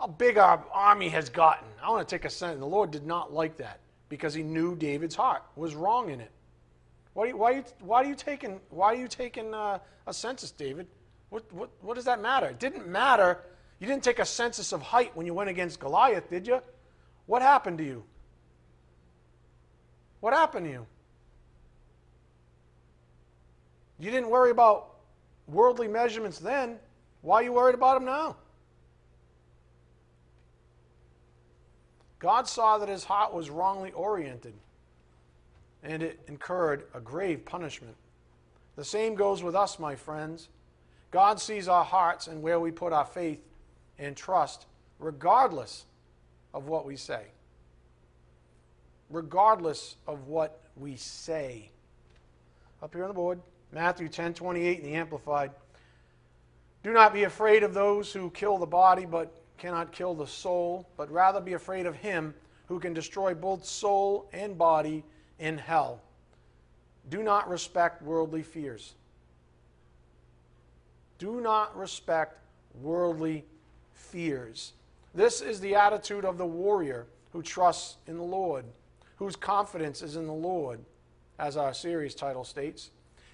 how 0.00 0.06
big 0.06 0.38
our 0.38 0.64
army 0.72 1.08
has 1.08 1.28
gotten. 1.28 1.68
I 1.82 1.90
want 1.90 2.06
to 2.06 2.14
take 2.14 2.24
a 2.24 2.30
census. 2.30 2.58
The 2.58 2.66
Lord 2.66 2.90
did 2.90 3.06
not 3.06 3.32
like 3.32 3.56
that 3.58 3.80
because 4.08 4.34
he 4.34 4.42
knew 4.42 4.76
David's 4.76 5.14
heart 5.14 5.42
was 5.56 5.74
wrong 5.74 6.10
in 6.10 6.20
it. 6.20 6.30
Why, 7.14 7.26
you, 7.26 7.36
why, 7.36 7.52
are 7.52 7.56
you, 7.56 7.64
why 7.80 8.02
are 8.02 8.06
you 8.06 8.14
taking, 8.14 8.60
why 8.70 8.86
are 8.86 8.96
you 8.96 9.08
taking 9.08 9.52
uh, 9.54 9.78
a 10.06 10.12
census, 10.12 10.50
David? 10.50 10.86
What, 11.30 11.52
what, 11.52 11.70
what 11.80 11.94
does 11.94 12.04
that 12.04 12.20
matter? 12.20 12.46
It 12.46 12.58
didn't 12.58 12.86
matter. 12.86 13.38
You 13.80 13.86
didn't 13.86 14.04
take 14.04 14.18
a 14.18 14.24
census 14.24 14.72
of 14.72 14.82
height 14.82 15.14
when 15.14 15.26
you 15.26 15.34
went 15.34 15.50
against 15.50 15.80
Goliath, 15.80 16.30
did 16.30 16.46
you? 16.46 16.60
What 17.26 17.42
happened 17.42 17.78
to 17.78 17.84
you? 17.84 18.04
What 20.20 20.32
happened 20.32 20.66
to 20.66 20.72
you? 20.72 20.86
You 23.98 24.10
didn't 24.10 24.30
worry 24.30 24.50
about 24.50 24.94
worldly 25.46 25.88
measurements 25.88 26.38
then. 26.38 26.78
Why 27.22 27.36
are 27.36 27.42
you 27.42 27.52
worried 27.52 27.74
about 27.74 27.94
them 27.94 28.04
now? 28.04 28.36
God 32.18 32.48
saw 32.48 32.78
that 32.78 32.88
his 32.88 33.04
heart 33.04 33.32
was 33.32 33.48
wrongly 33.48 33.92
oriented, 33.92 34.54
and 35.82 36.02
it 36.02 36.18
incurred 36.26 36.84
a 36.94 37.00
grave 37.00 37.44
punishment. 37.44 37.94
The 38.76 38.84
same 38.84 39.14
goes 39.14 39.42
with 39.42 39.54
us, 39.54 39.78
my 39.78 39.94
friends. 39.94 40.48
God 41.10 41.40
sees 41.40 41.68
our 41.68 41.84
hearts 41.84 42.26
and 42.26 42.42
where 42.42 42.60
we 42.60 42.70
put 42.70 42.92
our 42.92 43.04
faith 43.04 43.40
and 43.98 44.16
trust, 44.16 44.66
regardless 44.98 45.84
of 46.52 46.66
what 46.66 46.84
we 46.84 46.96
say 46.96 47.26
regardless 49.10 49.96
of 50.06 50.26
what 50.26 50.60
we 50.76 50.96
say. 50.96 51.70
Up 52.82 52.94
here 52.94 53.02
on 53.02 53.08
the 53.08 53.14
board, 53.14 53.40
Matthew 53.72 54.08
10 54.08 54.34
28 54.34 54.78
in 54.78 54.84
the 54.84 54.94
Amplified. 54.94 55.50
Do 56.82 56.92
not 56.92 57.12
be 57.12 57.24
afraid 57.24 57.62
of 57.62 57.74
those 57.74 58.12
who 58.12 58.30
kill 58.30 58.58
the 58.58 58.66
body 58.66 59.04
but 59.04 59.34
cannot 59.58 59.92
kill 59.92 60.14
the 60.14 60.26
soul, 60.26 60.88
but 60.96 61.10
rather 61.10 61.40
be 61.40 61.54
afraid 61.54 61.86
of 61.86 61.96
him 61.96 62.32
who 62.66 62.78
can 62.78 62.94
destroy 62.94 63.34
both 63.34 63.64
soul 63.64 64.28
and 64.32 64.56
body 64.56 65.04
in 65.38 65.58
hell. 65.58 66.00
Do 67.10 67.22
not 67.22 67.48
respect 67.48 68.02
worldly 68.02 68.42
fears. 68.42 68.94
Do 71.18 71.40
not 71.40 71.76
respect 71.76 72.38
worldly 72.80 73.44
fears. 73.92 74.74
This 75.14 75.40
is 75.40 75.58
the 75.58 75.74
attitude 75.74 76.24
of 76.24 76.38
the 76.38 76.46
warrior 76.46 77.06
who 77.32 77.42
trusts 77.42 77.96
in 78.06 78.16
the 78.16 78.22
Lord 78.22 78.64
whose 79.18 79.36
confidence 79.36 80.00
is 80.00 80.16
in 80.16 80.26
the 80.26 80.32
Lord, 80.32 80.78
as 81.38 81.56
our 81.56 81.74
series 81.74 82.14
title 82.14 82.44
states. 82.44 82.90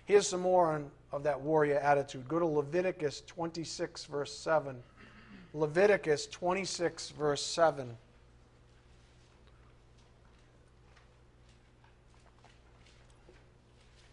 Here's 0.06 0.26
some 0.26 0.40
more 0.40 0.72
on, 0.72 0.90
of 1.12 1.22
that 1.24 1.40
warrior 1.40 1.78
attitude. 1.78 2.26
Go 2.26 2.38
to 2.38 2.46
Leviticus 2.46 3.22
26, 3.26 4.04
verse 4.06 4.36
7. 4.36 4.76
Leviticus 5.52 6.26
26, 6.26 7.10
verse 7.10 7.42
7. 7.44 7.96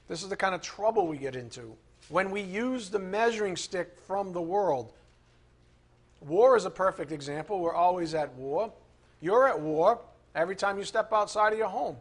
This 0.07 0.23
is 0.23 0.29
the 0.29 0.35
kind 0.35 0.53
of 0.53 0.61
trouble 0.61 1.07
we 1.07 1.17
get 1.17 1.37
into 1.37 1.73
when 2.09 2.31
we 2.31 2.41
use 2.41 2.89
the 2.89 2.99
measuring 2.99 3.55
stick 3.55 3.95
from 4.05 4.33
the 4.33 4.41
world. 4.41 4.91
War 6.19 6.57
is 6.57 6.65
a 6.65 6.69
perfect 6.69 7.13
example. 7.13 7.59
We're 7.59 7.73
always 7.73 8.13
at 8.13 8.33
war. 8.35 8.73
You're 9.21 9.47
at 9.47 9.59
war 9.59 10.01
every 10.35 10.55
time 10.55 10.77
you 10.77 10.83
step 10.83 11.11
outside 11.13 11.53
of 11.53 11.59
your 11.59 11.67
home. 11.67 11.97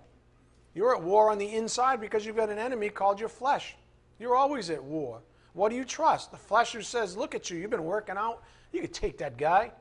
You're 0.74 0.94
at 0.94 1.02
war 1.02 1.30
on 1.30 1.38
the 1.38 1.52
inside 1.52 2.00
because 2.00 2.24
you've 2.24 2.36
got 2.36 2.50
an 2.50 2.58
enemy 2.58 2.88
called 2.88 3.18
your 3.18 3.28
flesh. 3.28 3.76
You're 4.18 4.36
always 4.36 4.70
at 4.70 4.82
war. 4.82 5.20
What 5.52 5.70
do 5.70 5.76
you 5.76 5.84
trust? 5.84 6.30
The 6.30 6.36
flesh 6.36 6.72
who 6.72 6.82
says, 6.82 7.16
Look 7.16 7.34
at 7.34 7.50
you, 7.50 7.58
you've 7.58 7.70
been 7.70 7.84
working 7.84 8.16
out. 8.16 8.42
You 8.72 8.80
can 8.80 8.92
take 8.92 9.18
that 9.18 9.36
guy. 9.36 9.72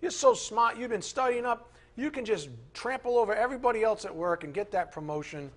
You're 0.00 0.10
so 0.10 0.34
smart, 0.34 0.78
you've 0.78 0.90
been 0.90 1.02
studying 1.02 1.44
up. 1.44 1.72
You 1.96 2.10
can 2.10 2.24
just 2.24 2.48
trample 2.72 3.18
over 3.18 3.34
everybody 3.34 3.82
else 3.82 4.04
at 4.04 4.14
work 4.14 4.44
and 4.44 4.54
get 4.54 4.70
that 4.70 4.92
promotion 4.92 5.50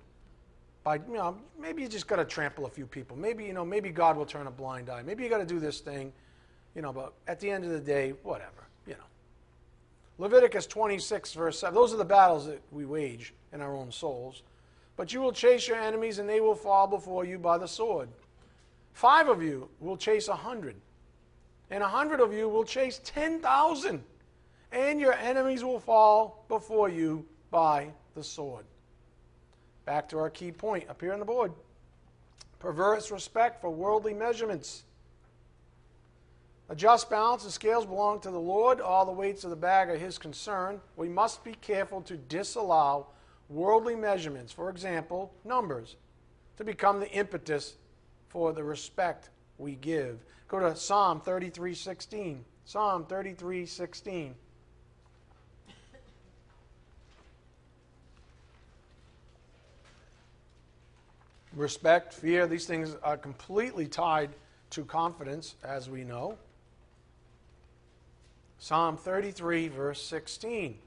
by, 0.84 0.96
you 0.96 1.14
know, 1.14 1.38
maybe 1.60 1.82
you 1.82 1.88
just 1.88 2.08
got 2.08 2.18
to 2.18 2.26
trample 2.26 2.66
a 2.66 2.70
few 2.70 2.86
people. 2.86 3.16
Maybe, 3.16 3.46
you 3.46 3.54
know, 3.54 3.64
maybe 3.64 3.90
God 3.90 4.18
will 4.18 4.26
turn 4.26 4.48
a 4.48 4.52
blind 4.52 4.90
eye. 4.90 5.02
Maybe 5.02 5.24
you 5.24 5.30
got 5.30 5.38
to 5.38 5.46
do 5.46 5.60
this 5.60 5.80
thing, 5.80 6.12
you 6.76 6.82
know, 6.82 6.92
but 6.92 7.14
at 7.28 7.40
the 7.40 7.50
end 7.50 7.64
of 7.64 7.72
the 7.72 7.80
day, 7.80 8.14
whatever. 8.24 8.68
Leviticus 10.24 10.66
26, 10.68 11.34
verse 11.34 11.60
7. 11.60 11.76
Those 11.76 11.94
are 11.94 11.98
the 11.98 12.06
battles 12.06 12.46
that 12.46 12.62
we 12.72 12.86
wage 12.86 13.34
in 13.52 13.60
our 13.60 13.76
own 13.76 13.92
souls. 13.92 14.44
But 14.96 15.12
you 15.12 15.20
will 15.20 15.34
chase 15.34 15.68
your 15.68 15.76
enemies, 15.76 16.18
and 16.18 16.30
they 16.30 16.40
will 16.40 16.56
fall 16.56 16.88
before 16.88 17.26
you 17.26 17.38
by 17.38 17.58
the 17.58 17.68
sword. 17.68 18.08
Five 18.94 19.28
of 19.28 19.44
you 19.44 19.68
will 19.82 19.98
chase 19.98 20.30
a 20.30 20.36
hundred, 20.36 20.78
and 21.70 21.84
a 21.84 21.90
hundred 21.90 22.22
of 22.22 22.32
you 22.32 22.48
will 22.48 22.64
chase 22.64 23.02
ten 23.04 23.42
thousand, 23.42 24.02
and 24.72 24.98
your 24.98 25.12
enemies 25.12 25.62
will 25.62 25.82
fall 25.82 26.46
before 26.48 26.88
you 26.88 27.26
by 27.52 27.90
the 28.16 28.24
sword. 28.24 28.64
Back 29.84 30.08
to 30.08 30.20
our 30.20 30.30
key 30.30 30.54
point 30.54 30.90
up 30.90 31.02
here 31.02 31.12
on 31.12 31.20
the 31.20 31.26
board 31.26 31.52
perverse 32.60 33.12
respect 33.12 33.60
for 33.60 33.70
worldly 33.70 34.14
measurements. 34.14 34.86
A 36.70 36.76
just 36.76 37.10
balance, 37.10 37.44
the 37.44 37.52
scales 37.52 37.86
belong 37.86 38.22
to 38.22 38.32
the 38.32 38.40
Lord. 38.40 38.80
All 38.80 39.06
the 39.06 39.12
weights 39.12 39.44
of 39.44 39.50
the 39.50 39.56
bag 39.56 39.90
are 39.90 39.98
his 39.98 40.18
concern. 40.18 40.80
We 40.96 41.10
must 41.10 41.44
be 41.44 41.54
careful 41.54 42.02
to 42.04 42.16
disallow 42.16 43.08
worldly 43.50 43.96
measurements, 43.96 44.54
for 44.54 44.70
example, 44.70 45.34
numbers, 45.44 45.98
to 46.58 46.64
become 46.64 47.00
the 47.00 47.12
impetus 47.12 47.76
for 48.30 48.54
the 48.54 48.64
respect 48.64 49.30
we 49.58 49.76
give. 49.76 50.20
Go 50.48 50.60
to 50.60 50.76
Psalm 50.76 51.22
33:16. 51.22 52.44
Psalm 52.66 53.06
33:16. 53.06 54.36
Respect, 61.56 62.14
fear, 62.14 62.48
these 62.48 62.66
things 62.66 62.96
are 63.04 63.18
completely 63.18 63.88
tied 63.88 64.32
to 64.72 64.84
confidence, 64.86 65.56
as 65.64 65.88
we 65.88 66.04
know. 66.04 66.38
Psalm 68.64 68.96
33, 68.96 69.68
verse 69.68 70.02
16. 70.02 70.78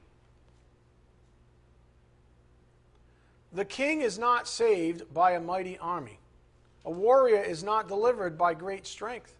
The 3.53 3.65
king 3.65 4.01
is 4.01 4.17
not 4.17 4.47
saved 4.47 5.13
by 5.13 5.33
a 5.33 5.39
mighty 5.39 5.77
army. 5.77 6.17
A 6.85 6.89
warrior 6.89 7.39
is 7.39 7.63
not 7.63 7.87
delivered 7.87 8.35
by 8.35 8.55
great 8.55 8.87
strength. 8.87 9.37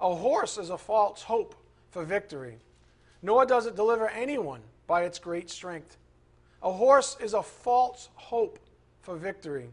A 0.00 0.14
horse 0.14 0.56
is 0.56 0.70
a 0.70 0.78
false 0.78 1.22
hope 1.22 1.56
for 1.90 2.04
victory, 2.04 2.58
nor 3.22 3.44
does 3.44 3.66
it 3.66 3.74
deliver 3.74 4.08
anyone 4.08 4.60
by 4.86 5.02
its 5.02 5.18
great 5.18 5.50
strength. 5.50 5.96
A 6.62 6.70
horse 6.70 7.16
is 7.20 7.34
a 7.34 7.42
false 7.42 8.08
hope 8.14 8.60
for 9.02 9.16
victory, 9.16 9.68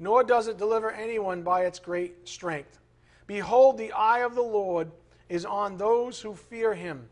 nor 0.00 0.24
does 0.24 0.48
it 0.48 0.58
deliver 0.58 0.90
anyone 0.90 1.44
by 1.44 1.66
its 1.66 1.78
great 1.78 2.28
strength. 2.28 2.80
Behold, 3.28 3.78
the 3.78 3.92
eye 3.92 4.24
of 4.24 4.34
the 4.34 4.42
Lord 4.42 4.90
is 5.28 5.44
on 5.44 5.76
those 5.76 6.20
who 6.20 6.34
fear 6.34 6.74
him. 6.74 7.10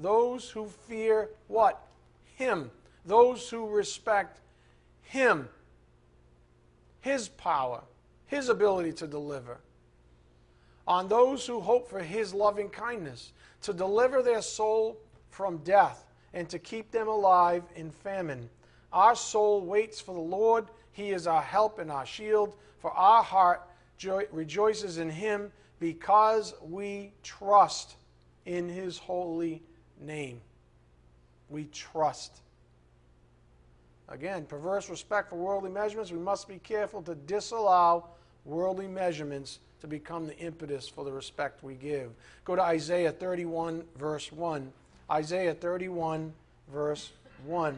Those 0.00 0.50
who 0.50 0.66
fear 0.66 1.30
what? 1.48 1.86
Him. 2.36 2.70
Those 3.04 3.48
who 3.48 3.68
respect 3.68 4.40
him, 5.10 5.48
His 7.00 7.28
power, 7.28 7.82
His 8.26 8.48
ability 8.48 8.92
to 8.92 9.08
deliver. 9.08 9.58
On 10.86 11.08
those 11.08 11.44
who 11.44 11.58
hope 11.58 11.90
for 11.90 11.98
His 11.98 12.32
loving 12.32 12.68
kindness, 12.68 13.32
to 13.62 13.72
deliver 13.72 14.22
their 14.22 14.40
soul 14.40 14.98
from 15.28 15.58
death 15.58 16.04
and 16.32 16.48
to 16.48 16.60
keep 16.60 16.92
them 16.92 17.08
alive 17.08 17.64
in 17.74 17.90
famine. 17.90 18.48
Our 18.92 19.16
soul 19.16 19.62
waits 19.62 20.00
for 20.00 20.14
the 20.14 20.20
Lord. 20.20 20.66
He 20.92 21.10
is 21.10 21.26
our 21.26 21.42
help 21.42 21.80
and 21.80 21.90
our 21.90 22.06
shield. 22.06 22.54
For 22.78 22.92
our 22.92 23.24
heart 23.24 23.62
rejoices 24.30 24.98
in 24.98 25.10
Him 25.10 25.50
because 25.80 26.54
we 26.62 27.14
trust 27.24 27.96
in 28.46 28.68
His 28.68 28.96
holy 28.96 29.60
name. 30.00 30.40
We 31.48 31.64
trust. 31.66 32.40
Again, 34.08 34.44
perverse 34.44 34.90
respect 34.90 35.30
for 35.30 35.36
worldly 35.36 35.70
measurements. 35.70 36.10
We 36.10 36.18
must 36.18 36.48
be 36.48 36.58
careful 36.58 37.02
to 37.02 37.14
disallow 37.14 38.06
worldly 38.44 38.88
measurements 38.88 39.60
to 39.80 39.86
become 39.86 40.26
the 40.26 40.36
impetus 40.38 40.88
for 40.88 41.04
the 41.04 41.12
respect 41.12 41.62
we 41.62 41.74
give. 41.74 42.10
Go 42.44 42.56
to 42.56 42.62
Isaiah 42.62 43.12
31, 43.12 43.84
verse 43.96 44.32
1. 44.32 44.72
Isaiah 45.10 45.54
31, 45.54 46.32
verse 46.72 47.12
1. 47.46 47.76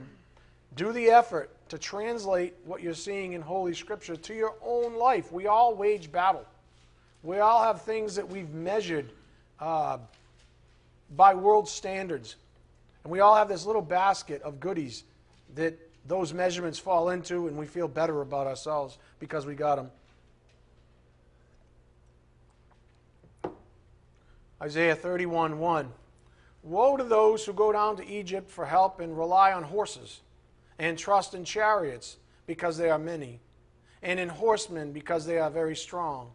Do 0.74 0.92
the 0.92 1.10
effort 1.10 1.50
to 1.68 1.78
translate 1.78 2.54
what 2.64 2.82
you're 2.82 2.94
seeing 2.94 3.34
in 3.34 3.42
Holy 3.42 3.74
Scripture 3.74 4.16
to 4.16 4.34
your 4.34 4.54
own 4.62 4.96
life. 4.96 5.32
We 5.32 5.46
all 5.46 5.74
wage 5.74 6.10
battle. 6.10 6.44
We 7.22 7.38
all 7.38 7.62
have 7.62 7.82
things 7.82 8.14
that 8.16 8.28
we've 8.28 8.50
measured 8.50 9.10
uh, 9.60 9.98
by 11.16 11.34
world 11.34 11.68
standards. 11.68 12.36
And 13.04 13.12
we 13.12 13.20
all 13.20 13.34
have 13.34 13.48
this 13.48 13.66
little 13.66 13.82
basket 13.82 14.42
of 14.42 14.60
goodies 14.60 15.04
that 15.54 15.78
those 16.06 16.32
measurements 16.32 16.78
fall 16.78 17.10
into, 17.10 17.46
and 17.46 17.56
we 17.56 17.66
feel 17.66 17.88
better 17.88 18.20
about 18.22 18.46
ourselves 18.46 18.98
because 19.18 19.46
we 19.46 19.54
got 19.54 19.76
them. 19.76 19.90
Isaiah 24.60 24.94
31 24.94 25.58
1. 25.58 25.92
Woe 26.62 26.96
to 26.96 27.02
those 27.02 27.44
who 27.44 27.52
go 27.52 27.72
down 27.72 27.96
to 27.96 28.06
Egypt 28.06 28.48
for 28.48 28.64
help 28.64 29.00
and 29.00 29.18
rely 29.18 29.52
on 29.52 29.64
horses, 29.64 30.20
and 30.78 30.96
trust 30.96 31.34
in 31.34 31.44
chariots 31.44 32.18
because 32.46 32.76
they 32.76 32.88
are 32.88 32.98
many, 32.98 33.40
and 34.02 34.20
in 34.20 34.28
horsemen 34.28 34.92
because 34.92 35.26
they 35.26 35.38
are 35.38 35.50
very 35.50 35.74
strong. 35.74 36.30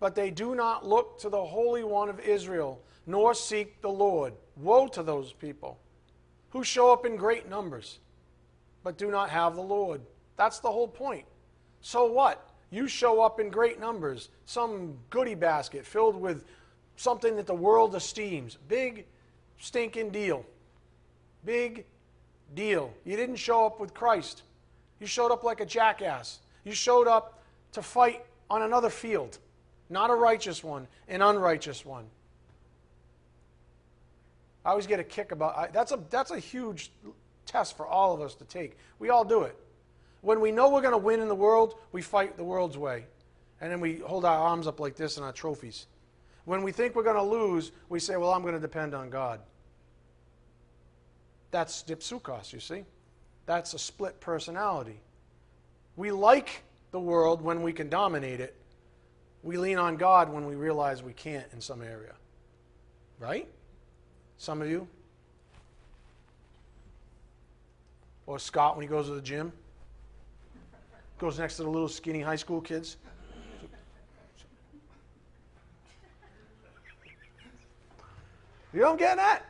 But 0.00 0.14
they 0.14 0.30
do 0.30 0.54
not 0.54 0.86
look 0.86 1.18
to 1.20 1.28
the 1.28 1.44
Holy 1.44 1.84
One 1.84 2.08
of 2.08 2.20
Israel, 2.20 2.80
nor 3.06 3.34
seek 3.34 3.80
the 3.80 3.88
Lord. 3.88 4.34
Woe 4.56 4.88
to 4.88 5.02
those 5.02 5.32
people 5.32 5.78
who 6.50 6.64
show 6.64 6.92
up 6.92 7.04
in 7.06 7.16
great 7.16 7.48
numbers 7.48 7.98
but 8.86 8.96
do 8.96 9.10
not 9.10 9.30
have 9.30 9.56
the 9.56 9.62
Lord. 9.62 10.00
That's 10.36 10.60
the 10.60 10.70
whole 10.70 10.86
point. 10.86 11.24
So 11.80 12.06
what? 12.06 12.50
You 12.70 12.86
show 12.86 13.20
up 13.20 13.40
in 13.40 13.50
great 13.50 13.80
numbers, 13.80 14.28
some 14.44 14.96
goodie 15.10 15.34
basket 15.34 15.84
filled 15.84 16.14
with 16.14 16.44
something 16.94 17.34
that 17.34 17.48
the 17.48 17.54
world 17.54 17.96
esteems. 17.96 18.58
Big 18.68 19.04
stinking 19.58 20.10
deal. 20.10 20.46
Big 21.44 21.84
deal. 22.54 22.94
You 23.04 23.16
didn't 23.16 23.36
show 23.36 23.66
up 23.66 23.80
with 23.80 23.92
Christ. 23.92 24.44
You 25.00 25.08
showed 25.08 25.32
up 25.32 25.42
like 25.42 25.58
a 25.58 25.66
jackass. 25.66 26.38
You 26.62 26.70
showed 26.70 27.08
up 27.08 27.42
to 27.72 27.82
fight 27.82 28.24
on 28.48 28.62
another 28.62 28.88
field, 28.88 29.38
not 29.90 30.10
a 30.10 30.14
righteous 30.14 30.62
one, 30.62 30.86
an 31.08 31.22
unrighteous 31.22 31.84
one. 31.84 32.04
I 34.66 34.70
always 34.70 34.88
get 34.88 34.98
a 34.98 35.04
kick 35.04 35.30
about 35.30 35.72
that's 35.72 35.92
a 35.92 36.00
that's 36.10 36.32
a 36.32 36.40
huge 36.40 36.90
test 37.46 37.76
for 37.76 37.86
all 37.86 38.12
of 38.12 38.20
us 38.20 38.34
to 38.34 38.44
take. 38.44 38.76
We 38.98 39.10
all 39.10 39.24
do 39.24 39.42
it. 39.42 39.56
When 40.22 40.40
we 40.40 40.50
know 40.50 40.68
we're 40.68 40.80
going 40.80 40.90
to 40.90 40.98
win 40.98 41.20
in 41.20 41.28
the 41.28 41.36
world, 41.36 41.76
we 41.92 42.02
fight 42.02 42.36
the 42.36 42.42
world's 42.42 42.76
way. 42.76 43.06
And 43.60 43.70
then 43.70 43.78
we 43.78 43.98
hold 43.98 44.24
our 44.24 44.36
arms 44.36 44.66
up 44.66 44.80
like 44.80 44.96
this 44.96 45.18
in 45.18 45.22
our 45.22 45.32
trophies. 45.32 45.86
When 46.46 46.64
we 46.64 46.72
think 46.72 46.96
we're 46.96 47.04
going 47.04 47.14
to 47.14 47.22
lose, 47.22 47.70
we 47.88 48.00
say, 48.00 48.16
Well, 48.16 48.32
I'm 48.32 48.42
going 48.42 48.54
to 48.54 48.60
depend 48.60 48.92
on 48.92 49.08
God. 49.08 49.38
That's 51.52 51.84
dipsuchos, 51.84 52.52
you 52.52 52.58
see? 52.58 52.84
That's 53.46 53.72
a 53.72 53.78
split 53.78 54.18
personality. 54.20 54.98
We 55.94 56.10
like 56.10 56.64
the 56.90 56.98
world 56.98 57.40
when 57.40 57.62
we 57.62 57.72
can 57.72 57.88
dominate 57.88 58.40
it. 58.40 58.56
We 59.44 59.58
lean 59.58 59.78
on 59.78 59.96
God 59.96 60.28
when 60.28 60.44
we 60.44 60.56
realize 60.56 61.04
we 61.04 61.12
can't 61.12 61.46
in 61.52 61.60
some 61.60 61.82
area. 61.82 62.14
Right? 63.20 63.48
Some 64.38 64.62
of 64.62 64.68
you? 64.68 64.86
Or 68.26 68.38
Scott 68.38 68.76
when 68.76 68.82
he 68.82 68.88
goes 68.88 69.06
to 69.06 69.14
the 69.14 69.22
gym. 69.22 69.52
Goes 71.18 71.38
next 71.38 71.56
to 71.56 71.62
the 71.62 71.70
little 71.70 71.88
skinny 71.88 72.20
high 72.20 72.36
school 72.36 72.60
kids. 72.60 72.96
You 78.72 78.80
know 78.80 78.88
what 78.88 78.92
I'm 78.92 78.98
getting 78.98 79.24
at? 79.24 79.42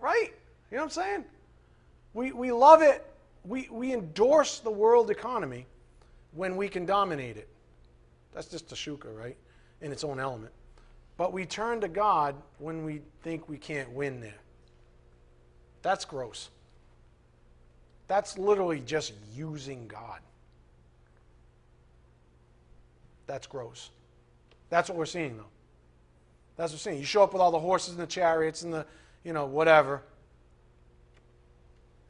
Right? 0.00 0.32
You 0.70 0.76
know 0.76 0.84
what 0.84 0.84
I'm 0.84 0.90
saying? 0.90 1.24
We, 2.14 2.32
we 2.32 2.52
love 2.52 2.82
it. 2.82 3.04
We, 3.44 3.68
we 3.72 3.92
endorse 3.92 4.60
the 4.60 4.70
world 4.70 5.10
economy 5.10 5.66
when 6.32 6.56
we 6.56 6.68
can 6.68 6.86
dominate 6.86 7.36
it. 7.36 7.48
That's 8.34 8.46
just 8.46 8.68
Tashuka, 8.68 9.16
right? 9.16 9.36
In 9.80 9.90
its 9.90 10.04
own 10.04 10.20
element. 10.20 10.52
But 11.16 11.32
we 11.32 11.46
turn 11.46 11.80
to 11.80 11.88
God 11.88 12.34
when 12.58 12.84
we 12.84 13.00
think 13.22 13.48
we 13.48 13.56
can't 13.56 13.90
win 13.92 14.20
there. 14.20 14.40
That's 15.82 16.04
gross. 16.04 16.50
That's 18.08 18.38
literally 18.38 18.80
just 18.80 19.12
using 19.34 19.86
God. 19.88 20.20
That's 23.26 23.46
gross. 23.46 23.90
That's 24.68 24.88
what 24.88 24.98
we're 24.98 25.06
seeing, 25.06 25.36
though. 25.36 25.44
That's 26.56 26.72
what 26.72 26.76
we're 26.76 26.90
seeing. 26.90 26.98
You 26.98 27.04
show 27.04 27.22
up 27.22 27.32
with 27.32 27.42
all 27.42 27.50
the 27.50 27.58
horses 27.58 27.94
and 27.94 28.02
the 28.02 28.06
chariots 28.06 28.62
and 28.62 28.72
the, 28.72 28.86
you 29.24 29.32
know, 29.32 29.46
whatever. 29.46 30.02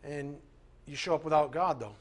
And 0.04 0.36
you 0.86 0.96
show 0.96 1.14
up 1.14 1.24
without 1.24 1.52
God, 1.52 1.80
though. 1.80 1.94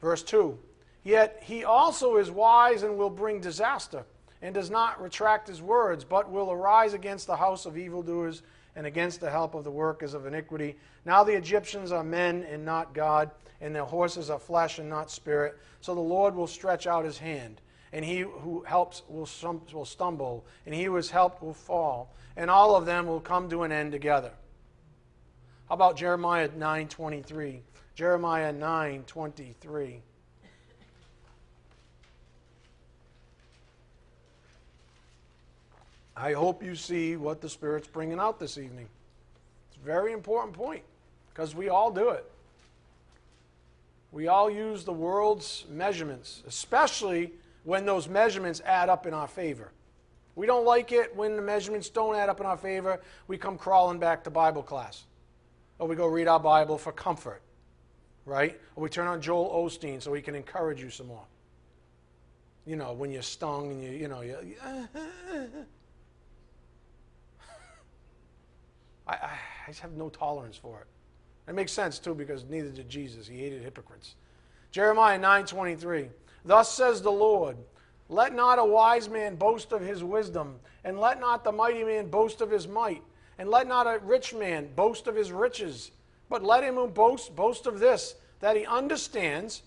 Verse 0.00 0.22
2 0.22 0.58
Yet 1.04 1.42
he 1.42 1.64
also 1.64 2.16
is 2.16 2.30
wise 2.30 2.82
and 2.82 2.96
will 2.96 3.10
bring 3.10 3.40
disaster, 3.40 4.04
and 4.40 4.54
does 4.54 4.70
not 4.70 5.00
retract 5.00 5.48
his 5.48 5.62
words, 5.62 6.04
but 6.04 6.30
will 6.30 6.50
arise 6.50 6.94
against 6.94 7.26
the 7.26 7.36
house 7.36 7.66
of 7.66 7.78
evildoers 7.78 8.42
and 8.74 8.86
against 8.86 9.20
the 9.20 9.30
help 9.30 9.54
of 9.54 9.64
the 9.64 9.70
workers 9.70 10.14
of 10.14 10.26
iniquity. 10.26 10.76
Now 11.04 11.24
the 11.24 11.36
Egyptians 11.36 11.92
are 11.92 12.02
men 12.02 12.44
and 12.44 12.64
not 12.64 12.94
God, 12.94 13.30
and 13.60 13.74
their 13.74 13.84
horses 13.84 14.30
are 14.30 14.38
flesh 14.38 14.78
and 14.78 14.88
not 14.88 15.10
spirit. 15.10 15.58
So 15.80 15.94
the 15.94 16.00
Lord 16.00 16.34
will 16.34 16.46
stretch 16.46 16.86
out 16.86 17.04
his 17.04 17.18
hand, 17.18 17.60
and 17.92 18.04
he 18.04 18.20
who 18.20 18.64
helps 18.66 19.02
will, 19.08 19.26
stumble, 19.26 20.46
and 20.64 20.74
he 20.74 20.84
who 20.84 20.96
is 20.96 21.10
helped 21.10 21.42
will 21.42 21.54
fall, 21.54 22.14
and 22.36 22.50
all 22.50 22.74
of 22.74 22.86
them 22.86 23.06
will 23.06 23.20
come 23.20 23.50
to 23.50 23.62
an 23.62 23.72
end 23.72 23.92
together. 23.92 24.32
How 25.68 25.74
about 25.74 25.96
Jeremiah 25.96 26.48
9:23? 26.48 27.62
Jeremiah 27.94 28.52
9:23. 28.52 30.02
I 36.16 36.32
hope 36.32 36.62
you 36.62 36.74
see 36.74 37.16
what 37.16 37.40
the 37.40 37.48
Spirit's 37.48 37.88
bringing 37.88 38.18
out 38.18 38.38
this 38.38 38.58
evening. 38.58 38.88
It's 39.68 39.78
a 39.82 39.84
very 39.84 40.12
important 40.12 40.54
point 40.54 40.82
because 41.30 41.54
we 41.54 41.68
all 41.68 41.90
do 41.90 42.10
it. 42.10 42.30
We 44.10 44.28
all 44.28 44.50
use 44.50 44.84
the 44.84 44.92
world's 44.92 45.64
measurements, 45.70 46.42
especially 46.46 47.32
when 47.64 47.86
those 47.86 48.08
measurements 48.08 48.60
add 48.64 48.90
up 48.90 49.06
in 49.06 49.14
our 49.14 49.26
favor. 49.26 49.72
We 50.34 50.46
don't 50.46 50.66
like 50.66 50.92
it 50.92 51.16
when 51.16 51.36
the 51.36 51.42
measurements 51.42 51.88
don't 51.88 52.14
add 52.14 52.28
up 52.28 52.40
in 52.40 52.46
our 52.46 52.56
favor. 52.56 53.00
We 53.26 53.38
come 53.38 53.56
crawling 53.56 53.98
back 53.98 54.24
to 54.24 54.30
Bible 54.30 54.62
class. 54.62 55.04
Or 55.78 55.88
we 55.88 55.96
go 55.96 56.06
read 56.06 56.28
our 56.28 56.40
Bible 56.40 56.76
for 56.76 56.92
comfort, 56.92 57.40
right? 58.26 58.58
Or 58.76 58.82
we 58.82 58.88
turn 58.90 59.06
on 59.06 59.20
Joel 59.20 59.50
Osteen 59.64 60.02
so 60.02 60.12
he 60.12 60.20
can 60.22 60.34
encourage 60.34 60.82
you 60.82 60.90
some 60.90 61.08
more. 61.08 61.24
You 62.66 62.76
know, 62.76 62.92
when 62.92 63.10
you're 63.10 63.22
stung 63.22 63.72
and 63.72 63.82
you, 63.82 63.90
you 63.90 64.08
know, 64.08 64.20
you. 64.20 64.36
I, 69.06 69.14
I, 69.14 69.30
just 69.66 69.80
have 69.80 69.92
no 69.92 70.08
tolerance 70.08 70.56
for 70.56 70.80
it. 70.80 70.86
It 71.48 71.54
makes 71.54 71.72
sense 71.72 71.98
too 71.98 72.14
because 72.14 72.44
neither 72.44 72.70
did 72.70 72.88
Jesus. 72.88 73.26
He 73.26 73.38
hated 73.40 73.62
hypocrites. 73.62 74.14
Jeremiah 74.70 75.18
9:23. 75.18 76.08
Thus 76.44 76.72
says 76.72 77.02
the 77.02 77.12
Lord, 77.12 77.56
let 78.08 78.34
not 78.34 78.58
a 78.58 78.64
wise 78.64 79.08
man 79.08 79.36
boast 79.36 79.72
of 79.72 79.80
his 79.80 80.04
wisdom, 80.04 80.56
and 80.84 80.98
let 80.98 81.20
not 81.20 81.44
the 81.44 81.52
mighty 81.52 81.84
man 81.84 82.08
boast 82.08 82.40
of 82.40 82.50
his 82.50 82.66
might, 82.68 83.02
and 83.38 83.48
let 83.48 83.66
not 83.66 83.86
a 83.86 84.00
rich 84.02 84.34
man 84.34 84.68
boast 84.74 85.06
of 85.06 85.14
his 85.14 85.32
riches, 85.32 85.92
but 86.28 86.42
let 86.42 86.64
him 86.64 86.74
who 86.74 86.88
boasts 86.88 87.28
boast 87.28 87.66
of 87.66 87.78
this, 87.78 88.16
that 88.40 88.56
he 88.56 88.66
understands 88.66 89.62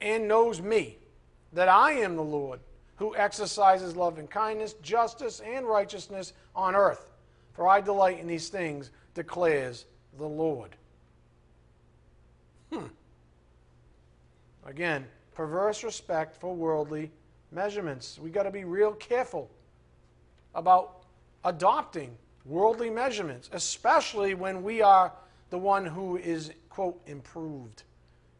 and 0.00 0.28
knows 0.28 0.60
me, 0.60 0.96
that 1.52 1.68
I 1.68 1.92
am 1.92 2.16
the 2.16 2.22
Lord, 2.22 2.60
who 2.96 3.14
exercises 3.16 3.96
love 3.96 4.18
and 4.18 4.30
kindness, 4.30 4.74
justice 4.74 5.40
and 5.40 5.66
righteousness 5.66 6.32
on 6.54 6.74
earth. 6.74 7.09
For 7.52 7.68
I 7.68 7.80
delight 7.80 8.18
in 8.18 8.26
these 8.26 8.48
things, 8.48 8.90
declares 9.14 9.86
the 10.18 10.26
Lord. 10.26 10.70
Hmm. 12.72 12.86
Again, 14.64 15.06
perverse 15.34 15.82
respect 15.82 16.36
for 16.36 16.54
worldly 16.54 17.10
measurements. 17.50 18.18
We've 18.22 18.32
got 18.32 18.44
to 18.44 18.50
be 18.50 18.64
real 18.64 18.92
careful 18.92 19.50
about 20.54 21.02
adopting 21.44 22.16
worldly 22.44 22.90
measurements, 22.90 23.50
especially 23.52 24.34
when 24.34 24.62
we 24.62 24.82
are 24.82 25.12
the 25.50 25.58
one 25.58 25.84
who 25.84 26.16
is, 26.16 26.52
quote, 26.68 27.00
improved, 27.06 27.82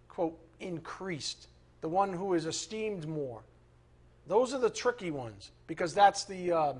quote, 0.09 0.39
increased, 0.61 1.49
the 1.81 1.89
one 1.89 2.13
who 2.13 2.35
is 2.35 2.47
esteemed 2.47 3.07
more. 3.09 3.43
Those 4.27 4.55
are 4.55 4.59
the 4.59 4.71
tricky 4.71 5.11
ones 5.11 5.51
because 5.67 5.93
that's 5.95 6.25
the, 6.25 6.53
uh, 6.53 6.73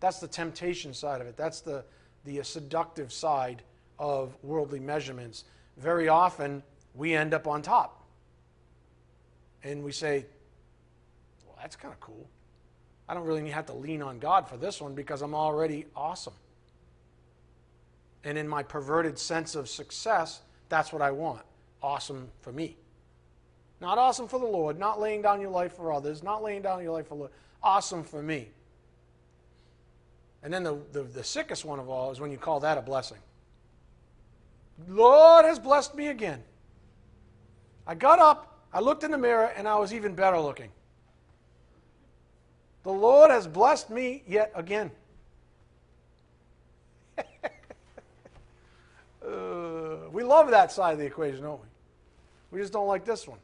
that's 0.00 0.18
the 0.18 0.28
temptation 0.28 0.92
side 0.92 1.20
of 1.20 1.26
it. 1.26 1.36
That's 1.36 1.60
the, 1.60 1.84
the 2.24 2.42
seductive 2.42 3.12
side 3.12 3.62
of 3.98 4.36
worldly 4.42 4.80
measurements. 4.80 5.44
Very 5.76 6.08
often, 6.08 6.62
we 6.94 7.14
end 7.14 7.34
up 7.34 7.46
on 7.46 7.62
top. 7.62 8.04
And 9.62 9.82
we 9.82 9.92
say, 9.92 10.26
well, 11.46 11.56
that's 11.60 11.76
kind 11.76 11.92
of 11.92 12.00
cool. 12.00 12.28
I 13.08 13.14
don't 13.14 13.24
really 13.24 13.48
have 13.50 13.66
to 13.66 13.72
lean 13.72 14.02
on 14.02 14.18
God 14.18 14.48
for 14.48 14.56
this 14.56 14.80
one 14.80 14.94
because 14.94 15.22
I'm 15.22 15.34
already 15.34 15.86
awesome. 15.94 16.34
And 18.24 18.36
in 18.36 18.48
my 18.48 18.62
perverted 18.62 19.18
sense 19.18 19.54
of 19.54 19.68
success, 19.68 20.40
that's 20.68 20.92
what 20.92 21.02
I 21.02 21.12
want. 21.12 21.42
Awesome 21.82 22.28
for 22.40 22.52
me. 22.52 22.76
Not 23.80 23.98
awesome 23.98 24.26
for 24.26 24.40
the 24.40 24.46
Lord, 24.46 24.78
not 24.78 25.00
laying 25.00 25.22
down 25.22 25.40
your 25.40 25.50
life 25.50 25.74
for 25.74 25.92
others, 25.92 26.22
not 26.22 26.42
laying 26.42 26.62
down 26.62 26.82
your 26.82 26.92
life 26.92 27.08
for 27.08 27.14
the 27.14 27.20
Lord. 27.20 27.30
Awesome 27.62 28.02
for 28.02 28.22
me. 28.22 28.48
And 30.42 30.52
then 30.52 30.62
the, 30.62 30.78
the, 30.92 31.02
the 31.02 31.24
sickest 31.24 31.64
one 31.64 31.78
of 31.78 31.88
all 31.88 32.10
is 32.10 32.20
when 32.20 32.30
you 32.30 32.38
call 32.38 32.60
that 32.60 32.78
a 32.78 32.82
blessing. 32.82 33.18
Lord 34.88 35.44
has 35.44 35.58
blessed 35.58 35.94
me 35.94 36.08
again. 36.08 36.42
I 37.86 37.94
got 37.94 38.18
up, 38.18 38.66
I 38.72 38.80
looked 38.80 39.04
in 39.04 39.10
the 39.10 39.18
mirror, 39.18 39.52
and 39.56 39.66
I 39.66 39.76
was 39.76 39.94
even 39.94 40.14
better 40.14 40.38
looking. 40.38 40.70
The 42.82 42.92
Lord 42.92 43.30
has 43.30 43.46
blessed 43.46 43.90
me 43.90 44.22
yet 44.26 44.52
again. 44.54 44.90
uh, 47.18 47.22
we 50.12 50.22
love 50.22 50.50
that 50.50 50.70
side 50.70 50.92
of 50.92 50.98
the 50.98 51.06
equation, 51.06 51.42
don't 51.42 51.60
we? 51.60 51.66
We 52.50 52.60
just 52.60 52.72
don't 52.72 52.86
like 52.86 53.04
this 53.04 53.26
one. 53.26 53.38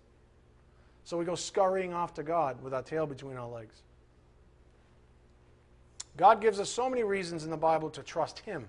So 1.05 1.18
we 1.18 1.24
go 1.24 1.34
scurrying 1.34 1.93
off 1.93 2.14
to 2.14 2.22
God 2.22 2.62
with 2.62 2.72
our 2.72 2.82
tail 2.82 3.07
between 3.07 3.36
our 3.36 3.49
legs. 3.49 3.82
God 6.16 6.40
gives 6.40 6.60
us 6.60 6.68
so 6.68 6.90
many 6.90 7.04
reasons 7.04 7.44
in 7.44 7.50
the 7.50 7.56
Bible 7.56 7.90
to 7.90 8.02
trust 8.02 8.40
Him, 8.40 8.68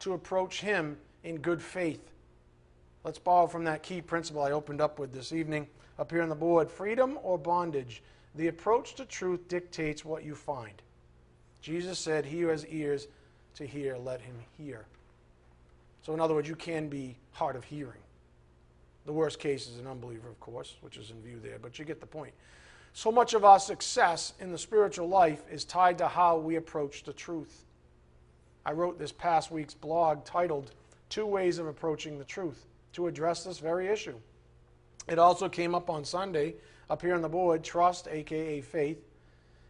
to 0.00 0.12
approach 0.12 0.60
Him 0.60 0.96
in 1.24 1.38
good 1.38 1.62
faith. 1.62 2.12
Let's 3.04 3.18
borrow 3.18 3.46
from 3.46 3.64
that 3.64 3.82
key 3.82 4.00
principle 4.00 4.42
I 4.42 4.52
opened 4.52 4.80
up 4.80 4.98
with 4.98 5.12
this 5.12 5.32
evening 5.32 5.66
up 5.98 6.10
here 6.10 6.22
on 6.22 6.28
the 6.28 6.34
board 6.34 6.70
freedom 6.70 7.18
or 7.22 7.38
bondage. 7.38 8.02
The 8.34 8.48
approach 8.48 8.94
to 8.96 9.04
truth 9.04 9.48
dictates 9.48 10.04
what 10.04 10.24
you 10.24 10.34
find. 10.34 10.82
Jesus 11.60 11.98
said, 11.98 12.24
He 12.24 12.40
who 12.40 12.48
has 12.48 12.66
ears 12.66 13.08
to 13.56 13.66
hear, 13.66 13.96
let 13.96 14.20
him 14.20 14.36
hear. 14.56 14.86
So, 16.02 16.14
in 16.14 16.20
other 16.20 16.34
words, 16.34 16.48
you 16.48 16.54
can 16.54 16.88
be 16.88 17.16
hard 17.32 17.56
of 17.56 17.64
hearing. 17.64 18.00
The 19.04 19.12
worst 19.12 19.38
case 19.40 19.68
is 19.68 19.78
an 19.78 19.86
unbeliever, 19.86 20.28
of 20.28 20.38
course, 20.38 20.76
which 20.80 20.96
is 20.96 21.10
in 21.10 21.20
view 21.22 21.40
there, 21.42 21.58
but 21.60 21.78
you 21.78 21.84
get 21.84 22.00
the 22.00 22.06
point. 22.06 22.32
So 22.92 23.12
much 23.12 23.34
of 23.34 23.44
our 23.44 23.60
success 23.60 24.32
in 24.40 24.50
the 24.50 24.58
spiritual 24.58 25.08
life 25.08 25.42
is 25.50 25.64
tied 25.64 25.98
to 25.98 26.08
how 26.08 26.38
we 26.38 26.56
approach 26.56 27.04
the 27.04 27.12
truth. 27.12 27.64
I 28.66 28.72
wrote 28.72 28.98
this 28.98 29.12
past 29.12 29.50
week's 29.50 29.74
blog 29.74 30.24
titled 30.24 30.72
Two 31.08 31.26
Ways 31.26 31.58
of 31.58 31.66
Approaching 31.66 32.18
the 32.18 32.24
Truth 32.24 32.66
to 32.94 33.06
address 33.06 33.44
this 33.44 33.58
very 33.58 33.88
issue. 33.88 34.16
It 35.06 35.18
also 35.18 35.48
came 35.48 35.74
up 35.74 35.88
on 35.88 36.04
Sunday 36.04 36.54
up 36.90 37.02
here 37.02 37.14
on 37.14 37.22
the 37.22 37.28
board 37.28 37.62
trust, 37.62 38.08
aka 38.08 38.60
faith. 38.60 38.98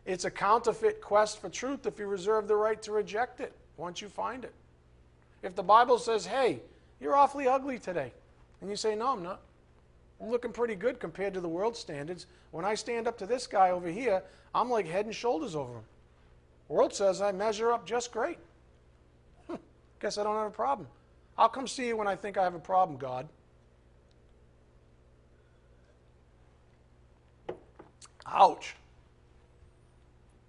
It's 0.06 0.24
a 0.24 0.30
counterfeit 0.30 1.00
quest 1.00 1.40
for 1.40 1.48
truth 1.48 1.86
if 1.86 1.98
you 1.98 2.06
reserve 2.06 2.48
the 2.48 2.56
right 2.56 2.80
to 2.82 2.92
reject 2.92 3.40
it 3.40 3.52
once 3.76 4.00
you 4.00 4.08
find 4.08 4.44
it. 4.44 4.54
If 5.42 5.54
the 5.54 5.62
Bible 5.62 5.98
says, 5.98 6.26
hey, 6.26 6.60
you're 7.00 7.14
awfully 7.14 7.46
ugly 7.46 7.78
today, 7.78 8.12
and 8.60 8.70
you 8.70 8.76
say, 8.76 8.96
no, 8.96 9.12
I'm 9.12 9.22
not. 9.22 9.40
I'm 10.20 10.30
looking 10.30 10.52
pretty 10.52 10.74
good 10.74 10.98
compared 10.98 11.34
to 11.34 11.40
the 11.40 11.48
world 11.48 11.76
standards. 11.76 12.26
When 12.50 12.64
I 12.64 12.74
stand 12.74 13.06
up 13.06 13.16
to 13.18 13.26
this 13.26 13.46
guy 13.46 13.70
over 13.70 13.88
here, 13.88 14.22
I'm 14.54 14.70
like 14.70 14.86
head 14.86 15.06
and 15.06 15.14
shoulders 15.14 15.54
over 15.54 15.74
him. 15.74 15.84
The 16.66 16.74
world 16.74 16.94
says 16.94 17.20
I 17.20 17.32
measure 17.32 17.72
up 17.72 17.86
just 17.86 18.12
great. 18.12 18.38
Hmm, 19.48 19.56
guess 20.00 20.18
I 20.18 20.24
don't 20.24 20.34
have 20.34 20.48
a 20.48 20.50
problem. 20.50 20.88
I'll 21.36 21.48
come 21.48 21.68
see 21.68 21.86
you 21.86 21.96
when 21.96 22.08
I 22.08 22.16
think 22.16 22.36
I 22.36 22.42
have 22.42 22.54
a 22.54 22.60
problem, 22.60 22.98
God. 22.98 23.28
Ouch. 28.26 28.74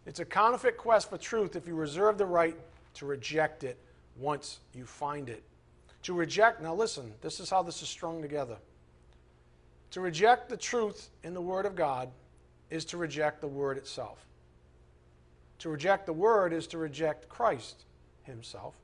It's 0.06 0.20
a 0.20 0.26
counterfeit 0.26 0.78
quest 0.78 1.10
for 1.10 1.18
truth 1.20 1.56
if 1.56 1.68
you 1.68 1.76
reserve 1.76 2.18
the 2.18 2.26
right 2.26 2.56
to 2.96 3.06
reject 3.06 3.64
it 3.64 3.78
once 4.18 4.60
you 4.74 4.86
find 4.86 5.30
it. 5.30 5.44
To 6.04 6.14
reject, 6.14 6.62
now 6.62 6.74
listen, 6.74 7.14
this 7.22 7.40
is 7.40 7.50
how 7.50 7.62
this 7.62 7.82
is 7.84 7.90
strung 7.90 8.22
together. 8.22 8.58
To 9.92 10.02
reject 10.02 10.50
the 10.50 10.58
truth 10.58 11.10
in 11.24 11.34
the 11.34 11.42
Word 11.42 11.66
of 11.66 11.76
God 11.76 12.10
is 12.70 12.86
to 12.86 12.98
reject 12.98 13.42
the 13.42 13.48
Word 13.48 13.78
itself. 13.78 14.26
To 15.60 15.70
reject 15.70 16.06
the 16.06 16.14
Word 16.14 16.54
is 16.54 16.68
to 16.68 16.78
reject 16.78 17.28
Christ 17.28 17.84
Himself. 18.24 18.76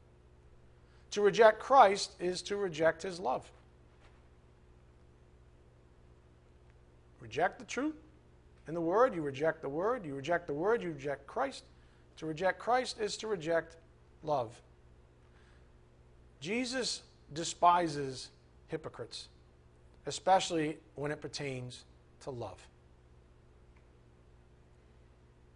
To 1.12 1.22
reject 1.22 1.60
Christ 1.60 2.16
is 2.20 2.41
to 2.43 2.58
reject 2.58 3.03
His 3.03 3.20
love. 3.20 3.49
Reject 7.22 7.60
the 7.60 7.66
truth 7.66 7.95
in 8.68 8.74
the 8.74 8.82
Word, 8.82 9.14
you 9.14 9.22
reject 9.22 9.62
the 9.62 9.70
Word. 9.70 10.06
You 10.06 10.16
reject 10.16 10.47
the 10.47 10.53
Word, 10.53 10.82
you 10.82 10.91
reject 10.91 11.28
Christ. 11.28 11.64
To 12.18 12.26
reject 12.26 12.60
Christ 12.60 12.99
is 12.99 13.18
to 13.18 13.28
reject 13.28 13.78
love. 14.24 14.60
Jesus 16.39 17.01
despises 17.34 18.30
hypocrites, 18.68 19.28
especially 20.06 20.78
when 20.95 21.12
it 21.12 21.22
pertains 21.22 21.84
to 22.22 22.30
love. 22.30 22.66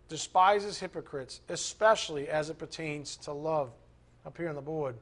Despises 0.09 0.79
hypocrites, 0.79 1.41
especially 1.49 2.27
as 2.27 2.49
it 2.49 2.57
pertains 2.57 3.15
to 3.17 3.31
love. 3.31 3.69
Up 4.25 4.35
here 4.37 4.49
on 4.49 4.55
the 4.55 4.61
board. 4.61 4.95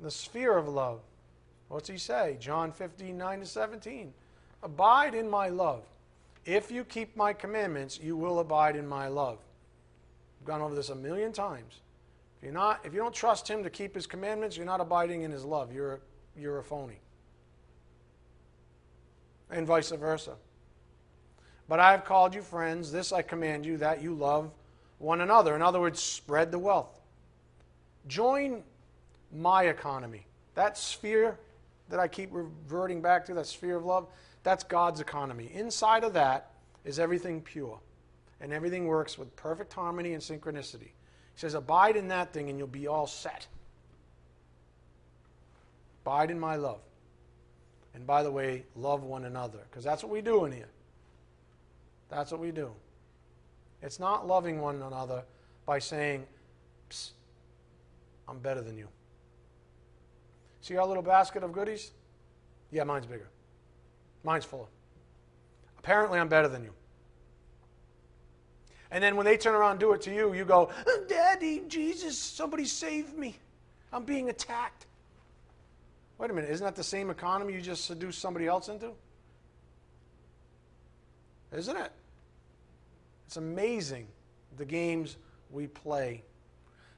The 0.00 0.10
sphere 0.10 0.56
of 0.56 0.68
love. 0.68 1.00
What's 1.68 1.88
he 1.88 1.98
say? 1.98 2.36
John 2.40 2.70
15, 2.70 3.16
9 3.18 3.40
to 3.40 3.46
17. 3.46 4.12
Abide 4.62 5.14
in 5.14 5.28
my 5.28 5.48
love. 5.48 5.82
If 6.44 6.70
you 6.70 6.84
keep 6.84 7.16
my 7.16 7.32
commandments, 7.32 7.98
you 8.00 8.16
will 8.16 8.38
abide 8.38 8.76
in 8.76 8.86
my 8.86 9.08
love. 9.08 9.38
I've 10.40 10.46
gone 10.46 10.60
over 10.60 10.74
this 10.74 10.90
a 10.90 10.94
million 10.94 11.32
times. 11.32 11.80
If 12.38 12.44
you're 12.44 12.52
not, 12.52 12.80
if 12.84 12.92
you 12.92 13.00
don't 13.00 13.14
trust 13.14 13.48
him 13.48 13.62
to 13.62 13.70
keep 13.70 13.94
his 13.94 14.06
commandments, 14.06 14.56
you're 14.56 14.66
not 14.66 14.80
abiding 14.80 15.22
in 15.22 15.30
his 15.30 15.44
love. 15.44 15.72
You're 15.72 15.94
a, 15.94 15.98
you're 16.38 16.58
a 16.58 16.64
phony. 16.64 16.98
And 19.50 19.66
vice 19.66 19.90
versa. 19.90 20.34
But 21.68 21.80
I 21.80 21.92
have 21.92 22.04
called 22.04 22.34
you 22.34 22.42
friends, 22.42 22.92
this 22.92 23.12
I 23.12 23.22
command 23.22 23.64
you, 23.64 23.76
that 23.78 24.02
you 24.02 24.14
love 24.14 24.50
one 24.98 25.20
another. 25.20 25.54
In 25.54 25.62
other 25.62 25.80
words, 25.80 26.00
spread 26.00 26.50
the 26.50 26.58
wealth. 26.58 27.00
Join 28.06 28.62
my 29.32 29.64
economy. 29.64 30.26
That 30.54 30.76
sphere 30.76 31.38
that 31.88 32.00
I 32.00 32.08
keep 32.08 32.30
reverting 32.32 33.00
back 33.00 33.24
to, 33.26 33.34
that 33.34 33.46
sphere 33.46 33.76
of 33.76 33.84
love, 33.84 34.06
that's 34.42 34.64
God's 34.64 35.00
economy. 35.00 35.50
Inside 35.54 36.04
of 36.04 36.12
that 36.14 36.50
is 36.84 36.98
everything 36.98 37.40
pure. 37.40 37.78
And 38.40 38.52
everything 38.52 38.86
works 38.86 39.16
with 39.16 39.34
perfect 39.36 39.72
harmony 39.72 40.12
and 40.12 40.22
synchronicity. 40.22 40.80
He 41.34 41.40
says, 41.40 41.54
Abide 41.54 41.96
in 41.96 42.08
that 42.08 42.32
thing 42.32 42.50
and 42.50 42.58
you'll 42.58 42.68
be 42.68 42.86
all 42.86 43.06
set. 43.06 43.46
Abide 46.04 46.30
in 46.30 46.38
my 46.38 46.56
love. 46.56 46.80
And 47.94 48.06
by 48.06 48.22
the 48.22 48.30
way, 48.30 48.64
love 48.74 49.04
one 49.04 49.24
another, 49.24 49.60
because 49.70 49.84
that's 49.84 50.02
what 50.02 50.10
we 50.10 50.20
do 50.20 50.44
in 50.44 50.52
here. 50.52 50.68
That's 52.08 52.30
what 52.30 52.40
we 52.40 52.50
do. 52.50 52.70
It's 53.82 54.00
not 54.00 54.26
loving 54.26 54.60
one 54.60 54.82
another 54.82 55.22
by 55.66 55.78
saying, 55.78 56.26
I'm 58.28 58.38
better 58.38 58.60
than 58.60 58.76
you. 58.76 58.88
See 60.60 60.76
our 60.76 60.86
little 60.86 61.02
basket 61.02 61.42
of 61.42 61.52
goodies? 61.52 61.92
Yeah, 62.72 62.84
mine's 62.84 63.06
bigger. 63.06 63.28
Mine's 64.24 64.44
fuller. 64.44 64.66
Apparently, 65.78 66.18
I'm 66.18 66.28
better 66.28 66.48
than 66.48 66.64
you. 66.64 66.72
And 68.90 69.02
then 69.02 69.16
when 69.16 69.26
they 69.26 69.36
turn 69.36 69.54
around 69.54 69.72
and 69.72 69.80
do 69.80 69.92
it 69.92 70.00
to 70.02 70.14
you, 70.14 70.32
you 70.34 70.44
go, 70.44 70.70
Daddy, 71.08 71.62
Jesus, 71.68 72.18
somebody 72.18 72.64
save 72.64 73.16
me. 73.18 73.36
I'm 73.92 74.04
being 74.04 74.30
attacked. 74.30 74.86
Wait 76.18 76.30
a 76.30 76.32
minute, 76.32 76.50
isn't 76.50 76.64
that 76.64 76.76
the 76.76 76.84
same 76.84 77.10
economy 77.10 77.52
you 77.52 77.60
just 77.60 77.84
seduced 77.84 78.20
somebody 78.20 78.46
else 78.46 78.68
into? 78.68 78.92
Isn't 81.52 81.76
it? 81.76 81.92
It's 83.26 83.36
amazing 83.36 84.06
the 84.56 84.64
games 84.64 85.16
we 85.50 85.66
play. 85.66 86.22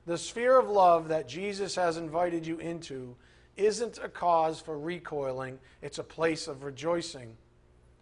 The 0.07 0.19
sphere 0.19 0.59
of 0.59 0.69
love 0.69 1.09
that 1.09 1.29
Jesus 1.29 1.75
has 1.75 1.97
invited 1.97 2.47
you 2.47 2.59
into 2.59 3.17
isn't 3.57 3.99
a 4.03 4.09
cause 4.09 4.61
for 4.61 4.79
recoiling, 4.79 5.59
it's 5.81 5.99
a 5.99 6.05
place 6.05 6.47
of 6.47 6.63
rejoicing, 6.63 7.37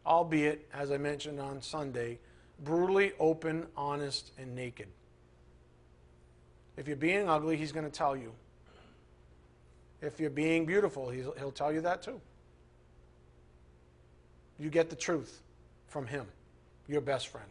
albeit, 0.04 0.68
as 0.74 0.90
I 0.90 0.96
mentioned 0.96 1.40
on 1.40 1.62
Sunday, 1.62 2.18
brutally 2.62 3.12
open, 3.20 3.66
honest, 3.76 4.32
and 4.36 4.54
naked. 4.54 4.88
If 6.76 6.88
you're 6.88 6.96
being 6.96 7.28
ugly, 7.28 7.56
he's 7.56 7.72
going 7.72 7.84
to 7.84 7.90
tell 7.90 8.16
you. 8.16 8.32
If 10.04 10.20
you're 10.20 10.30
being 10.30 10.66
beautiful, 10.66 11.08
he'll 11.08 11.34
he'll 11.38 11.50
tell 11.50 11.72
you 11.72 11.80
that 11.82 12.02
too. 12.02 12.20
You 14.58 14.70
get 14.70 14.90
the 14.90 14.96
truth 14.96 15.42
from 15.88 16.06
him, 16.06 16.26
your 16.86 17.00
best 17.00 17.28
friend. 17.28 17.48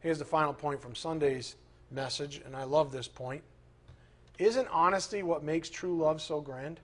Here's 0.00 0.18
the 0.18 0.24
final 0.24 0.52
point 0.52 0.80
from 0.82 0.94
Sunday's 0.94 1.56
message, 1.90 2.42
and 2.44 2.56
I 2.56 2.64
love 2.64 2.90
this 2.90 3.08
point. 3.08 3.42
Isn't 4.38 4.68
honesty 4.68 5.22
what 5.22 5.44
makes 5.44 5.70
true 5.70 5.96
love 5.96 6.20
so 6.20 6.40
grand? 6.40 6.80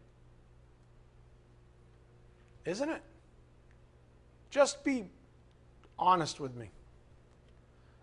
Isn't 2.64 2.88
it? 2.90 3.02
Just 4.50 4.84
be 4.84 5.04
honest 5.98 6.40
with 6.40 6.54
me. 6.56 6.70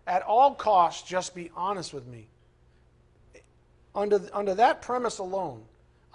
At 0.06 0.22
all 0.22 0.54
costs, 0.54 1.08
just 1.08 1.34
be 1.34 1.50
honest 1.56 1.92
with 1.92 2.06
me. 2.06 2.28
Under, 3.98 4.20
under 4.32 4.54
that 4.54 4.80
premise 4.80 5.18
alone, 5.18 5.60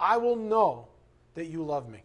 I 0.00 0.16
will 0.16 0.36
know 0.36 0.88
that 1.34 1.48
you 1.48 1.62
love 1.62 1.86
me. 1.86 2.02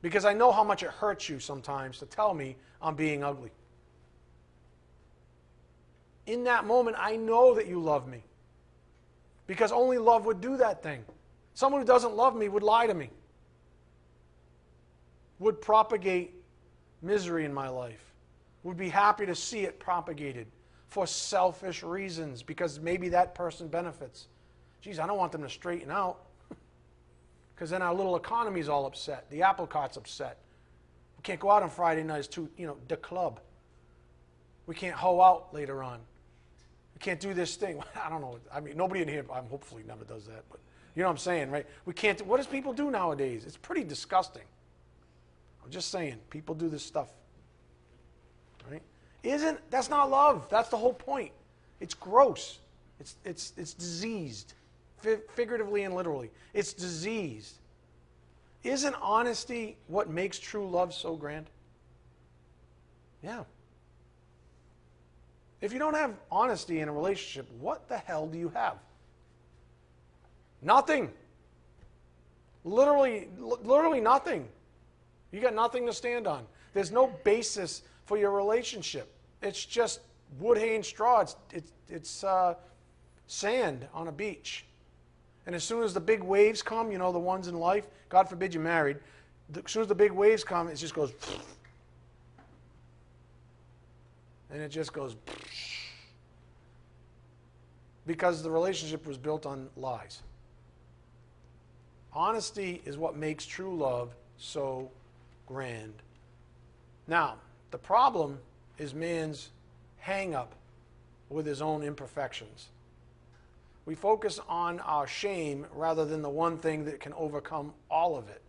Because 0.00 0.24
I 0.24 0.32
know 0.32 0.50
how 0.50 0.64
much 0.64 0.82
it 0.82 0.88
hurts 0.88 1.28
you 1.28 1.38
sometimes 1.38 1.98
to 1.98 2.06
tell 2.06 2.32
me 2.32 2.56
I'm 2.80 2.94
being 2.94 3.22
ugly. 3.22 3.50
In 6.24 6.44
that 6.44 6.64
moment, 6.64 6.96
I 6.98 7.16
know 7.16 7.54
that 7.54 7.66
you 7.66 7.80
love 7.80 8.08
me. 8.08 8.22
Because 9.46 9.72
only 9.72 9.98
love 9.98 10.24
would 10.24 10.40
do 10.40 10.56
that 10.56 10.82
thing. 10.82 11.04
Someone 11.52 11.82
who 11.82 11.86
doesn't 11.86 12.16
love 12.16 12.34
me 12.34 12.48
would 12.48 12.62
lie 12.62 12.86
to 12.86 12.94
me 12.94 13.10
would 15.38 15.60
propagate 15.60 16.32
misery 17.02 17.44
in 17.44 17.52
my 17.52 17.68
life, 17.68 18.14
would 18.62 18.78
be 18.78 18.88
happy 18.88 19.26
to 19.26 19.34
see 19.34 19.64
it 19.64 19.78
propagated 19.78 20.46
for 20.88 21.06
selfish 21.06 21.82
reasons 21.82 22.42
because 22.42 22.80
maybe 22.80 23.08
that 23.10 23.34
person 23.34 23.68
benefits. 23.68 24.28
Geez, 24.80 24.98
I 24.98 25.06
don't 25.06 25.18
want 25.18 25.32
them 25.32 25.42
to 25.42 25.48
straighten 25.48 25.90
out 25.90 26.26
because 27.54 27.70
then 27.70 27.82
our 27.82 27.94
little 27.94 28.16
economy's 28.16 28.68
all 28.68 28.86
upset. 28.86 29.28
The 29.30 29.42
apple 29.42 29.66
cart's 29.66 29.96
upset. 29.96 30.38
We 31.18 31.22
can't 31.22 31.40
go 31.40 31.50
out 31.50 31.62
on 31.62 31.70
Friday 31.70 32.02
nights 32.02 32.28
to, 32.28 32.48
you 32.56 32.66
know, 32.66 32.76
the 32.88 32.96
club. 32.96 33.40
We 34.66 34.74
can't 34.74 34.94
hoe 34.94 35.20
out 35.20 35.52
later 35.52 35.82
on. 35.82 36.00
We 36.94 37.00
can't 37.00 37.20
do 37.20 37.34
this 37.34 37.56
thing. 37.56 37.82
I 38.04 38.08
don't 38.08 38.20
know. 38.20 38.38
I 38.52 38.60
mean, 38.60 38.76
nobody 38.76 39.02
in 39.02 39.08
here, 39.08 39.24
I'm 39.32 39.46
hopefully 39.46 39.82
never 39.86 40.04
does 40.04 40.26
that, 40.26 40.44
but 40.50 40.60
you 40.94 41.02
know 41.02 41.08
what 41.08 41.12
I'm 41.12 41.18
saying, 41.18 41.50
right? 41.50 41.66
We 41.84 41.92
can't. 41.92 42.24
What 42.26 42.38
does 42.38 42.46
people 42.46 42.72
do 42.72 42.90
nowadays? 42.90 43.44
It's 43.44 43.58
pretty 43.58 43.84
disgusting. 43.84 44.44
I'm 45.62 45.70
just 45.70 45.90
saying, 45.90 46.16
people 46.30 46.54
do 46.54 46.70
this 46.70 46.82
stuff. 46.82 47.10
Isn't 49.26 49.58
that's 49.70 49.90
not 49.90 50.08
love? 50.08 50.46
That's 50.48 50.68
the 50.68 50.76
whole 50.76 50.92
point. 50.92 51.32
It's 51.80 51.94
gross. 51.94 52.60
It's 53.00 53.16
it's 53.24 53.52
it's 53.56 53.74
diseased, 53.74 54.54
figuratively 55.34 55.82
and 55.82 55.94
literally. 55.94 56.30
It's 56.54 56.72
diseased. 56.72 57.56
Isn't 58.62 58.94
honesty 59.02 59.76
what 59.88 60.08
makes 60.08 60.38
true 60.38 60.68
love 60.68 60.94
so 60.94 61.16
grand? 61.16 61.46
Yeah. 63.22 63.42
If 65.60 65.72
you 65.72 65.80
don't 65.80 65.94
have 65.94 66.14
honesty 66.30 66.78
in 66.78 66.88
a 66.88 66.92
relationship, 66.92 67.50
what 67.58 67.88
the 67.88 67.98
hell 67.98 68.28
do 68.28 68.38
you 68.38 68.50
have? 68.50 68.76
Nothing. 70.62 71.10
Literally, 72.62 73.28
literally 73.38 74.00
nothing. 74.00 74.46
You 75.32 75.40
got 75.40 75.54
nothing 75.54 75.84
to 75.86 75.92
stand 75.92 76.28
on. 76.28 76.46
There's 76.74 76.92
no 76.92 77.08
basis 77.24 77.82
for 78.04 78.16
your 78.16 78.30
relationship. 78.30 79.12
It's 79.46 79.64
just 79.64 80.00
wood, 80.38 80.58
hay, 80.58 80.74
and 80.74 80.84
straw. 80.84 81.20
It's, 81.20 81.36
it's, 81.52 81.72
it's 81.88 82.24
uh, 82.24 82.54
sand 83.28 83.86
on 83.94 84.08
a 84.08 84.12
beach. 84.12 84.66
And 85.46 85.54
as 85.54 85.62
soon 85.62 85.84
as 85.84 85.94
the 85.94 86.00
big 86.00 86.22
waves 86.22 86.62
come, 86.62 86.90
you 86.90 86.98
know, 86.98 87.12
the 87.12 87.18
ones 87.18 87.46
in 87.46 87.54
life, 87.54 87.86
God 88.08 88.28
forbid 88.28 88.52
you're 88.52 88.62
married, 88.62 88.98
as 89.54 89.70
soon 89.70 89.82
as 89.82 89.88
the 89.88 89.94
big 89.94 90.10
waves 90.10 90.42
come, 90.42 90.68
it 90.68 90.74
just 90.74 90.94
goes. 90.94 91.12
And 94.48 94.62
it 94.62 94.68
just 94.68 94.92
goes. 94.92 95.16
Because 98.06 98.40
the 98.40 98.50
relationship 98.50 99.04
was 99.04 99.18
built 99.18 99.46
on 99.46 99.68
lies. 99.76 100.22
Honesty 102.12 102.80
is 102.84 102.96
what 102.96 103.16
makes 103.16 103.44
true 103.44 103.76
love 103.76 104.14
so 104.38 104.88
grand. 105.44 105.92
Now, 107.08 107.34
the 107.72 107.78
problem 107.78 108.38
is 108.78 108.94
man's 108.94 109.50
hang 109.98 110.34
up 110.34 110.54
with 111.28 111.46
his 111.46 111.60
own 111.60 111.82
imperfections. 111.82 112.68
We 113.84 113.94
focus 113.94 114.40
on 114.48 114.80
our 114.80 115.06
shame 115.06 115.66
rather 115.72 116.04
than 116.04 116.22
the 116.22 116.28
one 116.28 116.58
thing 116.58 116.84
that 116.86 117.00
can 117.00 117.12
overcome 117.14 117.72
all 117.90 118.16
of 118.16 118.28
it. 118.28 118.42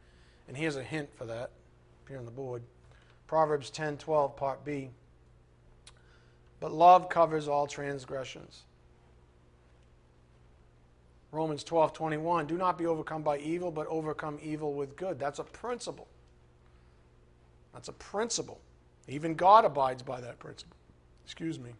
And 0.47 0.57
here's 0.57 0.75
a 0.75 0.83
hint 0.83 1.09
for 1.15 1.25
that 1.25 1.51
here 2.07 2.17
on 2.17 2.25
the 2.25 2.31
board. 2.31 2.63
Proverbs 3.27 3.69
10:12 3.69 4.35
part 4.35 4.63
B. 4.63 4.89
But 6.59 6.71
love 6.71 7.09
covers 7.09 7.47
all 7.47 7.67
transgressions. 7.67 8.63
Romans 11.31 11.63
12:21 11.63 12.47
Do 12.47 12.57
not 12.57 12.77
be 12.77 12.85
overcome 12.85 13.21
by 13.21 13.37
evil 13.37 13.69
but 13.69 13.85
overcome 13.87 14.39
evil 14.41 14.73
with 14.73 14.95
good. 14.95 15.19
That's 15.19 15.39
a 15.39 15.43
principle. 15.43 16.07
That's 17.73 17.89
a 17.89 17.93
principle. 17.93 18.59
Even 19.07 19.35
God 19.35 19.65
abides 19.65 20.03
by 20.03 20.19
that 20.21 20.39
principle. 20.39 20.75
Excuse 21.23 21.59
me. 21.59 21.71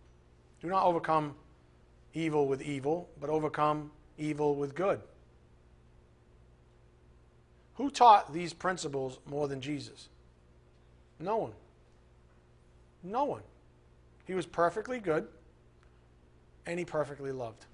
Do 0.62 0.68
not 0.68 0.86
overcome 0.86 1.36
evil 2.14 2.48
with 2.48 2.62
evil, 2.62 3.10
but 3.20 3.30
overcome 3.30 3.92
evil 4.18 4.56
with 4.56 4.76
good. 4.76 5.00
Who 7.76 7.92
taught 7.92 8.34
these 8.34 8.54
principles 8.54 9.20
more 9.26 9.48
than 9.48 9.62
Jesus? 9.62 10.10
No 11.20 11.38
one. 11.38 11.52
No 13.04 13.26
one. 13.26 13.44
He 14.26 14.34
was 14.34 14.46
perfectly 14.46 15.00
good 15.00 15.28
and 16.66 16.80
he 16.80 16.86
perfectly 16.86 17.32
loved. 17.32 17.66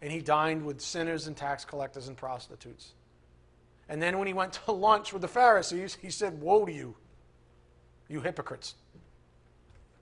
And 0.00 0.12
he 0.12 0.20
dined 0.20 0.64
with 0.64 0.80
sinners 0.80 1.26
and 1.26 1.36
tax 1.36 1.64
collectors 1.64 2.08
and 2.08 2.16
prostitutes. 2.16 2.92
And 3.88 4.00
then 4.00 4.18
when 4.18 4.26
he 4.26 4.32
went 4.32 4.54
to 4.64 4.72
lunch 4.72 5.12
with 5.12 5.22
the 5.22 5.28
Pharisees, 5.28 5.98
he 6.00 6.10
said, 6.10 6.40
Woe 6.40 6.64
to 6.64 6.72
you, 6.72 6.94
you 8.08 8.20
hypocrites. 8.20 8.74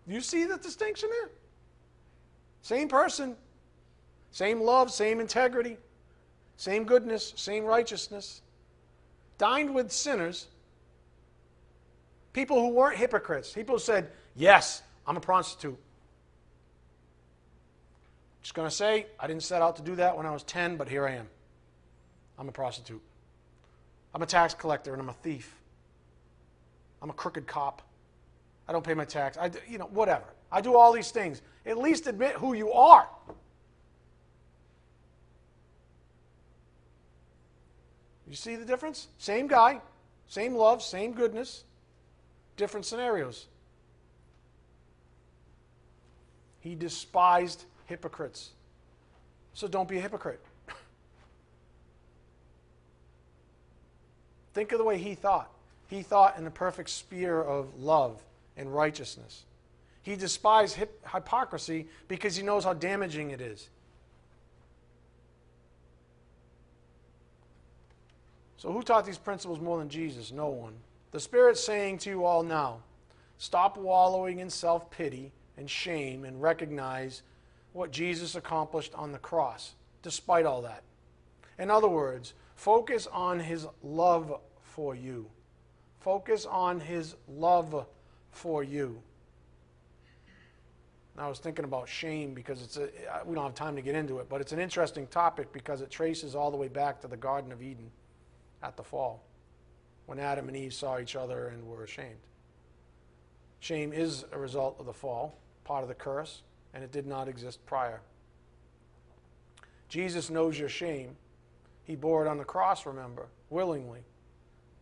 You 0.07 0.21
see 0.21 0.45
the 0.45 0.57
distinction 0.57 1.09
there? 1.11 1.31
Same 2.63 2.89
person, 2.89 3.37
same 4.31 4.61
love, 4.61 4.91
same 4.91 5.21
integrity, 5.21 5.77
same 6.57 6.85
goodness, 6.85 7.33
same 7.37 7.65
righteousness. 7.65 8.43
Dined 9.39 9.75
with 9.75 9.91
sinners, 9.91 10.47
People 12.33 12.61
who 12.61 12.69
weren't 12.69 12.97
hypocrites. 12.97 13.53
People 13.53 13.77
who 13.77 13.81
said, 13.81 14.11
Yes, 14.35 14.83
I'm 15.07 15.17
a 15.17 15.21
prostitute. 15.21 15.79
Just 18.43 18.55
going 18.55 18.69
to 18.69 18.75
say, 18.75 19.07
I 19.21 19.27
didn't 19.27 19.43
set 19.43 19.63
out 19.63 19.77
to 19.77 19.83
do 19.83 19.95
that 19.97 20.17
when 20.17 20.27
I 20.27 20.31
was 20.31 20.43
10, 20.45 20.77
but 20.77 20.89
here 20.89 21.07
I 21.07 21.13
am. 21.13 21.29
I'm 22.39 22.49
a 22.49 22.53
prostitute. 22.53 23.03
I'm 24.15 24.23
a 24.23 24.27
tax 24.27 24.55
collector 24.55 24.93
and 24.93 25.01
I'm 25.01 25.09
a 25.09 25.15
thief. 25.15 25.55
I'm 27.01 27.11
a 27.11 27.13
crooked 27.13 27.47
cop. 27.47 27.83
I 28.69 28.73
don't 28.73 28.85
pay 28.85 28.95
my 28.95 29.05
tax. 29.05 29.37
I, 29.37 29.51
you 29.69 29.79
know, 29.79 29.87
whatever. 29.87 30.25
I 30.51 30.61
do 30.61 30.77
all 30.77 30.93
these 30.93 31.11
things. 31.11 31.43
At 31.67 31.79
least 31.79 32.07
admit 32.07 32.35
who 32.35 32.55
you 32.55 32.73
are. 32.73 33.09
You 38.29 38.37
see 38.37 38.57
the 38.57 38.65
difference? 38.65 39.09
Same 39.19 39.47
guy, 39.47 39.81
same 40.27 40.55
love, 40.55 40.83
same 40.83 41.13
goodness, 41.13 41.65
different 42.57 42.87
scenarios. 42.87 43.47
He 46.61 46.75
despised 46.75 47.65
hypocrites. 47.87 48.51
So 49.53 49.69
don't 49.69 49.87
be 49.89 49.99
a 49.99 50.01
hypocrite. 50.01 50.41
Think 54.55 54.73
of 54.73 54.79
the 54.79 54.85
way 54.85 54.97
he 54.97 55.15
thought. 55.15 55.51
He 55.89 56.03
thought 56.03 56.39
in 56.39 56.45
the 56.45 56.51
perfect 56.51 56.89
sphere 56.89 57.43
of 57.43 57.79
love 57.79 58.23
and 58.57 58.75
righteousness. 58.75 59.45
He 60.03 60.17
despised 60.17 60.77
hip- 60.77 61.07
hypocrisy 61.13 61.89
because 62.09 62.37
he 62.37 62.43
knows 62.43 62.65
how 62.65 62.75
damaging 62.75 63.31
it 63.31 63.41
is. 63.41 63.69
So, 68.57 68.73
who 68.73 68.83
taught 68.83 69.05
these 69.05 69.19
principles 69.19 69.61
more 69.61 69.79
than 69.79 69.89
Jesus? 69.89 70.31
No 70.31 70.49
one. 70.49 70.75
The 71.11 71.21
Spirit's 71.21 71.63
saying 71.63 71.99
to 71.99 72.11
you 72.11 72.25
all 72.25 72.43
now 72.43 72.79
stop 73.39 73.77
wallowing 73.77 74.39
in 74.39 74.49
self 74.51 74.91
pity 74.91 75.33
and 75.57 75.69
shame 75.69 76.25
and 76.25 76.41
recognize 76.41 77.23
what 77.73 77.91
Jesus 77.91 78.35
accomplished 78.35 78.95
on 78.95 79.13
the 79.13 79.19
cross, 79.19 79.75
despite 80.03 80.47
all 80.47 80.63
that. 80.63 80.83
In 81.59 81.71
other 81.71 81.89
words, 81.89 82.35
focus 82.55 83.07
on 83.13 83.41
his 83.41 83.67
love 83.83 84.41
for 84.63 84.95
you. 84.95 85.27
Focus 86.01 86.47
on 86.47 86.81
his 86.81 87.15
love 87.29 87.87
for 88.33 88.65
you. 88.65 89.01
I 91.17 91.29
was 91.29 91.39
thinking 91.39 91.65
about 91.65 91.89
shame 91.89 92.33
because 92.33 92.63
it's 92.63 92.79
a, 92.79 92.89
we 93.25 93.35
don't 93.35 93.45
have 93.45 93.55
time 93.55 93.77
to 93.77 93.83
get 93.83 93.95
into 93.95 94.19
it, 94.19 94.29
but 94.29 94.41
it's 94.41 94.53
an 94.53 94.59
interesting 94.59 95.07
topic 95.07 95.53
because 95.53 95.83
it 95.83 95.91
traces 95.91 96.35
all 96.35 96.51
the 96.51 96.57
way 96.57 96.69
back 96.69 97.01
to 97.03 97.09
the 97.09 97.17
Garden 97.17 97.53
of 97.53 97.63
Eden 97.63 97.91
at 98.63 98.77
the 98.77 98.83
fall 98.83 99.23
when 100.07 100.19
Adam 100.19 100.49
and 100.49 100.57
Eve 100.57 100.73
saw 100.73 100.99
each 100.99 101.15
other 101.15 101.49
and 101.49 101.67
were 101.67 101.85
ashamed. 101.85 102.19
Shame 103.61 103.93
is 103.93 104.25
a 104.33 104.39
result 104.39 104.77
of 104.81 104.87
the 104.87 104.93
fall, 104.93 105.39
part 105.65 105.83
of 105.83 105.89
the 105.89 105.95
curse 105.95 106.43
and 106.75 106.83
it 106.83 106.93
did 106.93 107.07
not 107.07 107.29
exist 107.29 107.65
prior. 107.67 108.01
Jesus 109.89 110.31
knows 110.31 110.59
your 110.59 110.69
shame. 110.69 111.17
He 111.85 111.97
bore 111.97 112.25
it 112.25 112.29
on 112.29 112.39
the 112.39 112.45
cross, 112.45 112.87
remember, 112.87 113.27
willingly. 113.51 114.01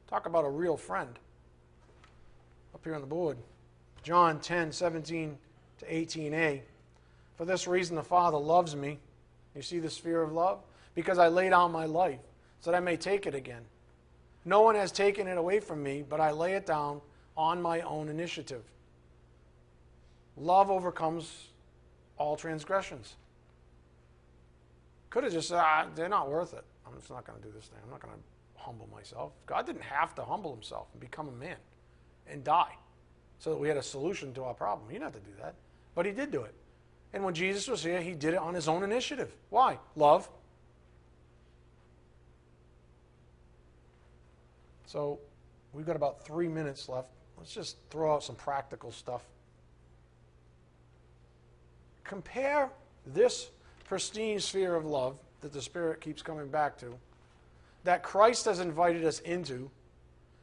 Talk 0.06 0.26
about 0.26 0.44
a 0.44 0.48
real 0.48 0.76
friend. 0.76 1.18
Up 2.74 2.84
here 2.84 2.94
on 2.94 3.00
the 3.00 3.06
board. 3.06 3.36
John 4.02 4.40
10, 4.40 4.72
17 4.72 5.36
to 5.78 5.86
18a. 5.86 6.60
For 7.36 7.44
this 7.44 7.66
reason, 7.66 7.96
the 7.96 8.02
Father 8.02 8.38
loves 8.38 8.76
me. 8.76 8.98
You 9.54 9.62
see 9.62 9.78
the 9.78 9.90
sphere 9.90 10.22
of 10.22 10.32
love? 10.32 10.60
Because 10.94 11.18
I 11.18 11.28
lay 11.28 11.48
down 11.48 11.72
my 11.72 11.86
life 11.86 12.20
so 12.60 12.70
that 12.70 12.76
I 12.76 12.80
may 12.80 12.96
take 12.96 13.26
it 13.26 13.34
again. 13.34 13.62
No 14.44 14.62
one 14.62 14.74
has 14.74 14.92
taken 14.92 15.26
it 15.26 15.36
away 15.36 15.60
from 15.60 15.82
me, 15.82 16.04
but 16.08 16.20
I 16.20 16.30
lay 16.30 16.54
it 16.54 16.66
down 16.66 17.00
on 17.36 17.60
my 17.60 17.80
own 17.82 18.08
initiative. 18.08 18.62
Love 20.36 20.70
overcomes 20.70 21.48
all 22.16 22.36
transgressions. 22.36 23.16
Could 25.10 25.24
have 25.24 25.32
just 25.32 25.48
said, 25.48 25.58
ah, 25.58 25.86
they're 25.94 26.08
not 26.08 26.30
worth 26.30 26.54
it. 26.54 26.64
I'm 26.86 26.96
just 26.96 27.10
not 27.10 27.26
going 27.26 27.38
to 27.40 27.46
do 27.46 27.52
this 27.54 27.66
thing. 27.66 27.78
I'm 27.84 27.90
not 27.90 28.00
going 28.00 28.14
to 28.14 28.20
humble 28.62 28.88
myself. 28.94 29.32
God 29.46 29.66
didn't 29.66 29.82
have 29.82 30.14
to 30.14 30.22
humble 30.22 30.52
himself 30.52 30.88
and 30.92 31.00
become 31.00 31.28
a 31.28 31.32
man 31.32 31.56
and 32.30 32.44
die 32.44 32.74
so 33.38 33.50
that 33.50 33.56
we 33.56 33.68
had 33.68 33.76
a 33.76 33.82
solution 33.82 34.32
to 34.34 34.44
our 34.44 34.54
problem. 34.54 34.88
He 34.88 34.94
didn't 34.94 35.12
have 35.12 35.22
to 35.22 35.30
do 35.30 35.36
that. 35.40 35.54
But 35.94 36.06
he 36.06 36.12
did 36.12 36.30
do 36.30 36.42
it. 36.42 36.54
And 37.12 37.24
when 37.24 37.34
Jesus 37.34 37.66
was 37.66 37.82
here, 37.82 38.00
he 38.00 38.12
did 38.12 38.34
it 38.34 38.38
on 38.38 38.54
his 38.54 38.68
own 38.68 38.82
initiative. 38.82 39.32
Why? 39.48 39.78
Love. 39.96 40.28
So 44.86 45.18
we've 45.72 45.86
got 45.86 45.96
about 45.96 46.24
three 46.24 46.48
minutes 46.48 46.88
left. 46.88 47.10
Let's 47.38 47.52
just 47.52 47.76
throw 47.90 48.14
out 48.14 48.22
some 48.22 48.36
practical 48.36 48.92
stuff 48.92 49.22
compare 52.10 52.68
this 53.06 53.50
pristine 53.84 54.40
sphere 54.40 54.74
of 54.74 54.84
love 54.84 55.16
that 55.42 55.52
the 55.52 55.62
Spirit 55.62 56.00
keeps 56.00 56.22
coming 56.22 56.48
back 56.48 56.76
to, 56.76 56.98
that 57.84 58.02
Christ 58.02 58.46
has 58.46 58.58
invited 58.58 59.04
us 59.04 59.20
into, 59.20 59.70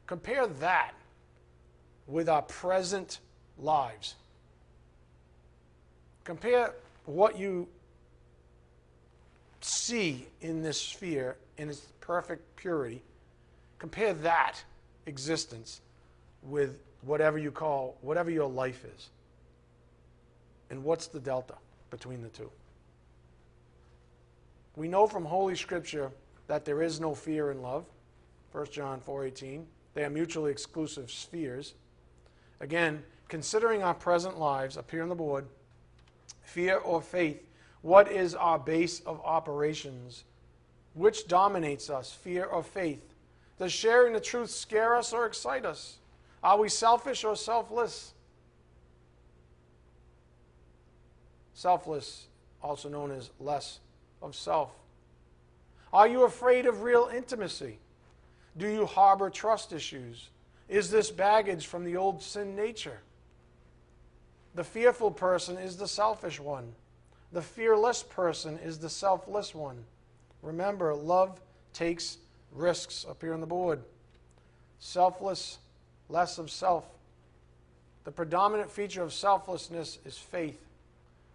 compare 0.05 0.47
that 0.47 0.93
with 2.07 2.29
our 2.29 2.41
present 2.41 3.19
lives. 3.57 4.15
Compare 6.23 6.73
what 7.05 7.37
you 7.37 7.67
see 9.61 10.27
in 10.41 10.61
this 10.61 10.79
sphere 10.79 11.37
in 11.57 11.69
its 11.69 11.87
perfect 12.01 12.55
purity. 12.55 13.01
Compare 13.79 14.13
that 14.13 14.55
existence 15.05 15.81
with 16.43 16.79
whatever 17.01 17.37
you 17.37 17.51
call, 17.51 17.97
whatever 18.01 18.31
your 18.31 18.49
life 18.49 18.85
is. 18.95 19.09
And 20.69 20.83
what's 20.83 21.07
the 21.07 21.19
delta 21.19 21.55
between 21.89 22.21
the 22.21 22.29
two? 22.29 22.49
We 24.75 24.87
know 24.87 25.07
from 25.07 25.25
Holy 25.25 25.55
Scripture 25.55 26.11
that 26.47 26.65
there 26.65 26.81
is 26.81 26.99
no 26.99 27.15
fear 27.15 27.51
in 27.51 27.61
love. 27.61 27.85
1 28.51 28.67
John 28.71 29.01
4:18. 29.01 29.65
They 29.93 30.03
are 30.03 30.09
mutually 30.09 30.51
exclusive 30.51 31.09
spheres. 31.09 31.73
Again, 32.59 33.03
considering 33.27 33.83
our 33.83 33.93
present 33.93 34.39
lives 34.39 34.77
up 34.77 34.89
here 34.89 35.03
on 35.03 35.09
the 35.09 35.15
board, 35.15 35.45
fear 36.41 36.77
or 36.77 37.01
faith, 37.01 37.43
what 37.81 38.11
is 38.11 38.33
our 38.35 38.57
base 38.57 38.99
of 39.01 39.21
operations? 39.23 40.23
Which 40.93 41.27
dominates 41.27 41.89
us, 41.89 42.11
fear 42.11 42.45
or 42.45 42.63
faith? 42.63 43.13
Does 43.59 43.71
sharing 43.71 44.13
the 44.13 44.19
truth 44.19 44.49
scare 44.49 44.95
us 44.95 45.13
or 45.13 45.25
excite 45.25 45.65
us? 45.65 45.97
Are 46.43 46.57
we 46.57 46.69
selfish 46.69 47.23
or 47.23 47.35
selfless? 47.35 48.13
Selfless, 51.53 52.27
also 52.61 52.89
known 52.89 53.11
as 53.11 53.31
less 53.39 53.79
of 54.21 54.35
self. 54.35 54.71
Are 55.91 56.07
you 56.07 56.23
afraid 56.23 56.65
of 56.65 56.81
real 56.81 57.09
intimacy? 57.13 57.79
Do 58.57 58.67
you 58.67 58.85
harbor 58.85 59.29
trust 59.29 59.73
issues? 59.73 60.29
Is 60.69 60.89
this 60.91 61.11
baggage 61.11 61.67
from 61.67 61.83
the 61.83 61.97
old 61.97 62.21
sin 62.21 62.55
nature? 62.55 62.99
The 64.55 64.63
fearful 64.63 65.11
person 65.11 65.57
is 65.57 65.77
the 65.77 65.87
selfish 65.87 66.39
one. 66.39 66.73
The 67.31 67.41
fearless 67.41 68.03
person 68.03 68.57
is 68.59 68.79
the 68.79 68.89
selfless 68.89 69.53
one. 69.53 69.83
Remember, 70.41 70.93
love 70.93 71.39
takes 71.73 72.17
risks 72.51 73.05
up 73.07 73.21
here 73.21 73.33
on 73.33 73.41
the 73.41 73.47
board. 73.47 73.81
Selfless, 74.79 75.59
less 76.09 76.37
of 76.37 76.49
self. 76.49 76.85
The 78.03 78.11
predominant 78.11 78.71
feature 78.71 79.03
of 79.03 79.13
selflessness 79.13 79.99
is 80.05 80.17
faith. 80.17 80.59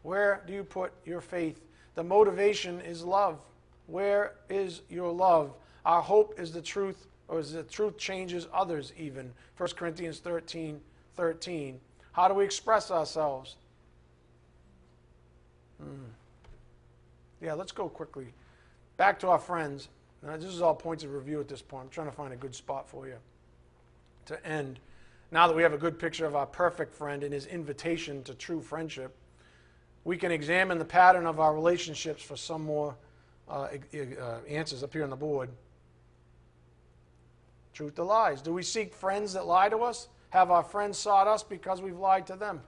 Where 0.03 0.43
do 0.47 0.53
you 0.53 0.65
put 0.65 0.93
your 1.05 1.21
faith? 1.21 1.61
The 1.95 2.03
motivation 2.03 2.81
is 2.81 3.05
love. 3.05 3.39
Where 3.87 4.33
is 4.49 4.81
your 4.89 5.13
love? 5.13 5.53
Our 5.85 6.01
hope 6.01 6.41
is 6.41 6.53
the 6.53 6.63
truth, 6.63 7.07
or 7.29 7.39
is 7.39 7.53
the 7.53 7.63
truth 7.63 7.97
changes 7.97 8.47
others 8.53 8.93
even. 8.99 9.33
1 9.57 9.71
Corinthians 9.77 10.19
13 10.19 10.81
13. 11.15 11.81
How 12.13 12.29
do 12.29 12.35
we 12.35 12.45
express 12.45 12.91
ourselves? 12.91 13.57
Hmm. 15.81 16.05
Yeah, 17.41 17.55
let's 17.55 17.73
go 17.73 17.89
quickly. 17.89 18.29
Back 18.97 19.19
to 19.21 19.29
our 19.29 19.39
friends. 19.39 19.89
Now, 20.23 20.37
this 20.37 20.47
is 20.47 20.63
all 20.63 20.75
points 20.75 21.03
of 21.05 21.13
review 21.13 21.41
at 21.41 21.49
this 21.49 21.61
point. 21.61 21.85
I'm 21.85 21.91
trying 21.91 22.07
to 22.07 22.17
find 22.17 22.33
a 22.33 22.37
good 22.37 22.55
spot 22.55 22.89
for 22.89 23.07
you 23.07 23.17
to 24.27 24.47
end. 24.47 24.79
Now 25.31 25.49
that 25.49 25.57
we 25.57 25.63
have 25.63 25.73
a 25.73 25.79
good 25.79 25.99
picture 25.99 26.27
of 26.27 26.37
our 26.37 26.47
perfect 26.47 26.95
friend 26.95 27.25
and 27.25 27.33
his 27.33 27.47
invitation 27.47 28.23
to 28.25 28.35
true 28.35 28.61
friendship, 28.61 29.17
we 30.05 30.17
can 30.17 30.31
examine 30.31 30.79
the 30.79 30.85
pattern 30.85 31.27
of 31.27 31.41
our 31.41 31.55
relationships 31.55 32.23
for 32.23 32.37
some 32.37 32.63
more 32.63 32.95
uh, 33.49 33.69
uh, 33.95 34.39
answers 34.49 34.83
up 34.83 34.93
here 34.93 35.05
on 35.05 35.11
the 35.11 35.17
board. 35.17 35.49
Truth 37.73 37.95
to 37.97 38.05
lies. 38.05 38.43
Do 38.43 38.53
we 38.53 38.63
seek 38.63 38.95
friends 38.95 39.33
that 39.33 39.47
lie 39.47 39.69
to 39.69 39.79
us? 39.79 40.09
Have 40.31 40.51
our 40.51 40.63
friends 40.63 40.99
sought 40.99 41.27
us 41.27 41.43
because 41.43 41.81
we've 41.81 41.99
lied 41.99 42.27
to 42.27 42.37
them? 42.37 42.61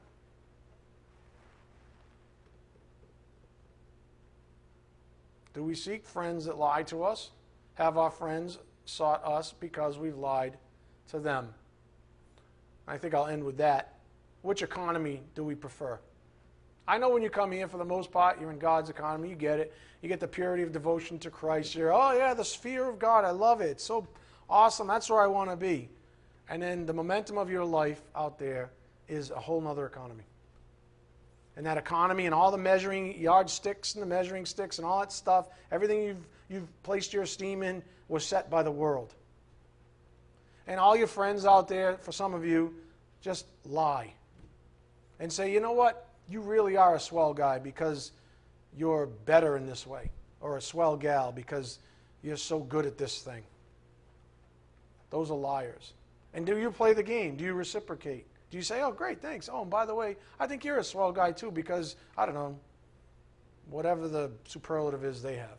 Do 5.54 5.62
we 5.62 5.74
seek 5.74 6.04
friends 6.04 6.46
that 6.46 6.58
lie 6.58 6.82
to 6.84 7.04
us? 7.04 7.30
Have 7.74 7.96
our 7.96 8.10
friends 8.10 8.58
sought 8.84 9.24
us 9.24 9.54
because 9.58 9.98
we've 9.98 10.16
lied 10.16 10.56
to 11.10 11.18
them? 11.18 11.54
I 12.86 12.98
think 12.98 13.14
I'll 13.14 13.26
end 13.26 13.44
with 13.44 13.56
that. 13.58 13.94
Which 14.42 14.62
economy 14.62 15.22
do 15.34 15.44
we 15.44 15.54
prefer? 15.54 15.98
I 16.86 16.98
know 16.98 17.08
when 17.08 17.22
you 17.22 17.30
come 17.30 17.50
here, 17.50 17.66
for 17.66 17.78
the 17.78 17.84
most 17.84 18.10
part, 18.10 18.38
you're 18.40 18.50
in 18.50 18.58
God's 18.58 18.90
economy. 18.90 19.30
You 19.30 19.36
get 19.36 19.58
it. 19.58 19.72
You 20.02 20.08
get 20.08 20.20
the 20.20 20.28
purity 20.28 20.62
of 20.62 20.72
devotion 20.72 21.18
to 21.20 21.30
Christ. 21.30 21.74
You're, 21.74 21.94
oh, 21.94 22.12
yeah, 22.12 22.34
the 22.34 22.44
sphere 22.44 22.86
of 22.88 22.98
God. 22.98 23.24
I 23.24 23.30
love 23.30 23.62
it. 23.62 23.80
So 23.80 24.06
awesome. 24.48 24.86
That's 24.86 25.08
where 25.10 25.20
I 25.20 25.26
want 25.26 25.50
to 25.50 25.56
be. 25.56 25.88
And 26.48 26.62
then 26.62 26.86
the 26.86 26.92
momentum 26.92 27.38
of 27.38 27.50
your 27.50 27.64
life 27.64 28.02
out 28.14 28.38
there 28.38 28.70
is 29.08 29.30
a 29.30 29.40
whole 29.40 29.66
other 29.66 29.86
economy. 29.86 30.24
And 31.56 31.64
that 31.66 31.78
economy 31.78 32.26
and 32.26 32.34
all 32.34 32.50
the 32.50 32.58
measuring 32.58 33.18
yardsticks 33.18 33.94
and 33.94 34.02
the 34.02 34.06
measuring 34.06 34.44
sticks 34.44 34.78
and 34.78 34.86
all 34.86 35.00
that 35.00 35.12
stuff, 35.12 35.48
everything 35.70 36.02
you've, 36.02 36.26
you've 36.48 36.82
placed 36.82 37.12
your 37.12 37.22
esteem 37.22 37.62
in 37.62 37.82
was 38.08 38.26
set 38.26 38.50
by 38.50 38.62
the 38.62 38.70
world. 38.70 39.14
And 40.66 40.80
all 40.80 40.96
your 40.96 41.06
friends 41.06 41.46
out 41.46 41.68
there, 41.68 41.96
for 41.98 42.12
some 42.12 42.34
of 42.34 42.44
you, 42.44 42.74
just 43.20 43.46
lie 43.64 44.12
and 45.20 45.32
say, 45.32 45.52
you 45.52 45.60
know 45.60 45.72
what? 45.72 46.08
You 46.28 46.40
really 46.40 46.76
are 46.76 46.96
a 46.96 47.00
swell 47.00 47.34
guy 47.34 47.58
because 47.58 48.12
you're 48.76 49.06
better 49.06 49.56
in 49.56 49.66
this 49.66 49.86
way, 49.86 50.10
or 50.40 50.56
a 50.56 50.60
swell 50.60 50.96
gal 50.96 51.32
because 51.32 51.78
you're 52.22 52.36
so 52.36 52.60
good 52.60 52.86
at 52.86 52.98
this 52.98 53.20
thing. 53.20 53.42
Those 55.14 55.30
are 55.30 55.36
liars. 55.36 55.92
And 56.32 56.44
do 56.44 56.58
you 56.58 56.72
play 56.72 56.92
the 56.92 57.02
game? 57.04 57.36
Do 57.36 57.44
you 57.44 57.54
reciprocate? 57.54 58.26
Do 58.50 58.56
you 58.56 58.64
say, 58.64 58.82
oh, 58.82 58.90
great, 58.90 59.22
thanks. 59.22 59.48
Oh, 59.50 59.62
and 59.62 59.70
by 59.70 59.86
the 59.86 59.94
way, 59.94 60.16
I 60.40 60.48
think 60.48 60.64
you're 60.64 60.78
a 60.78 60.82
swell 60.82 61.12
guy 61.12 61.30
too 61.30 61.52
because, 61.52 61.94
I 62.18 62.26
don't 62.26 62.34
know, 62.34 62.58
whatever 63.70 64.08
the 64.08 64.32
superlative 64.44 65.04
is 65.04 65.22
they 65.22 65.36
have. 65.36 65.56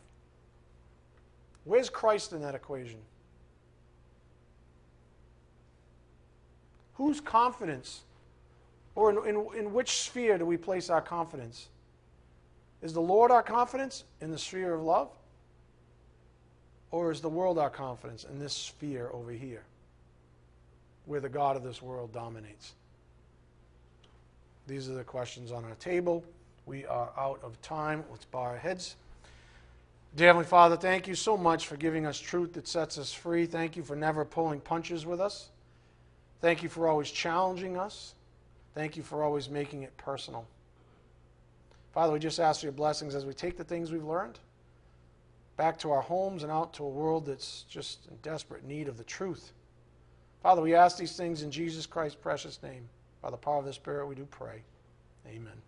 Where's 1.64 1.88
Christ 1.88 2.34
in 2.34 2.42
that 2.42 2.54
equation? 2.54 2.98
Whose 6.92 7.22
confidence, 7.22 8.02
or 8.94 9.08
in, 9.08 9.36
in, 9.36 9.46
in 9.58 9.72
which 9.72 10.02
sphere 10.02 10.36
do 10.36 10.44
we 10.44 10.58
place 10.58 10.90
our 10.90 11.00
confidence? 11.00 11.68
Is 12.82 12.92
the 12.92 13.00
Lord 13.00 13.30
our 13.30 13.42
confidence 13.42 14.04
in 14.20 14.30
the 14.30 14.38
sphere 14.38 14.74
of 14.74 14.82
love? 14.82 15.08
Or 16.90 17.10
is 17.10 17.20
the 17.20 17.28
world 17.28 17.58
our 17.58 17.70
confidence 17.70 18.24
in 18.24 18.38
this 18.38 18.52
sphere 18.52 19.10
over 19.12 19.32
here, 19.32 19.64
where 21.04 21.20
the 21.20 21.28
God 21.28 21.56
of 21.56 21.62
this 21.62 21.82
world 21.82 22.12
dominates? 22.12 22.74
These 24.66 24.88
are 24.88 24.94
the 24.94 25.04
questions 25.04 25.52
on 25.52 25.64
our 25.64 25.74
table. 25.76 26.24
We 26.64 26.86
are 26.86 27.10
out 27.16 27.40
of 27.42 27.60
time. 27.62 28.04
Let's 28.10 28.24
bow 28.24 28.40
our 28.40 28.56
heads. 28.56 28.96
Dear 30.16 30.28
Heavenly 30.28 30.46
Father, 30.46 30.76
thank 30.76 31.06
you 31.06 31.14
so 31.14 31.36
much 31.36 31.66
for 31.66 31.76
giving 31.76 32.06
us 32.06 32.18
truth 32.18 32.54
that 32.54 32.66
sets 32.66 32.98
us 32.98 33.12
free. 33.12 33.46
Thank 33.46 33.76
you 33.76 33.82
for 33.82 33.94
never 33.94 34.24
pulling 34.24 34.60
punches 34.60 35.04
with 35.04 35.20
us. 35.20 35.50
Thank 36.40 36.62
you 36.62 36.68
for 36.68 36.88
always 36.88 37.10
challenging 37.10 37.76
us. 37.76 38.14
Thank 38.74 38.96
you 38.96 39.02
for 39.02 39.22
always 39.22 39.48
making 39.48 39.82
it 39.82 39.96
personal. 39.96 40.46
Father, 41.92 42.12
we 42.12 42.18
just 42.18 42.40
ask 42.40 42.60
for 42.60 42.66
your 42.66 42.72
blessings 42.72 43.14
as 43.14 43.24
we 43.24 43.32
take 43.32 43.56
the 43.56 43.64
things 43.64 43.92
we've 43.92 44.04
learned 44.04 44.38
back 45.56 45.78
to 45.78 45.90
our 45.90 46.02
homes 46.02 46.42
and 46.42 46.52
out 46.52 46.74
to 46.74 46.84
a 46.84 46.88
world 46.88 47.26
that's 47.26 47.62
just 47.68 48.06
in 48.08 48.16
desperate 48.22 48.64
need 48.64 48.88
of 48.88 48.98
the 48.98 49.04
truth. 49.04 49.52
Father, 50.42 50.62
we 50.62 50.74
ask 50.74 50.98
these 50.98 51.16
things 51.16 51.42
in 51.42 51.50
Jesus 51.50 51.86
Christ's 51.86 52.18
precious 52.20 52.62
name. 52.62 52.88
By 53.22 53.30
the 53.30 53.36
power 53.36 53.58
of 53.58 53.64
the 53.64 53.72
Spirit, 53.72 54.06
we 54.06 54.14
do 54.14 54.26
pray. 54.26 54.62
Amen. 55.26 55.60